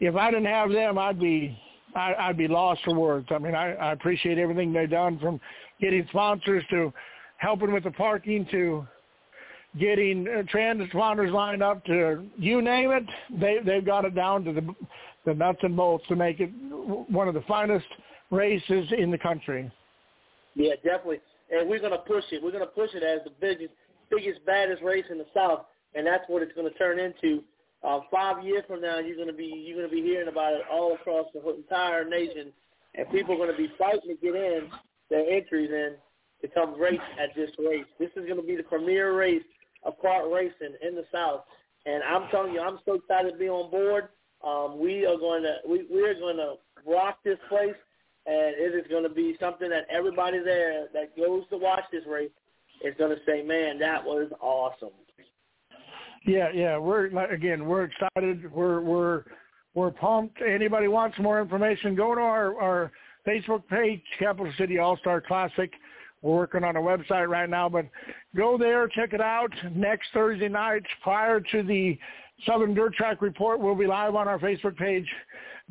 [0.00, 1.56] if I didn't have them, I'd be
[1.94, 3.28] I, I'd be lost for words.
[3.30, 5.40] I mean, I, I appreciate everything they've done from
[5.80, 6.92] getting sponsors to
[7.38, 8.86] helping with the parking to
[9.78, 13.04] getting uh, lined up to you name it.
[13.40, 14.74] They they've got it down to the
[15.24, 16.50] the nuts and bolts to make it
[17.08, 17.86] one of the finest
[18.30, 19.70] races in the country.
[20.54, 21.20] Yeah, definitely.
[21.50, 22.42] and we're gonna push it.
[22.42, 23.72] We're gonna push it as the biggest,
[24.10, 25.66] biggest, baddest race in the South,
[25.96, 27.42] and that's what it's gonna turn into.
[27.82, 30.94] Uh, five years from now, you're gonna be you're gonna be hearing about it all
[30.94, 32.52] across the entire nation,
[32.94, 34.68] and people are gonna be fighting to get in
[35.10, 35.94] their entries in
[36.42, 37.86] to come race at this race.
[37.98, 39.44] This is gonna be the premier race
[39.84, 41.42] of kart racing in the South,
[41.86, 44.08] and I'm telling you, I'm so excited to be on board.
[44.44, 46.54] Um, we are going to we we are going to
[46.86, 47.74] rock this place,
[48.26, 52.02] and it is going to be something that everybody there that goes to watch this
[52.06, 52.30] race
[52.84, 54.90] is going to say, "Man, that was awesome."
[56.26, 58.52] Yeah, yeah, we're again, we're excited.
[58.52, 59.22] We're we're
[59.74, 60.42] we're pumped.
[60.42, 61.94] Anybody wants more information?
[61.94, 62.92] Go to our our
[63.26, 65.70] Facebook page, Capital City All Star Classic.
[66.22, 67.86] We're working on a website right now, but
[68.34, 69.52] go there, check it out.
[69.72, 71.96] Next Thursday night, prior to the
[72.44, 75.06] Southern Dirt Track Report, we'll be live on our Facebook page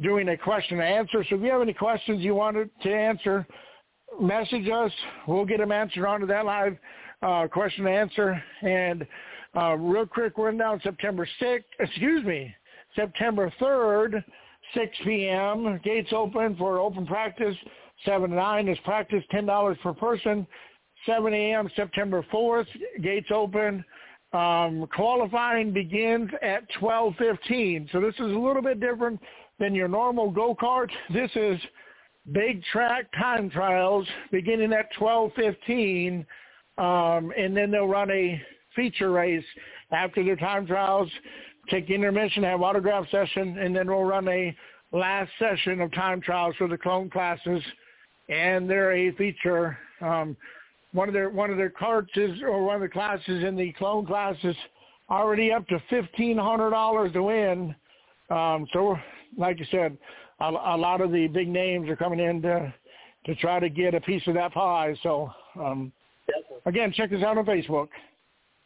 [0.01, 1.25] doing a question and answer.
[1.29, 3.45] So if you have any questions you wanted to answer,
[4.21, 4.91] message us.
[5.27, 6.77] We'll get them answered onto that live
[7.21, 8.41] uh, question and answer.
[8.61, 9.05] And
[9.55, 12.53] uh, real quick rundown, September 6th, excuse me,
[12.95, 14.23] September 3rd,
[14.73, 15.79] 6 p.m.
[15.83, 17.55] Gates open for open practice.
[18.03, 20.45] 7 to 9 is practice, $10 per person.
[21.05, 21.69] 7 a.m.
[21.75, 22.65] September 4th,
[23.01, 23.83] gates open.
[24.33, 27.89] Um, qualifying begins at 12:15.
[27.91, 29.19] So this is a little bit different
[29.59, 30.89] than your normal go-kart.
[31.13, 31.59] This is
[32.31, 36.25] big track time trials beginning at 12:15,
[36.77, 38.41] um, and then they'll run a
[38.75, 39.45] feature race
[39.91, 41.09] after their time trials.
[41.69, 44.55] Take intermission, have autograph session, and then we'll run a
[44.91, 47.61] last session of time trials for the clone classes,
[48.29, 49.77] and they're a feature.
[50.01, 50.37] Um,
[50.93, 53.73] one of their one of their karts is or one of the classes in the
[53.73, 54.55] clone classes
[55.09, 57.75] already up to fifteen hundred dollars to win.
[58.29, 58.97] Um, so,
[59.37, 59.97] like you said,
[60.39, 62.73] a, a lot of the big names are coming in to
[63.25, 64.95] to try to get a piece of that pie.
[65.03, 65.91] So, um,
[66.65, 67.89] again, check us out on Facebook.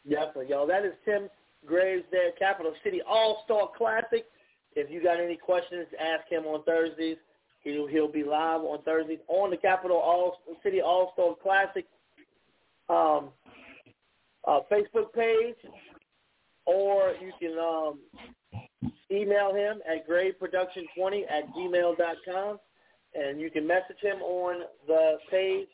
[0.08, 0.66] Definitely, y'all.
[0.66, 1.28] That is Tim
[1.66, 4.24] Graves there, Capital City All Star Classic.
[4.74, 7.16] If you got any questions, ask him on Thursdays.
[7.62, 11.86] He'll, he'll be live on Thursdays on the Capital All City All Star Classic
[12.88, 13.28] um,
[14.46, 15.56] uh, Facebook page,
[16.66, 22.58] or you can um, email him at graveproduction20 at gmail.com,
[23.14, 25.68] and you can message him on the page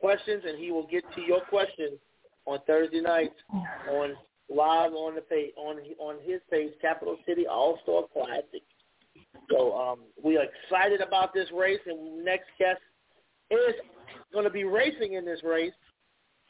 [0.00, 1.98] questions, and he will get to your questions
[2.46, 3.34] on Thursday nights
[3.90, 4.14] on
[4.48, 8.62] live on the page on on his page, Capital City All Star Classic.
[9.50, 12.80] So um, we are excited about this race, and next guest
[13.50, 13.74] is
[14.32, 15.72] going to be racing in this race.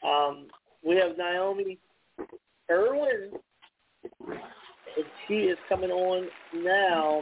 [0.03, 0.47] Um,
[0.83, 1.79] we have Naomi
[2.69, 3.31] Irwin.
[4.23, 7.21] And she is coming on now.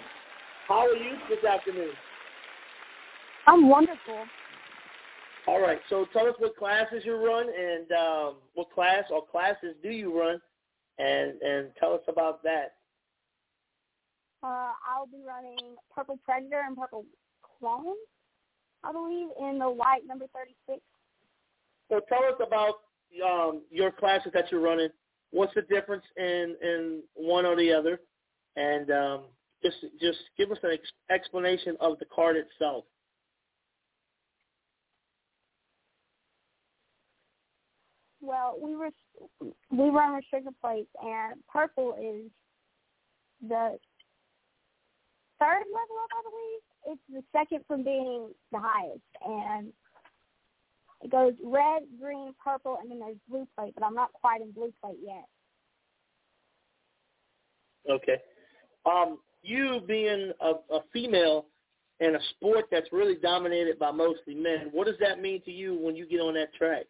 [0.68, 1.92] How are you this afternoon?
[3.48, 4.26] I'm wonderful.
[5.50, 5.80] All right.
[5.90, 10.18] So tell us what classes you run and um, what class or classes do you
[10.18, 10.40] run,
[11.00, 12.76] and and tell us about that.
[14.44, 17.06] Uh, I'll be running Purple Predator and Purple
[17.60, 17.96] Clone,
[18.84, 20.80] I believe, in the white number 36
[21.90, 22.76] so tell us about
[23.26, 24.90] um, your classes that you're running.
[25.32, 28.00] What's the difference in, in one or the other?
[28.56, 29.22] And um,
[29.64, 32.86] just just give us an ex- explanation of the card itself.
[38.30, 38.92] Well, we were
[39.72, 42.30] we run restricted plates, and purple is
[43.42, 43.80] the
[45.40, 46.62] third level up, I believe.
[46.86, 49.74] It's the second from being the highest, and
[51.02, 54.52] it goes red, green, purple, and then there's blue plate, but I'm not quite in
[54.52, 55.26] blue plate yet.
[57.90, 58.18] Okay.
[58.86, 61.48] Um, you being a, a female
[62.00, 65.80] in a sport that's really dominated by mostly men, what does that mean to you
[65.82, 66.86] when you get on that track?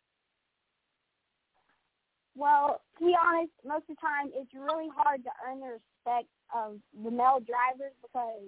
[2.39, 6.29] Well, to be honest, most of the time it's really hard to earn the respect
[6.55, 8.47] of the male drivers because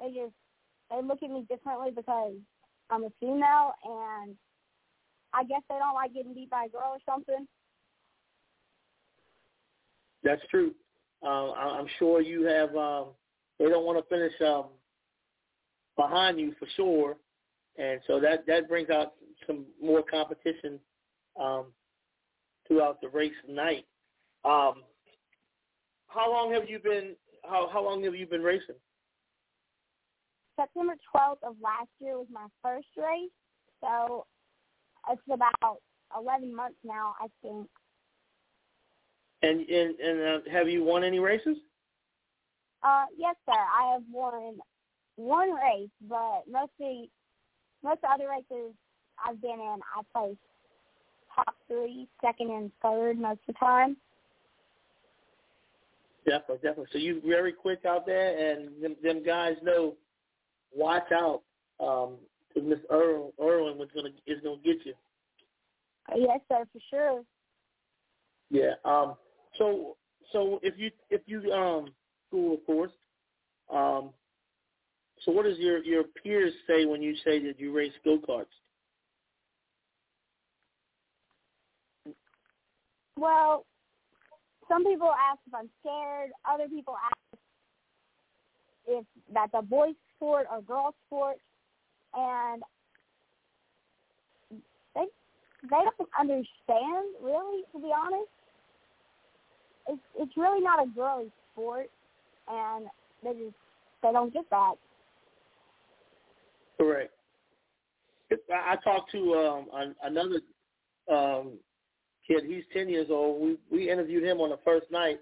[0.00, 0.34] they just
[0.90, 2.34] they look at me differently because
[2.90, 4.34] I'm a female and
[5.32, 7.46] I guess they don't like getting beat by a girl or something.
[10.24, 10.74] That's true.
[11.22, 12.74] Uh, I'm sure you have.
[12.74, 13.10] Um,
[13.60, 14.66] they don't want to finish um,
[15.96, 17.16] behind you for sure,
[17.78, 19.14] and so that that brings out
[19.46, 20.80] some more competition
[21.40, 21.66] um,
[22.66, 23.84] throughout the race night.
[24.44, 24.82] Um,
[26.08, 27.16] how long have you been?
[27.44, 28.76] How how long have you been racing?
[30.58, 33.30] September 12th of last year was my first race,
[33.82, 34.24] so
[35.10, 35.78] it's about
[36.16, 37.68] 11 months now, I think.
[39.42, 41.56] And and, and uh, have you won any races?
[42.82, 43.52] Uh, yes, sir.
[43.52, 44.58] I have won
[45.16, 47.10] one race, but mostly
[47.82, 48.74] most of the other races
[49.24, 50.38] I've been in, I placed
[51.68, 53.96] three, second and third most of the time.
[56.24, 56.86] Definitely, definitely.
[56.92, 59.94] So you very quick out there, and them, them guys know.
[60.74, 61.42] Watch out,
[61.80, 62.16] um,
[62.54, 64.94] Miss Earl Irwin was gonna is gonna get you.
[66.14, 67.22] Yes, sir, for sure.
[68.50, 68.74] Yeah.
[68.84, 69.14] Um.
[69.58, 69.96] So
[70.32, 71.92] so if you if you um
[72.28, 72.92] school of course,
[73.72, 74.10] um.
[75.24, 78.46] So what does your your peers say when you say that you race go karts?
[83.18, 83.64] Well,
[84.68, 86.30] some people ask if I'm scared.
[86.48, 87.40] Other people ask
[88.86, 91.36] if that's a boy sport or girl sport,
[92.14, 92.62] and
[94.94, 95.06] they
[95.62, 97.62] they don't understand really.
[97.72, 98.30] To be honest,
[99.88, 101.88] it's it's really not a girly sport,
[102.48, 102.86] and
[103.22, 103.56] they just
[104.02, 104.74] they don't get that.
[108.50, 110.40] I I talked to um another
[111.10, 111.58] um
[112.26, 112.44] kid.
[112.46, 113.40] He's ten years old.
[113.40, 115.20] We we interviewed him on the first night,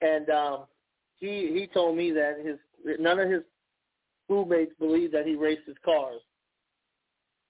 [0.00, 0.64] and um
[1.18, 2.58] he he told me that his
[2.98, 3.42] none of his
[4.24, 6.20] schoolmates believe that he races cars.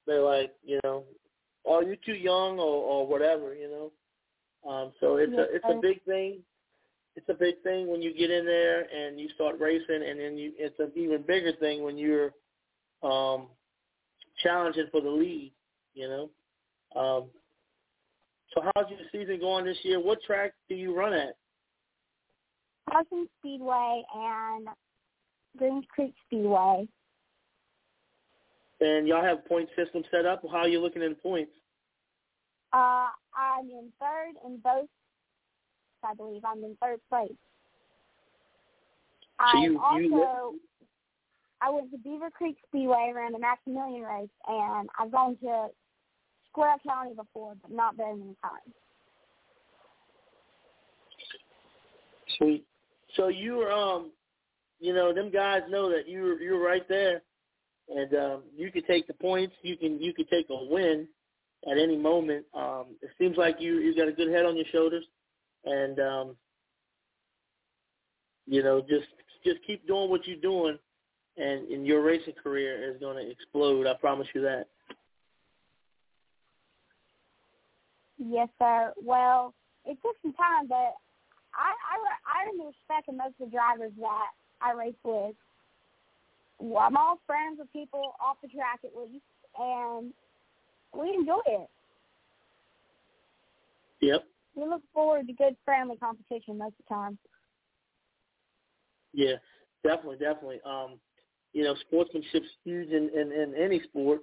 [0.07, 1.05] They're like, you know,
[1.65, 3.93] oh, you're too young or or whatever, you know.
[4.71, 6.41] Um, so it's a it's a big thing.
[7.17, 10.37] It's a big thing when you get in there and you start racing, and then
[10.37, 12.33] you it's an even bigger thing when you're
[13.03, 13.49] um,
[14.43, 15.53] challenging for the lead.
[15.95, 16.31] You know.
[17.01, 17.25] Um,
[18.55, 20.01] so how's your season going this year?
[20.01, 21.37] What track do you run at?
[22.89, 24.69] Hudson Speedway and
[25.57, 26.89] Greens Creek Speedway.
[28.81, 30.43] And y'all have point system set up.
[30.51, 31.53] How are you looking in points?
[32.73, 34.89] Uh, I'm in third in both.
[36.03, 37.31] I believe I'm in third place.
[39.39, 40.61] So I you- also you-
[41.61, 45.71] I went to Beaver Creek Speedway, ran the Maximilian race, and I've gone to
[46.51, 48.75] Square County before, but not very many times.
[52.39, 52.65] Sweet.
[53.17, 54.11] So you're um,
[54.81, 57.23] you know, them guys know that you're you're right there,
[57.95, 59.55] and um, you can take the points.
[59.63, 61.07] You can you can take a win
[61.71, 62.47] at any moment.
[62.55, 65.05] Um, it seems like you you got a good head on your shoulders,
[65.65, 66.37] and um,
[68.47, 69.07] you know, just
[69.45, 70.79] just keep doing what you're doing,
[71.37, 73.87] and, and your racing career is going to explode.
[73.87, 74.67] I promise you that.
[78.23, 78.93] Yes, sir.
[79.03, 79.55] Well,
[79.87, 80.95] it took some time, but
[81.57, 84.27] I I I really respect most of the drivers that
[84.61, 85.35] I race with.
[86.59, 89.25] Well, I'm all friends with people off the track at least,
[89.59, 90.13] and
[90.95, 91.71] we enjoy it.
[94.03, 94.25] Yep.
[94.55, 97.19] We look forward to good friendly competition most of the time.
[99.15, 99.37] Yeah,
[99.83, 100.61] definitely, definitely.
[100.67, 101.01] Um,
[101.55, 104.21] you know, sportsmanship's huge in, in, in any sport.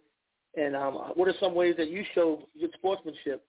[0.56, 3.47] And um, what are some ways that you show good sportsmanship?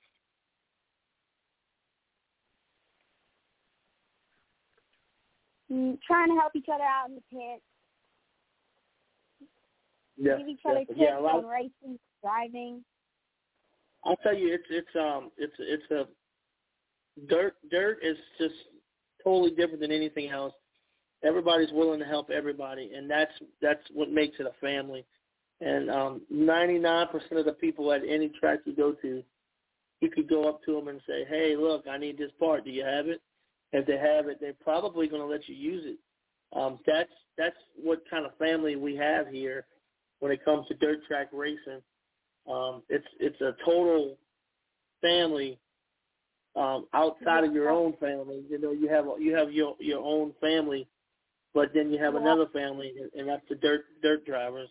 [5.69, 7.63] Trying to help each other out in the pit,
[10.17, 11.05] Yeah, give each other definitely.
[11.07, 11.29] tips yeah.
[11.29, 12.85] On racing, driving.
[14.05, 16.07] I'll tell you, it's it's um it's it's a
[17.29, 18.55] dirt dirt is just
[19.23, 20.55] totally different than anything else.
[21.25, 25.05] Everybody's willing to help everybody, and that's that's what makes it a family.
[25.61, 29.25] And um, 99% of the people at any track you go to,
[30.01, 32.65] you could go up to them and say, "Hey, look, I need this part.
[32.65, 33.21] Do you have it?"
[33.73, 35.99] If they have it, they're probably going to let you use it.
[36.57, 39.67] Um, that's that's what kind of family we have here
[40.21, 41.83] when it comes to dirt track racing.
[42.51, 44.17] Um, it's it's a total
[45.03, 45.59] family
[46.57, 48.43] um, outside of your own family.
[48.49, 50.89] You know, you have you have your your own family,
[51.55, 52.21] but then you have Yeah.
[52.21, 54.71] another family, and that's the dirt dirt drivers.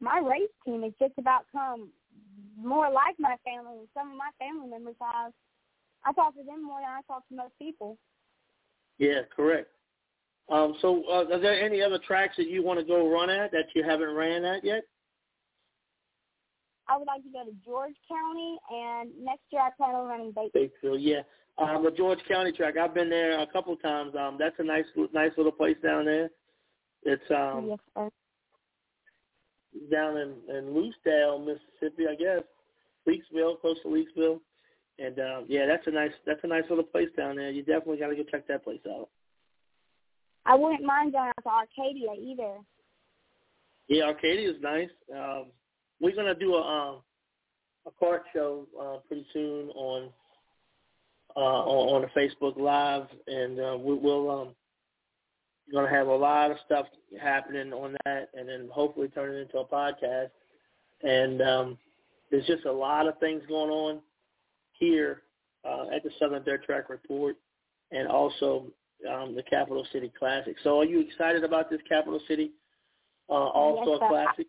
[0.00, 1.90] My race team has just about come
[2.56, 5.32] more like my family than some of my family members have.
[6.04, 7.98] I talk to them more than I talk to most people.
[8.98, 9.68] Yeah, correct.
[10.50, 13.52] Um, so, uh, are there any other tracks that you want to go run at
[13.52, 14.82] that you haven't ran at yet?
[16.88, 20.32] I would like to go to George County, and next year I plan on running
[20.32, 20.54] Bates.
[20.84, 21.22] Batesville, yeah.
[21.58, 24.14] Um, the George County track, I've been there a couple of times.
[24.18, 26.30] Um, that's a nice, nice little place down there.
[27.04, 28.10] It's um, yes, sir.
[29.90, 32.42] down in, in Lucedale, Mississippi, I guess.
[33.08, 34.40] Leaksville, close to Leaksville.
[35.02, 37.50] And um, yeah, that's a nice that's a nice little place down there.
[37.50, 39.08] You definitely got to go check that place out.
[40.46, 42.54] I wouldn't mind going out to Arcadia either.
[43.88, 44.90] Yeah, Arcadia is nice.
[45.12, 45.46] Um,
[46.00, 46.96] we're gonna do a um,
[47.86, 50.10] a kart show uh, pretty soon on
[51.34, 54.48] uh, on, on the Facebook Live, and uh, we, we'll um,
[55.72, 56.86] gonna have a lot of stuff
[57.20, 60.30] happening on that, and then hopefully turn it into a podcast.
[61.02, 61.78] And um,
[62.30, 64.00] there's just a lot of things going on
[64.78, 65.22] here
[65.64, 67.36] uh, at the Southern Dirt Track Report
[67.90, 68.66] and also
[69.10, 70.56] um, the Capital City Classic.
[70.62, 72.52] So are you excited about this Capital City
[73.28, 74.46] uh, All-Star yes, Classic?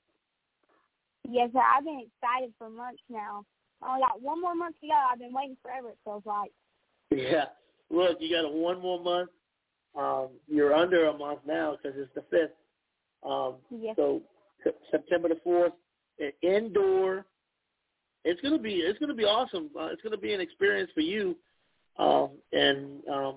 [1.30, 1.60] Yes, sir.
[1.60, 3.45] I've been excited for months now.
[3.82, 4.93] I only got one more month to go.
[4.93, 6.52] I've been waiting forever, it feels like.
[7.11, 7.45] Yeah.
[7.90, 9.30] Look, you got one more month.
[9.95, 12.50] Um, you're under a month now because it's the 5th.
[13.30, 13.95] Um, yes.
[13.95, 14.22] So
[14.92, 15.74] September the 4th,
[16.42, 17.26] indoor.
[18.26, 19.69] It's gonna be it's gonna be awesome.
[19.77, 21.35] Uh, it's gonna be an experience for you,
[21.98, 23.35] um, and um,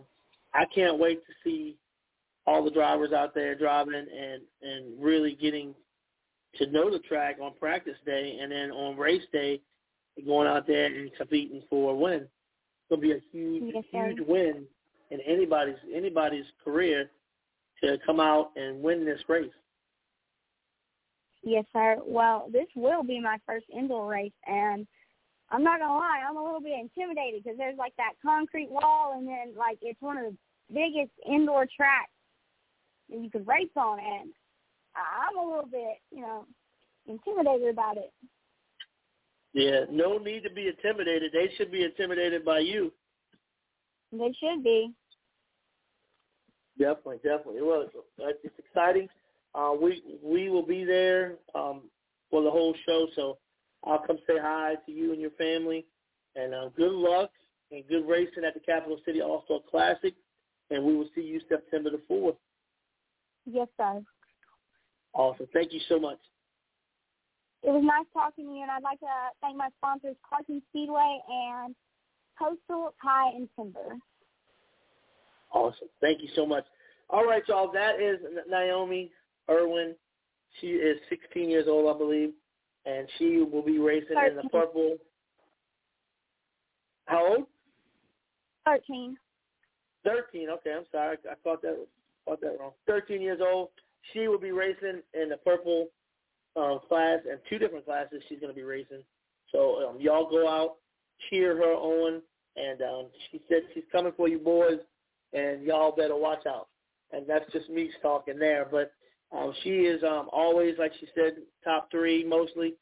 [0.55, 1.76] I can't wait to see
[2.47, 5.74] all the drivers out there driving and and really getting
[6.58, 9.60] to know the track on practice day, and then on race day,
[10.24, 12.23] going out there and competing for a win.
[12.23, 14.65] It's gonna be a huge yes, huge win
[15.10, 17.10] in anybody's anybody's career
[17.82, 19.50] to come out and win this race.
[21.47, 21.99] Yes, sir.
[22.05, 24.84] Well, this will be my first indoor race, and
[25.49, 29.15] I'm not gonna lie, I'm a little bit intimidated because there's like that concrete wall,
[29.16, 30.36] and then like it's one of the
[30.75, 32.10] biggest indoor tracks
[33.08, 34.33] that you could race on, and
[34.97, 36.47] I'm a little bit, you know,
[37.07, 38.12] intimidated about it.
[39.52, 41.31] Yeah, no need to be intimidated.
[41.33, 42.92] They should be intimidated by you.
[44.10, 44.91] They should be.
[46.76, 47.62] Definitely, definitely.
[47.62, 49.08] Well, it's exciting.
[49.56, 51.82] Uh, we we will be there um,
[52.30, 53.38] for the whole show, so
[53.84, 55.86] I'll come say hi to you and your family.
[56.34, 57.30] And uh, good luck
[57.72, 60.14] and good racing at the Capital City All Star Classic.
[60.70, 62.34] And we will see you September the fourth.
[63.46, 64.02] Yes, sir.
[65.14, 65.46] Awesome.
[65.52, 66.18] Thank you so much.
[67.62, 69.06] It was nice talking to you, and I'd like to
[69.40, 71.74] thank my sponsors, Carson Speedway and
[72.38, 73.96] Coastal Tie and Timber.
[75.52, 75.88] Awesome.
[76.00, 76.64] Thank you so much.
[77.08, 77.72] All right, y'all.
[77.72, 78.18] That is
[78.50, 79.10] Naomi
[79.50, 79.94] Irwin.
[80.60, 82.33] She is 16 years old, I believe,
[82.86, 84.31] and she will be racing 13.
[84.31, 84.97] in the purple.
[87.07, 87.47] How old?
[88.65, 89.16] 13.
[90.05, 90.49] 13.
[90.50, 91.18] Okay, I'm sorry.
[91.31, 91.86] I thought that
[92.25, 92.73] thought that wrong.
[92.86, 93.68] 13 years old.
[94.12, 95.89] She will be racing in the purple
[96.57, 99.02] um, class and two different classes she's going to be racing.
[99.52, 100.76] So um, y'all go out,
[101.28, 102.23] cheer her on,
[102.57, 104.78] and um, she said she's coming for you boys,
[105.33, 106.68] and y'all better watch out.
[107.12, 108.92] And that's just me talking there, but
[109.32, 112.74] um, she is um, always, like she said, top three mostly,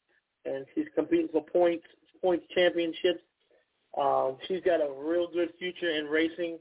[0.45, 1.85] and she's competing for points,
[2.21, 3.21] points championships.
[3.99, 6.59] Um, she's got a real good future in racing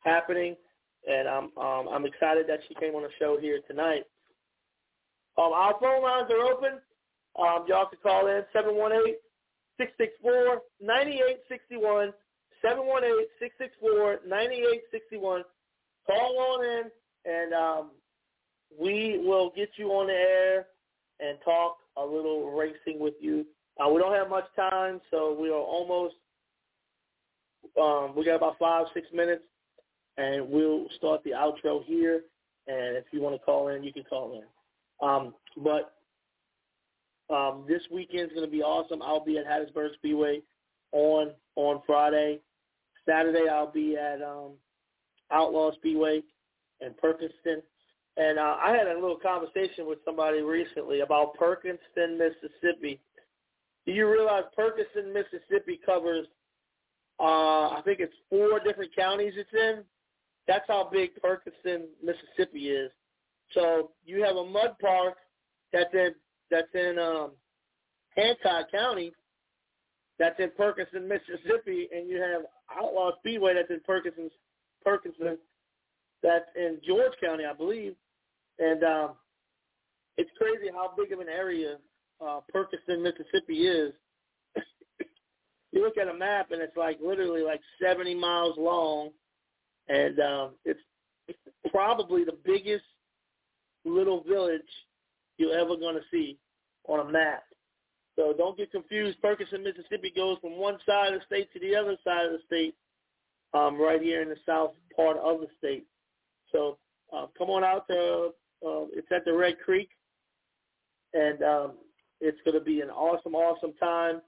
[0.00, 0.56] happening,
[1.08, 4.04] and I'm um, I'm excited that she came on the show here tonight.
[5.38, 6.80] Um, our phone lines are open.
[7.38, 8.44] Um, y'all can call in
[9.80, 12.12] 718-664-9861,
[12.62, 15.42] 718-664-9861.
[16.06, 16.90] Call on in,
[17.24, 17.90] and um,
[18.80, 20.66] we will get you on the air
[21.20, 23.46] and talk a little racing with you.
[23.80, 26.14] Uh, we don't have much time, so we are almost,
[27.80, 29.44] um, we got about five, six minutes,
[30.18, 32.22] and we'll start the outro here.
[32.66, 35.06] And if you want to call in, you can call in.
[35.06, 35.94] Um, but
[37.34, 39.02] um, this weekend's going to be awesome.
[39.02, 40.42] I'll be at Hattiesburg Speedway
[40.92, 42.40] on on Friday.
[43.08, 44.52] Saturday I'll be at um,
[45.30, 46.22] Outlaw Speedway
[46.80, 47.62] in Perkinston.
[48.16, 53.00] And uh, I had a little conversation with somebody recently about Perkinston, Mississippi.
[53.86, 56.26] Do you realize Perkinston, Mississippi covers,
[57.18, 59.82] uh, I think it's four different counties it's in?
[60.46, 62.90] That's how big Perkinston, Mississippi is.
[63.54, 65.16] So you have a mud park
[65.72, 66.14] that's in
[66.50, 67.30] that's in um,
[68.14, 69.12] Hancock County,
[70.18, 72.42] that's in Perkinston, Mississippi, and you have
[72.78, 74.30] Outlaw Speedway that's in Perkinston,
[74.84, 75.38] Perkinston,
[76.22, 77.94] that's in George County, I believe.
[78.62, 79.10] And um,
[80.16, 81.78] it's crazy how big of an area
[82.24, 83.92] uh, Perkinston, Mississippi is.
[85.72, 89.10] you look at a map and it's like literally like 70 miles long,
[89.88, 90.78] and um, it's
[91.72, 92.84] probably the biggest
[93.84, 94.60] little village
[95.38, 96.38] you're ever going to see
[96.86, 97.42] on a map.
[98.14, 99.18] So don't get confused.
[99.22, 102.38] Perkinston, Mississippi goes from one side of the state to the other side of the
[102.46, 102.76] state,
[103.54, 105.86] um, right here in the south part of the state.
[106.52, 106.78] So
[107.12, 108.30] uh, come on out to,
[108.66, 109.88] uh, it's at the Red Creek,
[111.14, 111.72] and um,
[112.20, 114.20] it's going to be an awesome, awesome time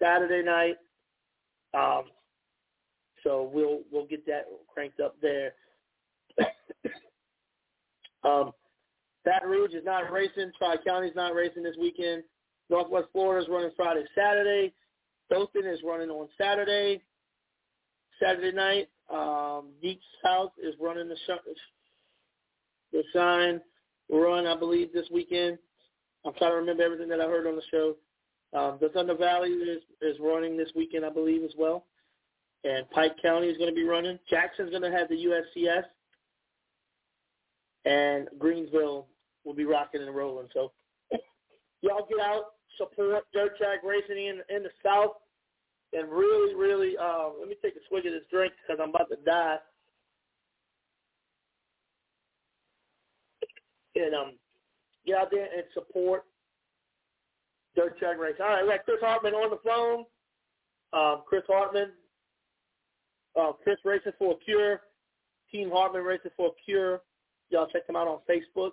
[0.00, 0.76] Saturday night.
[1.74, 2.04] Um,
[3.22, 5.52] so we'll we'll get that cranked up there.
[8.24, 8.52] um,
[9.24, 10.52] Baton Rouge is not racing.
[10.58, 12.22] Tri County's not racing this weekend.
[12.70, 14.72] Northwest Florida is running Friday, Saturday.
[15.28, 17.02] Dothan is running on Saturday.
[18.22, 21.60] Saturday night, um, Deep South is running the sh-
[22.92, 23.60] the sign
[24.10, 25.58] run, I believe, this weekend.
[26.24, 27.96] I'm trying to remember everything that I heard on the show.
[28.52, 31.86] Um, the Thunder Valley is is running this weekend, I believe, as well.
[32.64, 34.18] And Pike County is going to be running.
[34.28, 35.84] Jackson's going to have the USCS,
[37.84, 39.04] and Greensville
[39.44, 40.48] will be rocking and rolling.
[40.52, 40.72] So
[41.80, 45.12] y'all get out, support dirt track racing in in the South,
[45.92, 49.08] and really, really, um, let me take a swig of this drink because I'm about
[49.10, 49.56] to die.
[54.00, 54.32] And um,
[55.06, 56.24] get out there and support
[57.76, 58.34] dirt track race.
[58.40, 60.04] All right, we got Chris Hartman on the phone.
[60.92, 61.90] Um, Chris Hartman,
[63.40, 64.80] uh, Chris Racing for a Cure,
[65.52, 67.00] Team Hartman Racing for a Cure.
[67.50, 68.72] Y'all check them out on Facebook.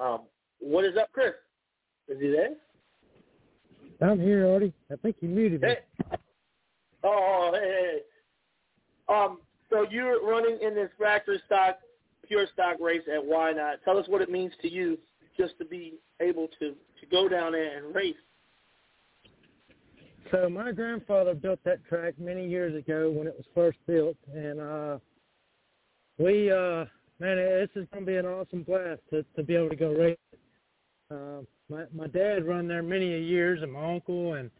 [0.00, 0.22] Um,
[0.60, 1.32] what is up, Chris?
[2.08, 2.50] Is he there?
[4.00, 4.72] I'm here, Artie.
[4.92, 5.68] I think you muted me.
[5.68, 6.16] Hey.
[7.02, 8.00] Oh, hey,
[9.08, 9.14] hey.
[9.14, 9.38] Um,
[9.70, 11.78] so you're running in this factory stock,
[12.26, 13.76] pure stock race at Whynot?
[13.84, 14.98] Tell us what it means to you
[15.36, 18.16] just to be able to to go down there and race.
[20.30, 24.60] So my grandfather built that track many years ago when it was first built, and
[24.60, 24.98] uh,
[26.18, 26.84] we, uh,
[27.20, 29.92] man, this is going to be an awesome blast to to be able to go
[29.92, 30.16] race.
[31.10, 34.50] Uh, my my dad run there many years, and my uncle, and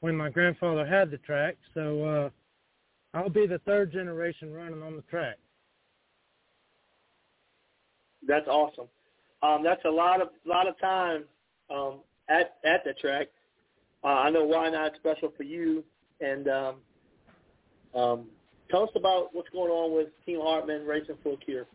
[0.00, 2.30] when my grandfather had the track, so uh,
[3.16, 5.36] I'll be the third generation running on the track.
[8.26, 8.88] That's awesome.
[9.42, 11.24] Um, that's a lot of lot of time
[11.70, 13.28] um, at at the track.
[14.02, 15.84] Uh, I know Whynot special for you,
[16.20, 16.74] and um,
[17.94, 18.26] um,
[18.70, 21.66] tell us about what's going on with Team Hartman Racing for Cure.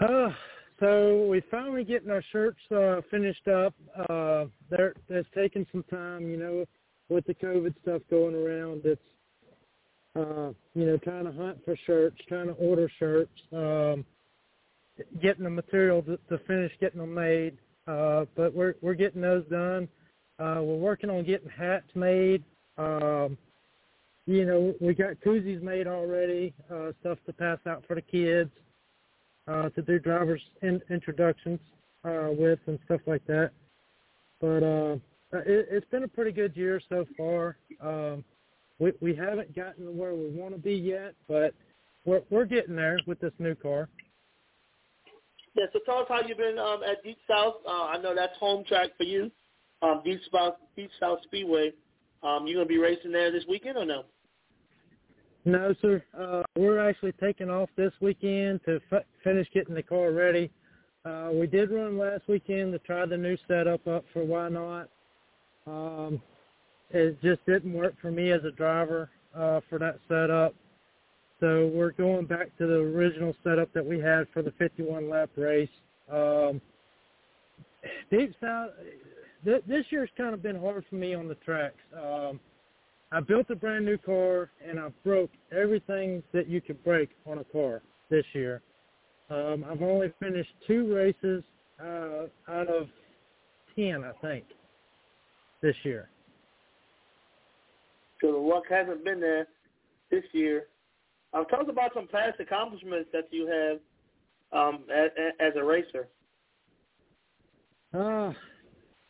[0.00, 0.30] Uh,
[0.78, 3.74] so we finally getting our shirts uh, finished up.
[4.08, 6.64] Uh, that's taken some time, you know,
[7.10, 8.82] with the COVID stuff going around.
[8.84, 9.00] It's
[10.16, 13.30] uh, you know, trying to hunt for shirts, trying to order shirts.
[13.52, 14.04] Um,
[15.20, 17.58] getting the material to, to finish getting them made.
[17.86, 19.88] Uh, but we're we're getting those done.
[20.38, 22.42] Uh, we're working on getting hats made.
[22.78, 23.36] Um,
[24.26, 28.50] you know, we got koozies made already, uh, stuff to pass out for the kids,
[29.48, 31.58] uh, to do drivers in, introductions
[32.04, 33.50] uh, with and stuff like that.
[34.40, 34.94] But uh,
[35.32, 37.56] it, it's been a pretty good year so far.
[37.80, 38.24] Um,
[38.78, 41.54] we we haven't gotten to where we want to be yet, but
[42.04, 43.88] we're we're getting there with this new car.
[45.54, 47.54] Yeah, so tell us how you've been um, at Deep South.
[47.66, 49.30] Uh, I know that's home track for you,
[49.82, 51.72] um, Deep South Deep South Speedway.
[52.22, 54.04] Um, you gonna be racing there this weekend or no?
[55.44, 56.02] No, sir.
[56.16, 60.50] Uh, we're actually taking off this weekend to f- finish getting the car ready.
[61.04, 64.86] Uh, we did run last weekend to try the new setup up for Whynot.
[65.66, 66.20] Um,
[66.90, 70.54] it just didn't work for me as a driver uh, for that setup.
[71.40, 75.30] So we're going back to the original setup that we had for the 51 lap
[75.36, 75.70] race.
[76.12, 76.60] Um,
[78.10, 78.70] Deep South,
[79.44, 81.80] th- this year's kind of been hard for me on the tracks.
[81.96, 82.38] Um,
[83.10, 87.38] I built a brand new car and I broke everything that you could break on
[87.38, 88.60] a car this year.
[89.30, 91.42] Um, I've only finished two races
[91.80, 92.88] uh, out of
[93.74, 94.44] ten, I think,
[95.62, 96.10] this year.
[98.20, 99.48] So the luck hasn't been there
[100.10, 100.66] this year.
[101.32, 103.78] Um, tell us about some past accomplishments that you have
[104.52, 106.08] um, as, as a racer.
[107.94, 108.32] Uh,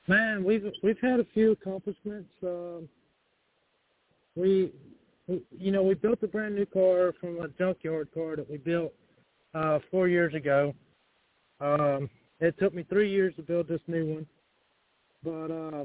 [0.06, 2.30] man, we've we've had a few accomplishments.
[2.42, 2.88] Um,
[4.36, 4.72] we,
[5.26, 8.58] we, you know, we built a brand new car from a junkyard car that we
[8.58, 8.92] built
[9.54, 10.74] uh, four years ago.
[11.60, 12.08] Um,
[12.40, 14.26] it took me three years to build this new one,
[15.22, 15.84] but uh,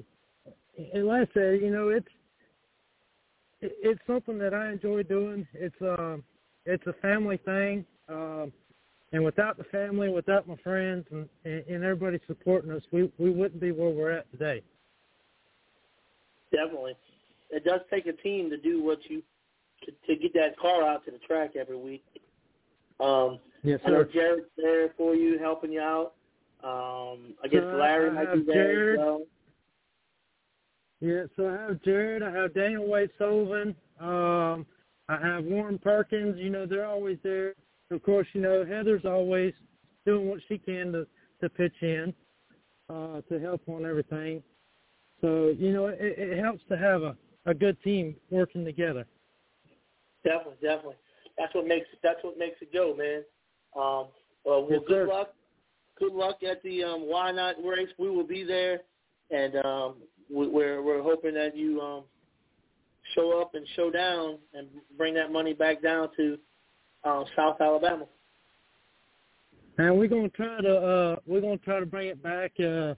[0.94, 2.08] and like I said, you know, it's
[3.82, 5.48] it's something that I enjoy doing.
[5.54, 6.24] It's um
[6.66, 7.86] it's a family thing.
[8.10, 8.52] Um
[9.12, 13.62] and without the family, without my friends and, and everybody supporting us, we we wouldn't
[13.62, 14.62] be where we're at today.
[16.52, 16.96] Definitely,
[17.50, 19.22] it does take a team to do what you
[19.84, 22.04] to, to get that car out to the track every week.
[23.00, 24.04] Um, yes, I know.
[24.06, 26.14] Jared's there for you, helping you out.
[26.64, 29.00] Um, I guess Uh, Larry I might be there Jared.
[29.00, 29.22] as well.
[31.02, 34.66] Yeah, so I have Jared, I have Daniel Wade Sullivan, um,
[35.08, 37.54] I have Warren Perkins, you know, they're always there.
[37.92, 39.54] Of course, you know, Heather's always
[40.06, 41.08] doing what she can to,
[41.42, 42.14] to pitch in,
[42.90, 44.42] uh, to help on everything.
[45.22, 47.16] So, you know, it, it helps to have a,
[47.46, 49.06] a good team working together.
[50.24, 50.96] Definitely, definitely.
[51.38, 53.24] That's what makes that's what makes it go, man.
[53.76, 54.08] Um,
[54.44, 55.08] well, well Yes, good sir.
[55.08, 55.34] luck.
[56.00, 57.90] Good luck at the um, Whynot race.
[58.00, 58.82] We will be there,
[59.30, 59.96] and um,
[60.30, 62.04] we're we're hoping that you um,
[63.14, 66.38] show up and show down and bring that money back down to
[67.04, 68.06] uh, South Alabama.
[69.78, 72.52] And we're gonna try to uh we're gonna try to bring it back.
[72.60, 72.96] Uh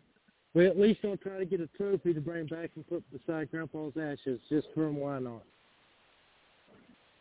[0.54, 3.50] we at least gonna try to get a trophy to bring back and put beside
[3.52, 4.98] Grandpa's ashes, just for him.
[4.98, 5.44] Why not?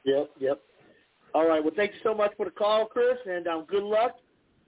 [0.04, 0.60] Yep, yep.
[1.34, 1.62] All right.
[1.62, 4.16] Well, thank you so much for the call, Chris, and um, good luck.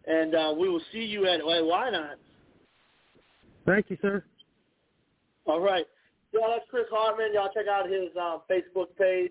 [0.06, 2.16] And uh, we will see you at, at Whynot.
[3.66, 4.24] Thank you, sir.
[5.48, 5.86] All right.
[6.32, 7.32] Yeah, that's Chris Hartman.
[7.32, 9.30] Y'all check out his um, Facebook page.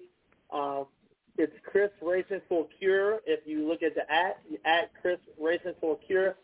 [0.51, 0.87] Um,
[1.37, 3.19] it's Chris Racing for Cure.
[3.27, 6.35] If you look at the at, at Chris Racing for Cure,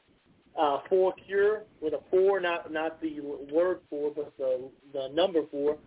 [0.60, 3.20] uh, for Cure with a four, not not the
[3.52, 5.78] word four, but the the number four.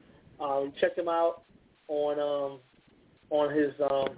[0.40, 1.44] Um, check him out
[1.86, 2.58] on um,
[3.31, 4.08] on his um,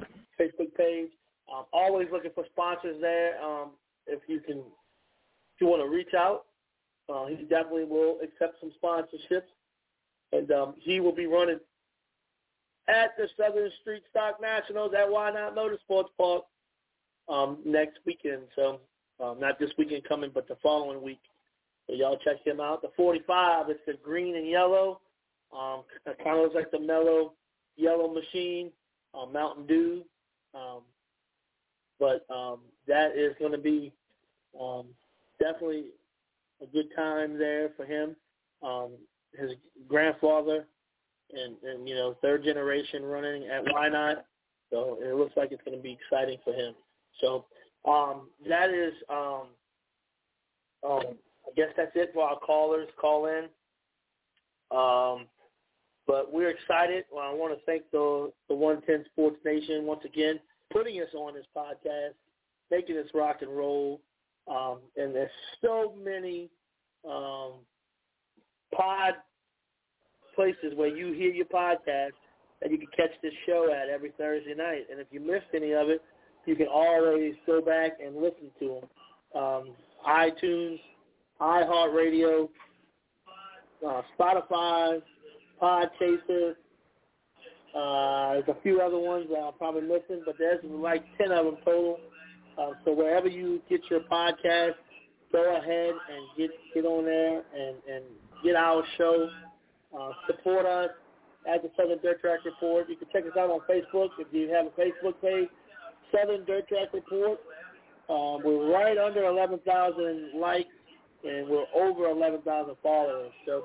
[0.40, 1.10] Facebook page.
[1.54, 3.38] Um, always looking for sponsors there.
[3.44, 3.72] Um,
[4.06, 6.46] if you can, if you want to reach out,
[7.08, 9.48] uh, he definitely will accept some sponsorships,
[10.32, 11.60] and um, he will be running
[12.88, 16.44] at the Southern Street Stock Nationals at Whynot Motorsports Park
[17.28, 18.42] um, next weekend.
[18.56, 18.80] So
[19.20, 21.20] um, not this weekend coming, but the following week.
[21.86, 22.82] So y'all check him out.
[22.82, 25.00] The 45, it's the green and yellow.
[25.52, 27.32] Um, kind of looks like the mellow
[27.76, 28.70] yellow machine,
[29.14, 30.04] uh, Mountain Dew.
[30.54, 30.82] Um,
[31.98, 33.92] but um, that is going to be
[34.60, 34.86] um,
[35.38, 35.86] definitely
[36.62, 38.16] a good time there for him.
[38.62, 38.90] Um,
[39.38, 39.52] his
[39.86, 40.66] grandfather
[41.32, 44.16] and, and you know third generation running at Whynot,
[44.70, 46.74] so it looks like it's going to be exciting for him.
[47.20, 47.46] So
[47.84, 49.48] um, that is, um,
[50.88, 51.02] um,
[51.46, 52.88] I guess that's it for our callers.
[53.00, 53.44] Call in.
[54.70, 55.26] Um,
[56.06, 57.04] but we're excited.
[57.12, 60.40] Well, I want to thank the the 110 Sports Nation once again
[60.72, 62.14] putting us on this podcast,
[62.70, 64.00] making us rock and roll.
[64.48, 65.30] Um, and there's
[65.62, 66.50] so many
[67.08, 67.52] um,
[68.74, 69.14] pod
[70.38, 72.12] places where you hear your podcast
[72.62, 74.86] that you can catch this show at every Thursday night.
[74.88, 76.00] And if you missed any of it,
[76.46, 78.80] you can always go back and listen to
[79.34, 79.42] them.
[79.42, 79.70] Um,
[80.08, 80.78] iTunes,
[81.40, 82.48] iHeartRadio,
[83.84, 85.02] uh, Spotify,
[85.60, 86.52] Podchaser.
[87.74, 91.46] Uh, there's a few other ones that I'm probably missing, but there's like 10 of
[91.46, 91.98] them total.
[92.56, 94.74] Uh, so wherever you get your podcast,
[95.32, 98.04] go ahead and get get on there and, and
[98.44, 99.28] get our show.
[99.96, 100.90] Uh, support us
[101.46, 102.88] at the Southern Dirt Track Report.
[102.88, 105.48] You can check us out on Facebook if you have a Facebook page,
[106.12, 107.38] Southern Dirt Track Report.
[108.10, 110.68] Um, we're right under 11,000 likes
[111.24, 113.32] and we're over 11,000 followers.
[113.46, 113.64] So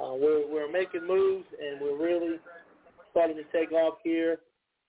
[0.00, 2.36] uh, we're we're making moves and we're really
[3.10, 4.38] starting to take off here.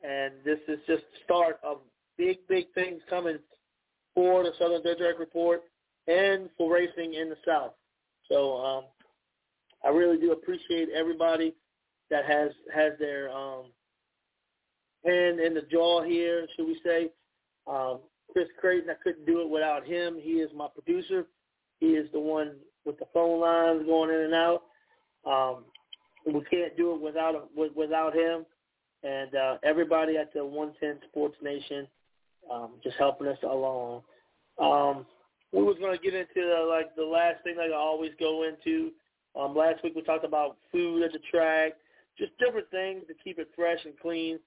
[0.03, 1.77] And this is just the start of
[2.17, 3.37] big big things coming
[4.13, 5.63] for the Southern Dirt Track Report
[6.07, 7.73] and for racing in the South.
[8.29, 8.83] So um,
[9.83, 11.53] I really do appreciate everybody
[12.09, 13.65] that has has their um,
[15.05, 17.09] hand in the jaw here, should we say.
[17.67, 17.99] Um,
[18.31, 20.17] Chris Creighton, I couldn't do it without him.
[20.19, 21.25] He is my producer.
[21.79, 22.55] He is the one
[22.85, 24.63] with the phone lines going in and out.
[25.25, 25.65] Um,
[26.25, 28.45] we can't do it without without him.
[29.03, 31.87] And uh, everybody at the 110 Sports Nation
[32.51, 34.03] um, just helping us along.
[34.59, 35.05] Um,
[35.51, 38.43] we was going to get into the, like the last thing like I always go
[38.43, 38.91] into.
[39.35, 41.73] Um, last week we talked about food at the track,
[42.17, 44.39] just different things to keep it fresh and clean.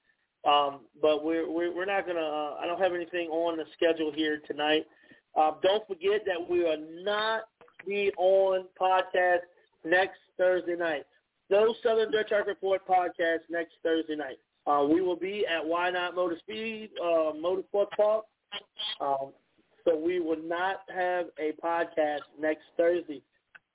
[0.47, 2.21] Um, but we're, we're we're not gonna.
[2.21, 4.87] Uh, I don't have anything on the schedule here tonight.
[5.37, 7.43] Uh, don't forget that we are not
[7.87, 9.41] be on podcast
[9.85, 11.05] next Thursday night.
[11.51, 14.39] No Southern Dirt Track Report podcast next Thursday night.
[14.67, 18.25] Uh, we will be at Whynot Motor Speed uh, Motorsport Park.
[19.01, 19.33] Um,
[19.85, 23.23] so we will not have a podcast next Thursday.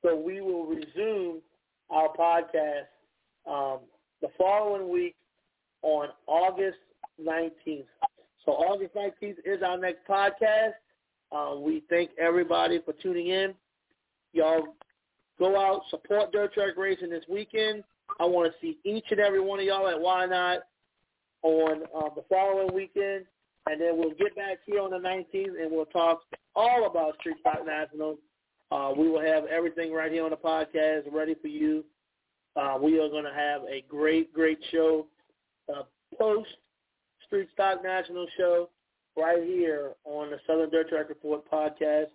[0.01, 1.41] So we will resume
[1.89, 2.87] our podcast
[3.47, 3.79] um,
[4.21, 5.15] the following week
[5.81, 6.77] on August
[7.23, 7.85] 19th.
[8.45, 10.73] So August 19th is our next podcast.
[11.31, 13.53] Uh, we thank everybody for tuning in.
[14.33, 14.75] Y'all
[15.37, 17.83] go out, support Dirt Track Racing this weekend.
[18.19, 20.59] I want to see each and every one of y'all at Whynot
[21.43, 23.25] on uh, the following weekend.
[23.67, 26.21] And then we'll get back here on the 19th and we'll talk
[26.55, 28.17] all about Street Stock Nationals.
[28.71, 31.83] Uh, we will have everything right here on the podcast ready for you.
[32.55, 35.07] Uh, we are going to have a great, great show
[35.73, 35.83] uh,
[36.17, 36.49] post
[37.25, 38.69] Street Stock National show
[39.17, 42.07] right here on the Southern Dirt Track Report podcast.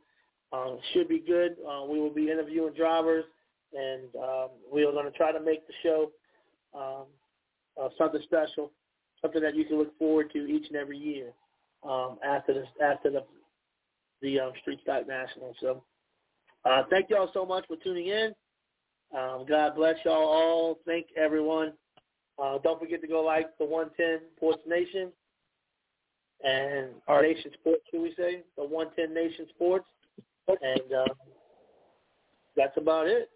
[0.53, 1.57] Um, should be good.
[1.69, 3.25] Uh, we will be interviewing drivers,
[3.73, 6.11] and um, we are going to try to make the show
[6.75, 7.05] um,
[7.83, 8.71] uh, something special,
[9.21, 11.33] something that you can look forward to each and every year
[11.89, 13.25] um, after this after the
[14.23, 15.55] the um, Street Stock National.
[15.61, 15.83] So,
[16.67, 18.35] uh, thank y'all so much for tuning in.
[19.17, 20.79] Um, God bless y'all all.
[20.87, 21.73] Thank everyone.
[22.43, 25.11] Uh, don't forget to go like the 110 Sports Nation
[26.45, 27.23] and right.
[27.35, 28.43] Nation Sports, should we say?
[28.57, 29.87] The 110 Nation Sports.
[30.49, 31.17] And um,
[32.57, 33.31] that's about it.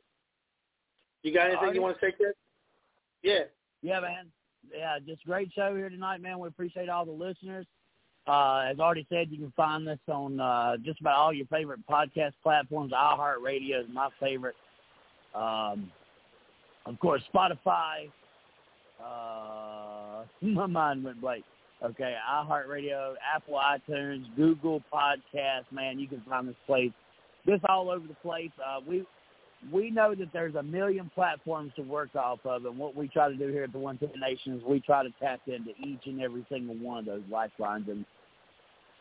[1.22, 2.34] You got anything you want to say, Chris?
[3.22, 3.44] Yeah.
[3.82, 4.26] Yeah, man.
[4.72, 6.38] Yeah, just great show here tonight, man.
[6.38, 7.66] We appreciate all the listeners.
[8.30, 11.80] Uh, as already said, you can find this on uh, just about all your favorite
[11.90, 12.92] podcast platforms.
[12.92, 14.54] iHeartRadio is my favorite.
[15.34, 15.90] Um,
[16.86, 18.08] of course, Spotify.
[19.04, 21.44] Uh, my mind went blank.
[21.82, 25.64] Okay, iHeartRadio, Apple iTunes, Google Podcast.
[25.72, 26.92] Man, you can find this place,
[27.46, 28.52] this all over the place.
[28.64, 29.04] Uh, we
[29.72, 33.28] we know that there's a million platforms to work off of, and what we try
[33.28, 36.22] to do here at the One Ten Nations, we try to tap into each and
[36.22, 38.04] every single one of those lifelines, and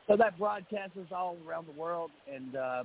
[0.10, 2.84] so that broadcasts us all around the world, and uh,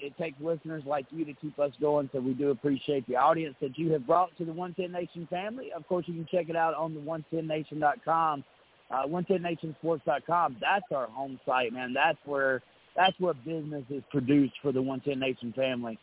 [0.00, 2.10] it, takes listeners like you to keep us going.
[2.12, 5.28] So we do appreciate the audience that you have brought to the One Ten Nation
[5.30, 5.70] family.
[5.74, 8.44] Of course, you can check it out on the OneTenNation.com,
[8.90, 10.56] uh, OneTenNationSports.com.
[10.60, 11.92] That's our home site, man.
[11.92, 12.60] That's where
[12.96, 15.96] that's where business is produced for the One Ten Nation family.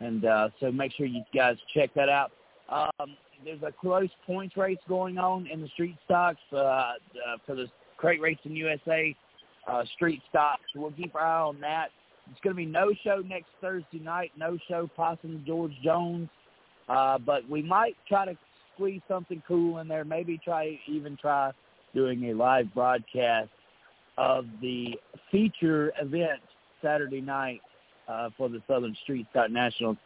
[0.00, 2.32] And uh, so make sure you guys check that out.
[2.68, 6.92] Um, there's a close points race going on in the street stocks uh, uh,
[7.46, 7.66] for the
[7.96, 9.16] Crate Racing USA
[9.66, 10.62] uh, street stocks.
[10.74, 11.88] We'll keep our eye on that.
[12.30, 14.32] It's going to be no show next Thursday night.
[14.36, 16.28] No show, Possum George Jones.
[16.88, 18.36] Uh, but we might try to
[18.74, 20.04] squeeze something cool in there.
[20.04, 21.52] Maybe try even try
[21.94, 23.50] doing a live broadcast
[24.18, 24.94] of the
[25.30, 26.40] feature event
[26.82, 27.60] Saturday night
[28.08, 29.96] uh, for the Southern Street Stock National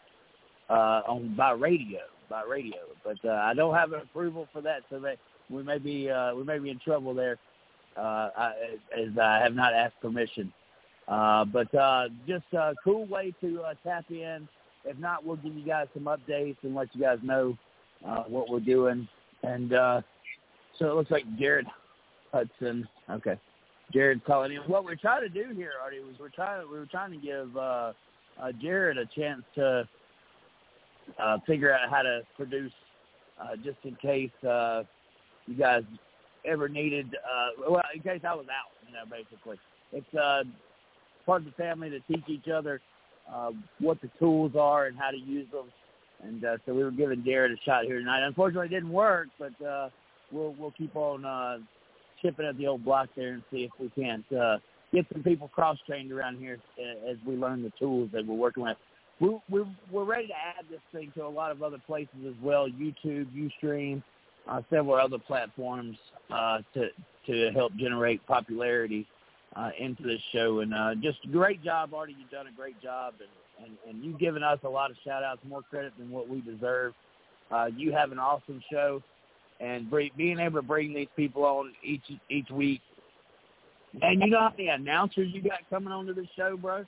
[0.68, 2.78] uh, on by radio, by radio.
[3.04, 5.16] But uh, I don't have an approval for that, so that
[5.50, 7.38] we may be uh, we may be in trouble there,
[7.96, 8.52] uh, I,
[8.96, 10.52] as I have not asked permission.
[11.08, 14.48] Uh, but uh, just a cool way to uh, tap in.
[14.84, 17.56] If not, we'll give you guys some updates and let you guys know
[18.06, 19.08] uh, what we're doing.
[19.42, 20.00] And uh,
[20.78, 21.66] so it looks like Jared
[22.32, 22.88] Hudson.
[23.10, 23.38] Okay.
[23.92, 24.58] Jared calling in.
[24.62, 27.56] What we're trying to do here, Artie, was we're trying we were trying to give
[27.56, 27.92] uh,
[28.40, 29.88] uh, Jared a chance to
[31.18, 32.72] uh, figure out how to produce,
[33.40, 34.82] uh, just in case uh,
[35.46, 35.84] you guys
[36.46, 37.14] ever needed.
[37.14, 39.58] Uh, well, in case I was out, you know, basically,
[39.92, 40.42] it's uh,
[41.24, 42.80] part of the family to teach each other
[43.32, 45.66] uh, what the tools are and how to use them.
[46.22, 48.26] And uh, so we were giving Jared a shot here tonight.
[48.26, 49.90] Unfortunately, it didn't work, but uh,
[50.32, 51.58] we'll we'll keep on uh,
[52.22, 54.56] chipping at the old block there and see if we can't uh,
[54.92, 56.58] get some people cross trained around here
[57.08, 58.76] as we learn the tools that we're working with.
[59.20, 62.34] We, we, we're ready to add this thing to a lot of other places as
[62.42, 64.02] well, YouTube, UStream,
[64.48, 65.96] uh, several other platforms
[66.30, 66.88] uh, to
[67.26, 69.06] to help generate popularity
[69.56, 70.60] uh, into this show.
[70.60, 72.14] And uh, just great job, Artie.
[72.18, 75.24] You've done a great job, and, and, and you've given us a lot of shout
[75.24, 76.92] outs, more credit than what we deserve.
[77.50, 79.02] Uh, you have an awesome show
[79.60, 82.80] and being able to bring these people on each each week.
[84.02, 86.84] And you know how many announcers you got coming onto the show, bro?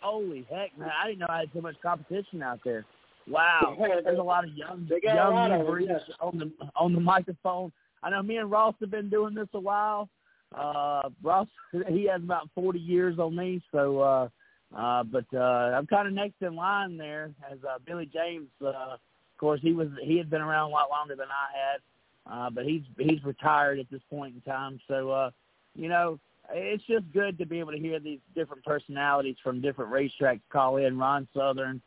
[0.00, 0.90] Holy heck, man!
[1.02, 2.84] I didn't know I had so much competition out there.
[3.26, 7.72] Wow, there's a lot of young young new breeds on the on the microphone.
[8.02, 10.08] I know me and Ross have been doing this a while.
[10.54, 11.48] Uh, Ross,
[11.88, 14.28] he has about 40 years on me, so uh,
[14.76, 15.38] uh, but uh,
[15.74, 17.30] I'm kind of next in line there.
[17.50, 19.00] As uh, Billy James, uh, of
[19.38, 21.80] course, he was he had been around a lot longer than I had.
[22.26, 24.80] Uh, but he's he's retired at this point in time.
[24.88, 25.30] So uh,
[25.74, 26.18] you know,
[26.52, 30.78] it's just good to be able to hear these different personalities from different racetracks call
[30.78, 30.98] in.
[30.98, 31.82] Ron Southern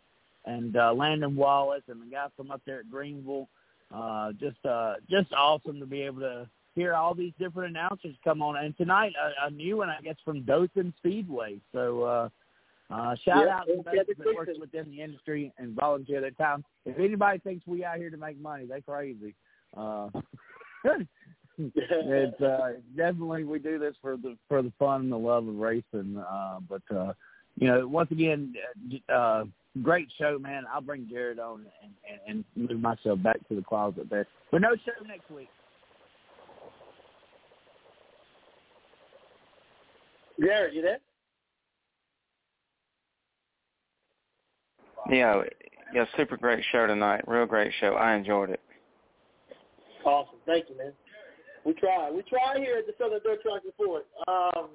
[0.47, 3.49] and uh, Landon Wallace and the guy from up there at Greenville.
[3.93, 8.41] Uh, just uh, just awesome to be able to hear all these different announcers come
[8.41, 8.57] on.
[8.57, 11.59] And tonight, a, a new one, I guess, from Dothan Speedway.
[11.73, 12.29] So uh,
[12.89, 16.63] uh, shout yeah, out to those that work within the industry and volunteer their time.
[16.85, 19.35] If anybody thinks we out here to make money, they're crazy.
[19.75, 20.09] Uh,
[21.57, 25.55] it's uh, definitely we do this for the for the fun and the love of
[25.55, 26.17] racing.
[26.17, 27.13] Uh, but uh,
[27.57, 28.53] you know, once again,
[29.13, 29.45] uh,
[29.83, 30.65] great show, man.
[30.71, 31.91] I'll bring Jared on and,
[32.27, 34.27] and, and move myself back to the closet there.
[34.51, 35.49] But no show next week.
[40.39, 40.99] Jared, you there?
[45.09, 45.41] Yeah,
[45.93, 47.27] yeah, super great show tonight.
[47.27, 47.93] Real great show.
[47.93, 48.59] I enjoyed it.
[50.03, 50.35] Awesome.
[50.45, 50.91] Thank you, man.
[51.65, 52.11] We try.
[52.11, 54.05] We try here at the Southern Dirt Track Report.
[54.27, 54.69] Um,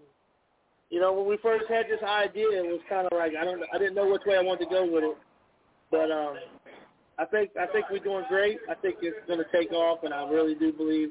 [0.93, 3.63] you know, when we first had this idea, it was kind of like I don't,
[3.73, 5.17] I didn't know which way I wanted to go with it,
[5.91, 6.37] but um,
[7.19, 8.59] I think I think we're doing great.
[8.69, 11.09] I think it's going to take off, and I really do believe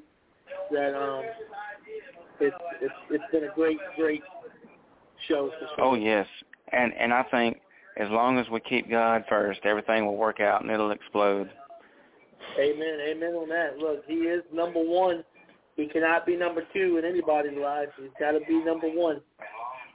[0.70, 1.24] that um,
[2.40, 4.22] it's it's it's been a great great
[5.28, 5.50] show.
[5.60, 5.84] For sure.
[5.84, 6.28] Oh yes,
[6.72, 7.58] and and I think
[7.98, 11.50] as long as we keep God first, everything will work out and it'll explode.
[12.60, 13.00] Amen.
[13.10, 13.80] Amen on that.
[13.80, 15.24] Look, he is number one.
[15.76, 17.88] He cannot be number two in anybody's life.
[18.00, 19.22] He's got to be number one.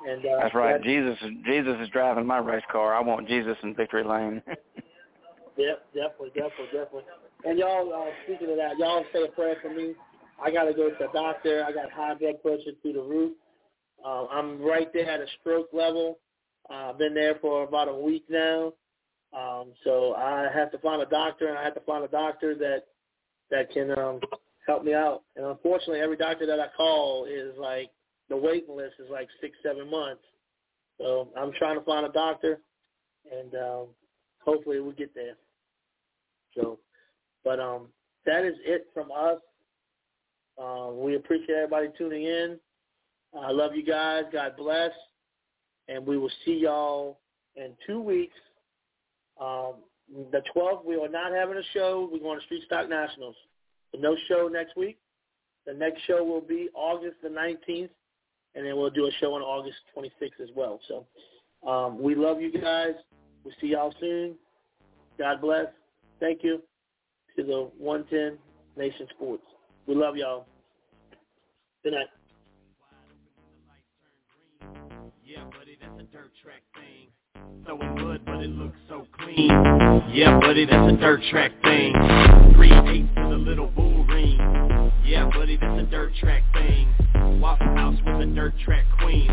[0.06, 0.74] And uh, that's right.
[0.74, 2.94] That's, Jesus, Jesus is driving my race car.
[2.94, 4.42] I want Jesus in victory lane.
[5.58, 7.02] Yep, definitely, definitely, definitely.
[7.44, 9.94] And y'all, uh, speaking of that, y'all say a prayer for me.
[10.42, 11.64] I got to go to the doctor.
[11.66, 13.32] I got high blood pressure through the roof.
[14.04, 16.18] Uh, I'm right there at a stroke level.
[16.70, 18.74] Uh, I've been there for about a week now.
[19.32, 22.54] Um, so I have to find a doctor, and I have to find a doctor
[22.56, 22.84] that
[23.50, 24.20] that can um,
[24.66, 25.22] help me out.
[25.36, 27.90] And unfortunately, every doctor that I call is like
[28.28, 30.22] the waiting list is like six, seven months.
[30.98, 32.60] So I'm trying to find a doctor,
[33.30, 33.86] and um,
[34.44, 35.34] hopefully we'll get there.
[36.54, 36.78] So,
[37.44, 37.88] but um,
[38.24, 39.38] that is it from us.
[40.60, 42.58] Uh, we appreciate everybody tuning in.
[43.38, 44.24] I love you guys.
[44.32, 44.90] God bless.
[45.88, 47.20] And we will see y'all
[47.56, 48.34] in two weeks.
[49.40, 49.74] Um,
[50.32, 52.08] the 12th, we are not having a show.
[52.10, 53.36] We're going to Street Stock Nationals.
[53.92, 54.98] So no show next week.
[55.66, 57.90] The next show will be August the 19th,
[58.56, 60.80] and then we'll do a show on August 26th as well.
[60.88, 61.06] So
[61.68, 62.94] um, we love you guys.
[63.44, 64.34] We'll see y'all soon.
[65.18, 65.66] God bless.
[66.18, 66.62] Thank you
[67.36, 68.38] to the 110
[68.76, 69.44] Nation Sports.
[69.86, 70.46] We love y'all.
[71.84, 72.06] Good night.
[75.24, 77.08] Yeah, buddy, that's a dirt track thing.
[77.64, 79.50] Throwing mud, but it looks so clean.
[80.12, 81.92] Yeah, buddy, that's a dirt track thing.
[82.54, 84.92] Three eighths to the little bull ring.
[85.04, 86.92] Yeah, buddy, that's a dirt track thing.
[87.40, 89.26] Waffle House with a dirt track queen.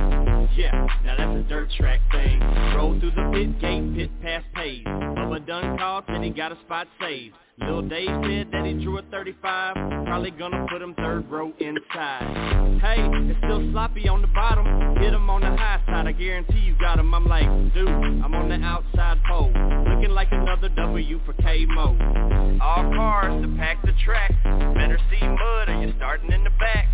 [0.55, 2.39] Yeah, now that's a dirt track thing.
[2.75, 4.87] Roll through the pit gate, pit past paved.
[4.87, 7.35] Bubba done called, said he got a spot saved.
[7.59, 9.75] Lil Dave said that he drew a 35,
[10.05, 12.79] probably gonna put him third row inside.
[12.81, 12.97] Hey,
[13.29, 14.65] it's still sloppy on the bottom,
[14.97, 17.13] hit him on the high side, I guarantee you got him.
[17.13, 19.51] I'm like, dude, I'm on the outside pole,
[19.87, 22.59] looking like another W for K-Mo.
[22.59, 24.31] All cars to pack the track,
[24.73, 26.87] better see mud or you're starting in the back.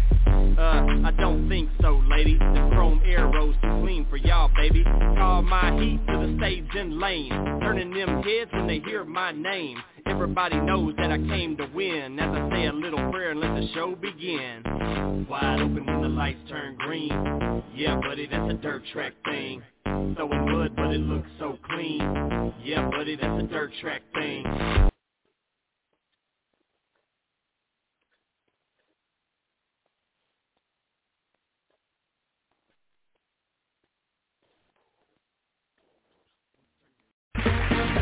[0.59, 2.37] Uh, I don't think so, lady.
[2.37, 4.83] The chrome arrows too clean for y'all, baby.
[4.83, 7.29] Call my heat to the stage and lane,
[7.61, 9.77] turning them heads when they hear my name.
[10.09, 12.19] Everybody knows that I came to win.
[12.19, 15.25] As I say a little prayer and let the show begin.
[15.29, 17.63] Wide open when the lights turn green.
[17.75, 19.61] Yeah, buddy, that's a dirt track thing.
[19.83, 22.53] Throwing mud, but it looks so clean.
[22.63, 24.89] Yeah, buddy, that's a dirt track thing